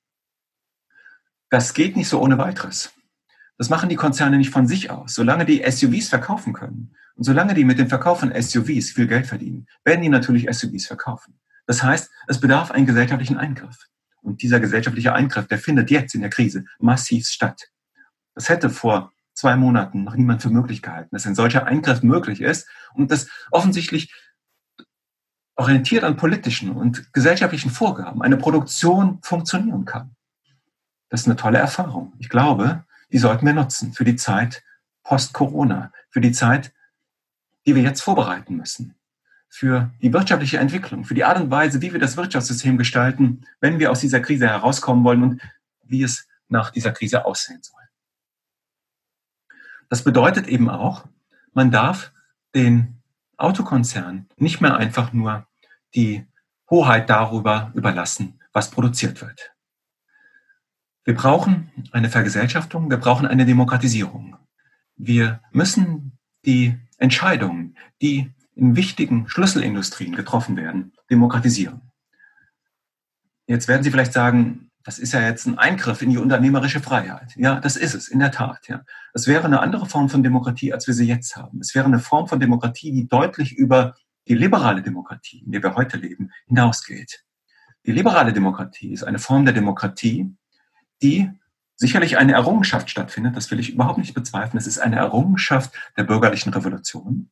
Das 1.49 1.73
geht 1.73 1.97
nicht 1.97 2.07
so 2.07 2.21
ohne 2.21 2.37
weiteres. 2.37 2.93
Das 3.57 3.69
machen 3.69 3.89
die 3.89 3.95
Konzerne 3.95 4.37
nicht 4.37 4.51
von 4.51 4.67
sich 4.67 4.89
aus. 4.89 5.15
Solange 5.15 5.45
die 5.45 5.63
SUVs 5.69 6.07
verkaufen 6.07 6.53
können 6.53 6.95
und 7.15 7.23
solange 7.23 7.53
die 7.53 7.65
mit 7.65 7.79
dem 7.79 7.89
Verkauf 7.89 8.21
von 8.21 8.31
SUVs 8.31 8.91
viel 8.91 9.07
Geld 9.07 9.27
verdienen, 9.27 9.67
werden 9.83 10.01
die 10.01 10.09
natürlich 10.09 10.47
SUVs 10.49 10.87
verkaufen. 10.87 11.39
Das 11.69 11.83
heißt, 11.83 12.09
es 12.25 12.39
bedarf 12.39 12.71
einen 12.71 12.87
gesellschaftlichen 12.87 13.37
Eingriff. 13.37 13.77
Und 14.23 14.41
dieser 14.41 14.59
gesellschaftliche 14.59 15.13
Eingriff, 15.13 15.45
der 15.45 15.59
findet 15.59 15.91
jetzt 15.91 16.15
in 16.15 16.21
der 16.21 16.31
Krise 16.31 16.65
massiv 16.79 17.27
statt. 17.27 17.69
Das 18.33 18.49
hätte 18.49 18.71
vor 18.71 19.13
zwei 19.35 19.55
Monaten 19.55 20.03
noch 20.03 20.15
niemand 20.15 20.41
für 20.41 20.49
möglich 20.49 20.81
gehalten, 20.81 21.09
dass 21.11 21.27
ein 21.27 21.35
solcher 21.35 21.67
Eingriff 21.67 22.01
möglich 22.01 22.41
ist 22.41 22.67
und 22.95 23.11
das 23.11 23.29
offensichtlich 23.51 24.11
orientiert 25.57 26.03
an 26.03 26.17
politischen 26.17 26.71
und 26.71 27.13
gesellschaftlichen 27.13 27.69
Vorgaben 27.69 28.23
eine 28.23 28.37
Produktion 28.37 29.19
funktionieren 29.21 29.85
kann. 29.85 30.15
Das 31.09 31.21
ist 31.21 31.27
eine 31.27 31.35
tolle 31.35 31.59
Erfahrung. 31.59 32.13
Ich 32.17 32.29
glaube, 32.29 32.83
die 33.11 33.19
sollten 33.19 33.45
wir 33.45 33.53
nutzen 33.53 33.93
für 33.93 34.05
die 34.05 34.15
Zeit 34.15 34.63
post-Corona, 35.03 35.91
für 36.09 36.19
die 36.19 36.31
Zeit, 36.31 36.73
die 37.67 37.75
wir 37.75 37.83
jetzt 37.83 38.01
vorbereiten 38.01 38.55
müssen 38.55 38.98
für 39.49 39.91
die 40.01 40.13
wirtschaftliche 40.13 40.59
Entwicklung, 40.59 41.03
für 41.03 41.15
die 41.15 41.25
Art 41.25 41.41
und 41.41 41.51
Weise, 41.51 41.81
wie 41.81 41.91
wir 41.91 41.99
das 41.99 42.15
Wirtschaftssystem 42.15 42.77
gestalten, 42.77 43.45
wenn 43.59 43.79
wir 43.79 43.91
aus 43.91 43.99
dieser 43.99 44.19
Krise 44.19 44.47
herauskommen 44.47 45.03
wollen 45.03 45.23
und 45.23 45.41
wie 45.83 46.03
es 46.03 46.27
nach 46.47 46.69
dieser 46.69 46.91
Krise 46.91 47.25
aussehen 47.25 47.61
soll. 47.61 47.79
Das 49.89 50.03
bedeutet 50.03 50.47
eben 50.47 50.69
auch, 50.69 51.07
man 51.53 51.71
darf 51.71 52.11
den 52.53 53.01
Autokonzernen 53.37 54.29
nicht 54.37 54.61
mehr 54.61 54.77
einfach 54.77 55.13
nur 55.13 55.47
die 55.95 56.27
Hoheit 56.69 57.09
darüber 57.09 57.71
überlassen, 57.73 58.39
was 58.53 58.69
produziert 58.69 59.21
wird. 59.21 59.51
Wir 61.03 61.15
brauchen 61.15 61.71
eine 61.91 62.09
Vergesellschaftung, 62.09 62.89
wir 62.91 62.97
brauchen 62.97 63.25
eine 63.25 63.45
Demokratisierung. 63.45 64.37
Wir 64.95 65.41
müssen 65.51 66.19
die 66.45 66.77
Entscheidungen, 66.97 67.75
die 68.01 68.31
in 68.59 68.75
wichtigen 68.75 69.27
Schlüsselindustrien 69.29 70.15
getroffen 70.15 70.57
werden, 70.57 70.93
demokratisieren. 71.09 71.81
Jetzt 73.47 73.67
werden 73.67 73.83
Sie 73.83 73.89
vielleicht 73.89 74.13
sagen, 74.13 74.69
das 74.83 74.99
ist 74.99 75.13
ja 75.13 75.21
jetzt 75.21 75.45
ein 75.45 75.57
Eingriff 75.57 76.01
in 76.01 76.09
die 76.09 76.17
unternehmerische 76.17 76.79
Freiheit. 76.79 77.35
Ja, 77.35 77.59
das 77.59 77.75
ist 77.77 77.93
es, 77.93 78.07
in 78.07 78.19
der 78.19 78.31
Tat. 78.31 78.67
Ja. 78.67 78.83
Es 79.13 79.27
wäre 79.27 79.45
eine 79.45 79.59
andere 79.59 79.85
Form 79.85 80.09
von 80.09 80.23
Demokratie, 80.23 80.73
als 80.73 80.87
wir 80.87 80.93
sie 80.93 81.07
jetzt 81.07 81.35
haben. 81.35 81.59
Es 81.59 81.73
wäre 81.75 81.85
eine 81.85 81.99
Form 81.99 82.27
von 82.27 82.39
Demokratie, 82.39 82.91
die 82.91 83.07
deutlich 83.07 83.53
über 83.53 83.95
die 84.27 84.35
liberale 84.35 84.81
Demokratie, 84.81 85.43
in 85.45 85.51
der 85.51 85.63
wir 85.63 85.75
heute 85.75 85.97
leben, 85.97 86.31
hinausgeht. 86.47 87.23
Die 87.85 87.91
liberale 87.91 88.33
Demokratie 88.33 88.91
ist 88.91 89.03
eine 89.03 89.19
Form 89.19 89.45
der 89.45 89.53
Demokratie, 89.53 90.35
die 91.01 91.31
sicherlich 91.75 92.17
eine 92.17 92.33
Errungenschaft 92.33 92.89
stattfindet, 92.89 93.37
das 93.37 93.49
will 93.51 93.59
ich 93.59 93.73
überhaupt 93.73 93.99
nicht 93.99 94.13
bezweifeln. 94.13 94.57
Es 94.57 94.67
ist 94.67 94.79
eine 94.79 94.97
Errungenschaft 94.97 95.73
der 95.97 96.03
bürgerlichen 96.03 96.53
Revolution. 96.53 97.29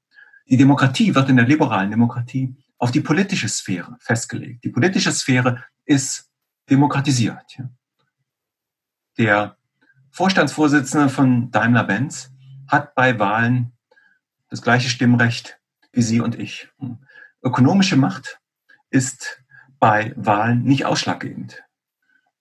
Die 0.50 0.58
Demokratie 0.58 1.14
wird 1.14 1.30
in 1.30 1.36
der 1.36 1.45
liberalen 1.45 1.91
Demokratie 1.91 2.56
auf 2.78 2.91
die 2.91 3.02
politische 3.02 3.50
Sphäre 3.50 3.98
festgelegt. 4.00 4.64
Die 4.64 4.70
politische 4.70 5.12
Sphäre 5.12 5.64
ist 5.86 6.32
demokratisiert. 6.70 7.62
Der 9.18 9.58
Vorstandsvorsitzende 10.12 11.10
von 11.10 11.52
Daimler-Benz 11.52 12.32
hat 12.68 12.95
bei 12.95 13.20
Wahlen 13.20 13.74
das 14.50 14.62
gleiche 14.62 14.89
Stimmrecht 14.89 15.60
wie 15.91 16.02
Sie 16.02 16.22
und 16.22 16.39
ich. 16.39 16.70
Ökonomische 17.43 17.98
Macht 17.98 18.39
ist 18.89 19.43
bei 19.80 20.14
Wahlen 20.16 20.64
nicht 20.64 20.86
ausschlaggebend. 20.86 21.64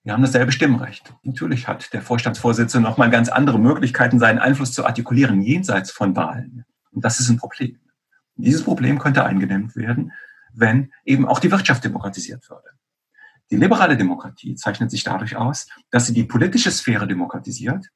Wir 0.05 0.13
haben 0.13 0.23
dasselbe 0.23 0.53
Stimmrecht. 0.53 1.13
Natürlich 1.23 1.67
hat 1.67 1.93
der 1.93 2.03
Vorstandsvorsitzende 2.03 2.89
noch 2.89 2.99
mal 2.99 3.11
ganz 3.11 3.29
andere 3.29 3.59
Möglichkeiten, 3.59 4.21
seinen 4.21 4.39
Einfluss 4.39 4.73
zu 4.73 4.87
artikulieren 4.87 5.41
jenseits 5.41 5.91
von 5.91 6.15
Wahlen. 6.15 6.65
Und 6.93 7.05
das 7.05 7.19
ist 7.19 7.29
ein 7.29 7.39
Problem. 7.39 7.81
Dieses 8.37 8.63
Problem 8.63 8.99
könnte 8.99 9.25
eingedämmt 9.25 9.77
werden, 9.77 10.13
wenn 10.53 10.93
eben 11.05 11.27
auch 11.27 11.39
die 11.39 11.51
Wirtschaft 11.51 11.85
demokratisiert 11.85 12.49
würde. 12.49 12.69
Die 13.51 13.57
liberale 13.57 13.97
Demokratie 13.97 14.55
zeichnet 14.57 14.91
sich 14.91 15.05
dadurch 15.05 15.37
aus, 15.37 15.69
dass 15.91 16.07
sie 16.07 16.13
die 16.13 16.25
politische 16.25 16.71
Sphäre 16.71 17.07
demokratisiert, 17.07 17.87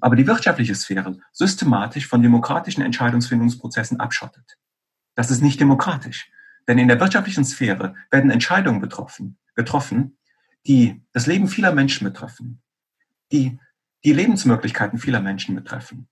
aber 0.00 0.16
die 0.16 0.26
wirtschaftliche 0.26 0.74
Sphäre 0.74 1.18
systematisch 1.32 2.06
von 2.06 2.22
demokratischen 2.22 2.82
Entscheidungsfindungsprozessen 2.82 4.00
abschottet. 4.00 4.56
Das 5.14 5.30
ist 5.30 5.42
nicht 5.42 5.60
demokratisch, 5.60 6.30
denn 6.68 6.78
in 6.78 6.88
der 6.88 7.00
wirtschaftlichen 7.00 7.44
Sphäre 7.44 7.94
werden 8.10 8.30
Entscheidungen 8.30 8.80
betroffen, 8.80 9.38
getroffen, 9.54 10.16
die 10.66 11.02
das 11.12 11.26
Leben 11.26 11.48
vieler 11.48 11.72
Menschen 11.72 12.04
betreffen, 12.04 12.62
die 13.32 13.58
die 14.04 14.12
Lebensmöglichkeiten 14.12 14.98
vieler 14.98 15.20
Menschen 15.20 15.54
betreffen, 15.54 16.08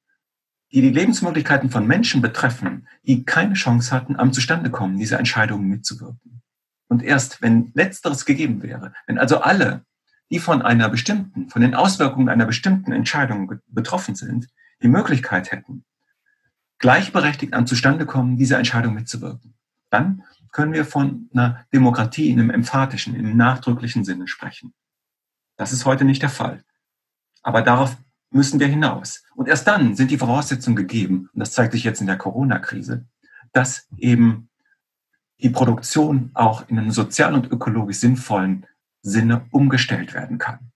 die 0.72 0.82
die 0.82 0.90
Lebensmöglichkeiten 0.90 1.70
von 1.70 1.86
Menschen 1.86 2.20
betreffen, 2.20 2.88
die 3.02 3.24
keine 3.24 3.54
Chance 3.54 3.90
hatten, 3.90 4.16
am 4.16 4.32
Zustandekommen 4.32 4.98
dieser 4.98 5.18
Entscheidungen 5.18 5.68
mitzuwirken. 5.68 6.42
Und 6.88 7.02
erst 7.02 7.42
wenn 7.42 7.70
letzteres 7.74 8.24
gegeben 8.24 8.62
wäre, 8.62 8.92
wenn 9.06 9.18
also 9.18 9.40
alle, 9.40 9.84
die 10.30 10.38
von 10.38 10.62
einer 10.62 10.88
bestimmten, 10.88 11.48
von 11.48 11.62
den 11.62 11.74
Auswirkungen 11.74 12.28
einer 12.28 12.46
bestimmten 12.46 12.92
Entscheidung 12.92 13.60
betroffen 13.66 14.14
sind, 14.14 14.48
die 14.82 14.88
Möglichkeit 14.88 15.50
hätten, 15.52 15.84
gleichberechtigt 16.78 17.54
am 17.54 17.66
Zustandekommen 17.66 18.36
dieser 18.36 18.58
Entscheidung 18.58 18.94
mitzuwirken, 18.94 19.54
dann 19.90 20.22
können 20.52 20.72
wir 20.72 20.84
von 20.84 21.28
einer 21.32 21.64
Demokratie 21.72 22.30
in 22.30 22.40
einem 22.40 22.50
emphatischen, 22.50 23.14
in 23.14 23.26
einem 23.26 23.36
nachdrücklichen 23.36 24.04
Sinne 24.04 24.28
sprechen. 24.28 24.74
Das 25.56 25.72
ist 25.72 25.84
heute 25.84 26.04
nicht 26.04 26.22
der 26.22 26.30
Fall. 26.30 26.62
Aber 27.42 27.62
darauf 27.62 27.96
müssen 28.30 28.60
wir 28.60 28.66
hinaus. 28.66 29.22
Und 29.34 29.48
erst 29.48 29.66
dann 29.66 29.96
sind 29.96 30.10
die 30.10 30.18
Voraussetzungen 30.18 30.76
gegeben, 30.76 31.30
und 31.32 31.40
das 31.40 31.52
zeigt 31.52 31.72
sich 31.72 31.84
jetzt 31.84 32.00
in 32.00 32.06
der 32.06 32.18
Corona-Krise, 32.18 33.06
dass 33.52 33.88
eben 33.96 34.48
die 35.40 35.50
Produktion 35.50 36.30
auch 36.34 36.68
in 36.68 36.78
einem 36.78 36.90
sozial 36.90 37.34
und 37.34 37.50
ökologisch 37.50 37.98
sinnvollen 37.98 38.66
Sinne 39.02 39.46
umgestellt 39.50 40.12
werden 40.12 40.38
kann. 40.38 40.72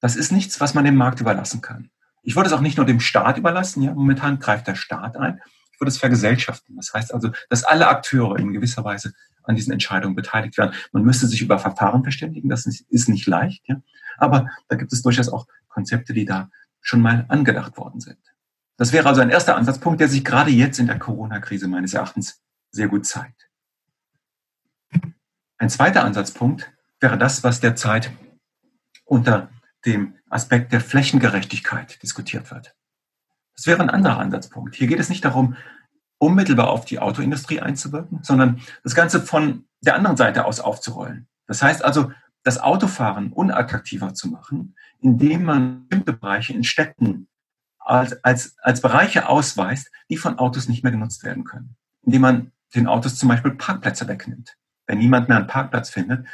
Das 0.00 0.16
ist 0.16 0.32
nichts, 0.32 0.60
was 0.60 0.74
man 0.74 0.84
dem 0.84 0.96
Markt 0.96 1.20
überlassen 1.20 1.60
kann. 1.60 1.90
Ich 2.22 2.36
würde 2.36 2.48
es 2.48 2.52
auch 2.52 2.60
nicht 2.60 2.76
nur 2.76 2.86
dem 2.86 3.00
Staat 3.00 3.38
überlassen. 3.38 3.82
Ja, 3.82 3.94
momentan 3.94 4.38
greift 4.38 4.66
der 4.66 4.74
Staat 4.74 5.16
ein. 5.16 5.40
Ich 5.72 5.80
würde 5.80 5.90
es 5.90 5.98
vergesellschaften. 5.98 6.76
Das 6.76 6.92
heißt 6.92 7.14
also, 7.14 7.30
dass 7.48 7.64
alle 7.64 7.88
Akteure 7.88 8.38
in 8.38 8.52
gewisser 8.52 8.84
Weise 8.84 9.12
an 9.44 9.56
diesen 9.56 9.72
Entscheidungen 9.72 10.14
beteiligt 10.14 10.58
werden. 10.58 10.74
Man 10.92 11.04
müsste 11.04 11.26
sich 11.26 11.40
über 11.40 11.58
Verfahren 11.58 12.02
verständigen. 12.02 12.48
Das 12.48 12.66
ist 12.66 13.08
nicht 13.08 13.26
leicht. 13.26 13.62
Ja. 13.66 13.80
Aber 14.18 14.50
da 14.68 14.76
gibt 14.76 14.92
es 14.92 15.02
durchaus 15.02 15.28
auch 15.28 15.46
Konzepte, 15.68 16.12
die 16.12 16.26
da 16.26 16.50
schon 16.80 17.00
mal 17.00 17.24
angedacht 17.28 17.76
worden 17.76 18.00
sind. 18.00 18.18
Das 18.76 18.92
wäre 18.92 19.08
also 19.08 19.20
ein 19.20 19.30
erster 19.30 19.56
Ansatzpunkt, 19.56 20.00
der 20.00 20.08
sich 20.08 20.24
gerade 20.24 20.50
jetzt 20.50 20.78
in 20.78 20.86
der 20.86 20.98
Corona-Krise 20.98 21.68
meines 21.68 21.92
Erachtens 21.92 22.42
sehr 22.70 22.88
gut 22.88 23.06
zeigt. 23.06 23.50
Ein 25.58 25.68
zweiter 25.68 26.04
Ansatzpunkt 26.04 26.72
wäre 27.00 27.18
das, 27.18 27.44
was 27.44 27.60
derzeit 27.60 28.10
unter 29.04 29.50
dem 29.84 30.14
Aspekt 30.30 30.72
der 30.72 30.80
Flächengerechtigkeit 30.80 32.02
diskutiert 32.02 32.50
wird. 32.50 32.74
Das 33.54 33.66
wäre 33.66 33.82
ein 33.82 33.90
anderer 33.90 34.18
Ansatzpunkt. 34.18 34.74
Hier 34.74 34.86
geht 34.86 35.00
es 35.00 35.10
nicht 35.10 35.24
darum, 35.24 35.56
unmittelbar 36.18 36.70
auf 36.70 36.84
die 36.84 36.98
Autoindustrie 36.98 37.60
einzuwirken, 37.60 38.20
sondern 38.22 38.60
das 38.82 38.94
Ganze 38.94 39.20
von 39.20 39.66
der 39.80 39.96
anderen 39.96 40.16
Seite 40.16 40.44
aus 40.44 40.60
aufzurollen. 40.60 41.28
Das 41.46 41.62
heißt 41.62 41.84
also, 41.84 42.12
das 42.42 42.58
Autofahren 42.58 43.32
unattraktiver 43.32 44.14
zu 44.14 44.28
machen, 44.28 44.76
indem 45.00 45.44
man 45.44 45.86
bestimmte 45.88 46.12
Bereiche 46.12 46.52
in 46.52 46.64
Städten 46.64 47.28
als, 47.78 48.22
als, 48.24 48.56
als 48.58 48.80
Bereiche 48.80 49.28
ausweist, 49.28 49.90
die 50.08 50.16
von 50.16 50.38
Autos 50.38 50.68
nicht 50.68 50.82
mehr 50.82 50.92
genutzt 50.92 51.24
werden 51.24 51.44
können. 51.44 51.76
Indem 52.02 52.22
man 52.22 52.52
den 52.74 52.86
Autos 52.86 53.16
zum 53.16 53.28
Beispiel 53.28 53.52
Parkplätze 53.52 54.06
wegnimmt. 54.08 54.56
Wenn 54.86 54.98
niemand 54.98 55.28
mehr 55.28 55.38
einen 55.38 55.46
Parkplatz 55.46 55.90
findet, 55.90 56.26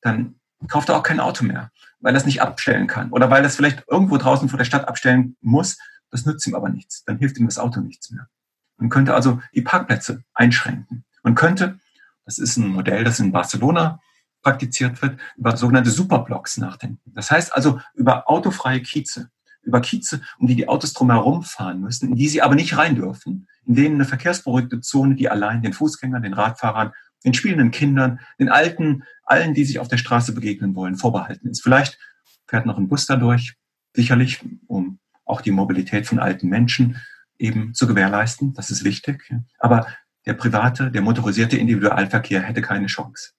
dann 0.00 0.36
kauft 0.68 0.88
er 0.88 0.96
auch 0.96 1.02
kein 1.02 1.20
Auto 1.20 1.44
mehr, 1.44 1.70
weil 2.00 2.14
er 2.14 2.18
es 2.18 2.26
nicht 2.26 2.42
abstellen 2.42 2.86
kann 2.86 3.10
oder 3.10 3.30
weil 3.30 3.42
er 3.42 3.46
es 3.46 3.56
vielleicht 3.56 3.84
irgendwo 3.88 4.16
draußen 4.16 4.48
vor 4.48 4.58
der 4.58 4.64
Stadt 4.64 4.88
abstellen 4.88 5.36
muss. 5.40 5.78
Das 6.10 6.26
nützt 6.26 6.46
ihm 6.46 6.54
aber 6.54 6.68
nichts. 6.68 7.04
Dann 7.04 7.18
hilft 7.18 7.38
ihm 7.38 7.46
das 7.46 7.58
Auto 7.58 7.80
nichts 7.80 8.10
mehr. 8.10 8.28
Man 8.76 8.90
könnte 8.90 9.14
also 9.14 9.40
die 9.54 9.62
Parkplätze 9.62 10.24
einschränken. 10.34 11.04
Man 11.22 11.34
könnte, 11.34 11.78
das 12.24 12.38
ist 12.38 12.56
ein 12.56 12.68
Modell, 12.68 13.04
das 13.04 13.20
in 13.20 13.32
Barcelona 13.32 14.00
praktiziert 14.42 15.00
wird, 15.02 15.18
über 15.36 15.56
sogenannte 15.56 15.90
Superblocks 15.90 16.58
nachdenken. 16.58 17.12
Das 17.14 17.30
heißt 17.30 17.54
also 17.54 17.80
über 17.94 18.28
autofreie 18.28 18.80
Kieze, 18.80 19.30
über 19.62 19.80
Kieze, 19.80 20.20
um 20.38 20.46
die 20.46 20.56
die 20.56 20.68
Autos 20.68 20.92
drumherum 20.92 21.42
fahren 21.42 21.80
müssen, 21.80 22.10
in 22.10 22.16
die 22.16 22.28
sie 22.28 22.42
aber 22.42 22.54
nicht 22.54 22.76
rein 22.76 22.96
dürfen, 22.96 23.46
in 23.64 23.74
denen 23.74 23.94
eine 23.96 24.04
verkehrsberuhigte 24.04 24.80
Zone, 24.80 25.14
die 25.14 25.28
allein 25.28 25.62
den 25.62 25.72
Fußgängern, 25.72 26.22
den 26.22 26.34
Radfahrern, 26.34 26.92
den 27.24 27.34
spielenden 27.34 27.70
Kindern, 27.70 28.20
den 28.38 28.48
Alten, 28.48 29.04
allen, 29.24 29.54
die 29.54 29.64
sich 29.64 29.78
auf 29.78 29.88
der 29.88 29.98
Straße 29.98 30.34
begegnen 30.34 30.74
wollen, 30.74 30.96
vorbehalten 30.96 31.48
ist. 31.48 31.62
Vielleicht 31.62 31.98
fährt 32.46 32.66
noch 32.66 32.78
ein 32.78 32.88
Bus 32.88 33.06
dadurch, 33.06 33.54
sicherlich, 33.94 34.40
um 34.66 34.98
auch 35.24 35.40
die 35.40 35.52
Mobilität 35.52 36.06
von 36.06 36.18
alten 36.18 36.48
Menschen 36.48 37.00
eben 37.38 37.74
zu 37.74 37.86
gewährleisten. 37.86 38.54
Das 38.54 38.70
ist 38.70 38.84
wichtig. 38.84 39.32
Aber 39.58 39.86
der 40.26 40.34
private, 40.34 40.90
der 40.90 41.02
motorisierte 41.02 41.56
Individualverkehr 41.56 42.42
hätte 42.42 42.62
keine 42.62 42.86
Chance. 42.86 43.32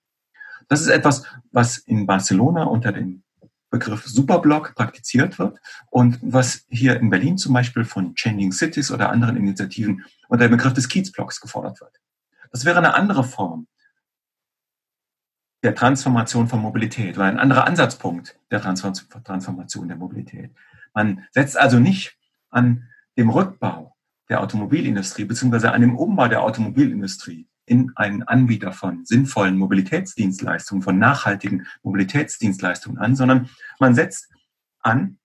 Das 0.67 0.81
ist 0.81 0.87
etwas, 0.87 1.23
was 1.51 1.77
in 1.77 2.05
Barcelona 2.05 2.63
unter 2.63 2.91
dem 2.91 3.23
Begriff 3.69 4.05
Superblock 4.05 4.75
praktiziert 4.75 5.39
wird 5.39 5.59
und 5.89 6.19
was 6.21 6.65
hier 6.69 6.99
in 6.99 7.09
Berlin 7.09 7.39
zum 7.39 7.53
Beispiel 7.53 7.85
von 7.85 8.13
Changing 8.13 8.51
Cities 8.51 8.91
oder 8.91 9.09
anderen 9.09 9.35
Initiativen 9.35 10.05
unter 10.27 10.47
dem 10.47 10.51
Begriff 10.51 10.73
des 10.73 10.87
Kiezblocks 10.87 11.41
gefordert 11.41 11.81
wird. 11.81 11.99
Das 12.51 12.65
wäre 12.65 12.77
eine 12.77 12.93
andere 12.93 13.23
Form 13.23 13.67
der 15.63 15.73
Transformation 15.73 16.47
von 16.47 16.61
Mobilität 16.61 17.17
oder 17.17 17.25
ein 17.25 17.39
anderer 17.39 17.65
Ansatzpunkt 17.65 18.37
der 18.51 18.61
Transformation 18.61 19.87
der 19.87 19.97
Mobilität. 19.97 20.51
Man 20.93 21.25
setzt 21.31 21.57
also 21.57 21.79
nicht 21.79 22.15
an 22.51 22.87
dem 23.17 23.29
Rückbau 23.31 23.95
der 24.29 24.41
Automobilindustrie 24.41 25.25
beziehungsweise 25.25 25.71
an 25.71 25.81
dem 25.81 25.95
Umbau 25.95 26.27
der 26.27 26.43
Automobilindustrie 26.43 27.47
in 27.65 27.91
einen 27.95 28.23
Anbieter 28.23 28.71
von 28.73 29.05
sinnvollen 29.05 29.57
Mobilitätsdienstleistungen, 29.57 30.83
von 30.83 30.97
nachhaltigen 30.97 31.65
Mobilitätsdienstleistungen 31.81 32.97
an, 32.97 33.15
sondern 33.15 33.49
man 33.79 33.95
setzt 33.95 34.29
an 34.79 35.17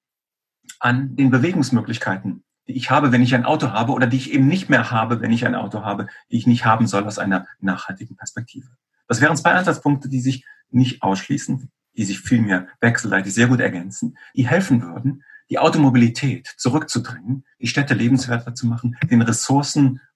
an 0.81 1.17
den 1.17 1.31
Bewegungsmöglichkeiten, 1.31 2.45
die 2.67 2.75
ich 2.75 2.91
habe, 2.91 3.13
wenn 3.13 3.23
ich 3.23 3.35
ein 3.35 3.45
Auto 3.45 3.73
habe 3.73 3.93
oder 3.93 4.07
die 4.07 4.17
ich 4.17 4.33
eben 4.33 4.47
nicht 4.47 4.69
mehr 4.69 4.91
habe, 4.91 5.21
wenn 5.21 5.33
ich 5.33 5.47
ein 5.47 5.55
Auto 5.55 5.83
habe, 5.83 6.09
die 6.31 6.37
ich 6.37 6.47
nicht 6.47 6.65
haben 6.65 6.87
soll 6.87 7.05
aus 7.05 7.19
einer 7.19 7.47
nachhaltigen 7.61 8.17
Perspektive. 8.17 8.69
Das 9.07 9.21
wären 9.21 9.37
zwei 9.37 9.53
Ansatzpunkte, 9.53 10.09
die 10.09 10.21
sich 10.21 10.45
nicht 10.71 11.03
ausschließen, 11.03 11.71
die 11.97 12.05
sich 12.05 12.21
vielmehr 12.21 12.69
wechselseitig 12.81 13.33
sehr 13.33 13.49
gut 13.49 13.61
ergänzen, 13.61 14.17
die 14.35 14.47
helfen 14.47 14.83
würden, 14.83 15.25
die 15.51 15.59
Automobilität 15.59 16.47
zurückzudrängen, 16.59 17.45
die 17.59 17.67
Städte 17.67 17.95
lebenswerter 17.95 18.55
zu 18.55 18.67
machen, 18.67 18.97
den 19.11 19.23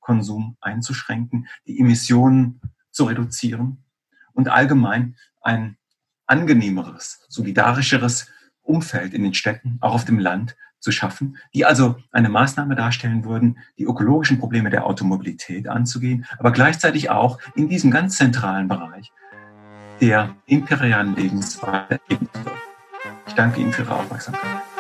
Ressourcenkonsum 0.03 0.57
einzuschränken, 0.61 1.49
die 1.67 1.79
Emissionen 1.81 2.61
zu 2.91 3.05
reduzieren 3.05 3.85
und 4.33 4.49
allgemein 4.49 5.17
ein 5.41 5.77
angenehmeres, 6.27 7.25
solidarischeres 7.29 8.31
Umfeld 8.63 9.15
in 9.15 9.23
den 9.23 9.35
Städten, 9.35 9.79
auch 9.81 9.95
auf 9.95 10.05
dem 10.05 10.19
Land 10.19 10.57
zu 10.79 10.93
schaffen, 10.93 11.37
die 11.55 11.65
also 11.65 11.97
eine 12.11 12.29
Maßnahme 12.29 12.75
darstellen 12.75 13.25
würden, 13.25 13.59
die 13.79 13.85
ökologischen 13.85 14.39
Probleme 14.39 14.71
der 14.71 14.87
Automobilität 14.87 15.69
anzugehen, 15.69 16.27
aber 16.39 16.53
gleichzeitig 16.53 17.11
auch 17.11 17.39
in 17.55 17.69
diesem 17.69 17.91
ganz 17.91 18.17
zentralen 18.17 18.69
Bereich 18.69 19.13
der 20.01 20.35
imperialen 20.47 21.15
Lebensweise. 21.15 22.01
Ich 23.27 23.35
danke 23.35 23.61
Ihnen 23.61 23.73
für 23.73 23.83
Ihre 23.83 23.95
Aufmerksamkeit. 23.95 24.72